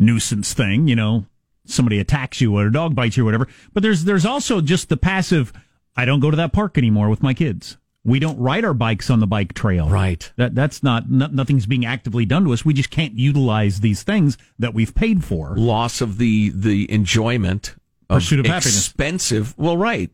nuisance 0.00 0.52
thing, 0.52 0.88
you 0.88 0.96
know, 0.96 1.26
somebody 1.64 2.00
attacks 2.00 2.40
you 2.40 2.58
or 2.58 2.66
a 2.66 2.72
dog 2.72 2.96
bites 2.96 3.16
you 3.16 3.22
or 3.22 3.26
whatever. 3.26 3.46
But 3.72 3.84
there's 3.84 4.02
there's 4.02 4.26
also 4.26 4.60
just 4.60 4.88
the 4.88 4.96
passive. 4.96 5.52
I 5.96 6.06
don't 6.06 6.18
go 6.18 6.32
to 6.32 6.36
that 6.38 6.52
park 6.52 6.76
anymore 6.76 7.08
with 7.08 7.22
my 7.22 7.34
kids. 7.34 7.76
We 8.04 8.18
don't 8.18 8.38
ride 8.38 8.64
our 8.64 8.74
bikes 8.74 9.08
on 9.08 9.20
the 9.20 9.26
bike 9.26 9.54
trail. 9.54 9.88
Right. 9.88 10.30
That 10.36 10.54
that's 10.54 10.82
not 10.82 11.10
no, 11.10 11.26
nothing's 11.28 11.64
being 11.66 11.86
actively 11.86 12.26
done 12.26 12.44
to 12.44 12.52
us. 12.52 12.64
We 12.64 12.74
just 12.74 12.90
can't 12.90 13.14
utilize 13.18 13.80
these 13.80 14.02
things 14.02 14.36
that 14.58 14.74
we've 14.74 14.94
paid 14.94 15.24
for. 15.24 15.56
Loss 15.56 16.00
of 16.00 16.18
the 16.18 16.50
the 16.54 16.90
enjoyment 16.92 17.74
of 18.10 18.18
Pursuit 18.18 18.40
of 18.40 18.46
happiness. 18.46 18.76
expensive. 18.76 19.54
Well, 19.56 19.78
right, 19.78 20.10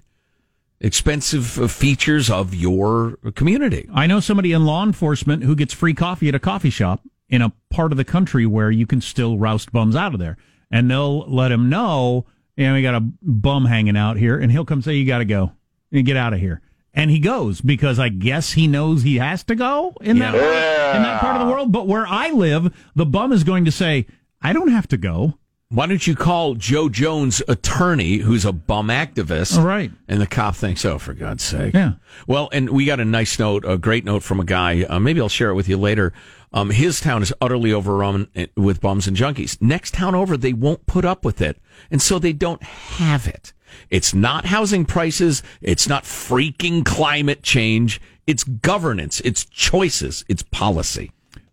expensive 0.80 1.58
uh, 1.60 1.66
features 1.68 2.30
of 2.30 2.54
your 2.54 3.16
community. 3.34 3.88
I 3.92 4.06
know 4.06 4.20
somebody 4.20 4.52
in 4.52 4.64
law 4.64 4.84
enforcement 4.84 5.42
who 5.42 5.54
gets 5.56 5.74
free 5.74 5.94
coffee 5.94 6.28
at 6.28 6.34
a 6.34 6.38
coffee 6.38 6.70
shop 6.70 7.02
in 7.28 7.42
a 7.42 7.52
part 7.70 7.92
of 7.92 7.98
the 7.98 8.04
country 8.04 8.46
where 8.46 8.70
you 8.70 8.86
can 8.86 9.00
still 9.00 9.38
roust 9.38 9.72
bums 9.72 9.96
out 9.96 10.14
of 10.14 10.20
there. 10.20 10.36
And 10.70 10.90
they'll 10.90 11.28
let 11.28 11.50
him 11.52 11.68
know, 11.68 12.26
yeah, 12.56 12.72
we 12.72 12.82
got 12.82 12.94
a 12.94 13.00
bum 13.00 13.64
hanging 13.64 13.96
out 13.96 14.16
here. 14.16 14.38
And 14.38 14.50
he'll 14.52 14.64
come 14.64 14.82
say, 14.82 14.94
you 14.94 15.06
got 15.06 15.18
to 15.18 15.24
go 15.24 15.52
and 15.92 16.06
get 16.06 16.16
out 16.16 16.32
of 16.32 16.38
here. 16.40 16.60
And 16.92 17.10
he 17.10 17.18
goes 17.20 17.60
because 17.60 17.98
I 17.98 18.08
guess 18.08 18.52
he 18.52 18.66
knows 18.66 19.02
he 19.02 19.18
has 19.18 19.44
to 19.44 19.54
go 19.54 19.94
in 20.00 20.18
that, 20.18 20.34
in 20.34 21.02
that 21.02 21.20
part 21.20 21.40
of 21.40 21.46
the 21.46 21.52
world. 21.52 21.70
But 21.70 21.86
where 21.86 22.06
I 22.06 22.30
live, 22.30 22.74
the 22.96 23.06
bum 23.06 23.32
is 23.32 23.44
going 23.44 23.64
to 23.66 23.72
say, 23.72 24.06
I 24.42 24.52
don't 24.52 24.70
have 24.70 24.88
to 24.88 24.96
go. 24.96 25.34
Why 25.72 25.86
don't 25.86 26.04
you 26.04 26.16
call 26.16 26.56
Joe 26.56 26.88
Jones' 26.88 27.42
attorney, 27.46 28.16
who's 28.16 28.44
a 28.44 28.52
bum 28.52 28.88
activist? 28.88 29.56
All 29.56 29.64
right. 29.64 29.92
And 30.08 30.20
the 30.20 30.26
cop 30.26 30.56
thinks, 30.56 30.84
oh, 30.84 30.98
for 30.98 31.14
God's 31.14 31.44
sake. 31.44 31.74
Yeah. 31.74 31.92
Well, 32.26 32.48
and 32.52 32.70
we 32.70 32.86
got 32.86 32.98
a 32.98 33.04
nice 33.04 33.38
note, 33.38 33.64
a 33.64 33.78
great 33.78 34.04
note 34.04 34.24
from 34.24 34.40
a 34.40 34.44
guy. 34.44 34.82
Uh, 34.82 34.98
maybe 34.98 35.20
I'll 35.20 35.28
share 35.28 35.50
it 35.50 35.54
with 35.54 35.68
you 35.68 35.76
later. 35.76 36.12
Um, 36.52 36.70
his 36.70 37.00
town 37.00 37.22
is 37.22 37.32
utterly 37.40 37.72
overrun 37.72 38.26
with 38.56 38.80
bums 38.80 39.06
and 39.06 39.16
junkies. 39.16 39.62
Next 39.62 39.94
town 39.94 40.16
over, 40.16 40.36
they 40.36 40.52
won't 40.52 40.86
put 40.86 41.04
up 41.04 41.24
with 41.24 41.40
it. 41.40 41.62
And 41.88 42.02
so 42.02 42.18
they 42.18 42.32
don't 42.32 42.64
have 42.64 43.28
it. 43.28 43.52
It's 43.90 44.14
not 44.14 44.46
housing 44.46 44.84
prices. 44.84 45.42
It's 45.60 45.88
not 45.88 46.04
freaking 46.04 46.84
climate 46.84 47.42
change. 47.42 48.00
It's 48.26 48.44
governance. 48.44 49.20
It's 49.24 49.44
choices. 49.44 50.24
It's 50.28 50.42
policy. 50.42 51.12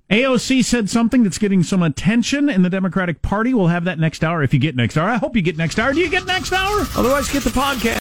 AOC 0.09 0.63
said 0.63 0.89
something 0.89 1.23
that's 1.23 1.37
getting 1.37 1.63
some 1.63 1.83
attention 1.83 2.47
in 2.49 2.61
the 2.61 2.69
Democratic 2.69 3.21
Party. 3.21 3.53
We'll 3.53 3.67
have 3.67 3.83
that 3.83 3.99
next 3.99 4.23
hour 4.23 4.41
if 4.41 4.53
you 4.53 4.59
get 4.59 4.73
next 4.73 4.95
hour. 4.95 5.09
I 5.09 5.17
hope 5.17 5.35
you 5.35 5.41
get 5.41 5.57
next 5.57 5.79
hour. 5.79 5.91
Do 5.91 5.99
you 5.99 6.09
get 6.09 6.25
next 6.25 6.53
hour? 6.53 6.87
Otherwise, 6.95 7.29
get 7.29 7.43
the 7.43 7.49
podcast. 7.49 7.95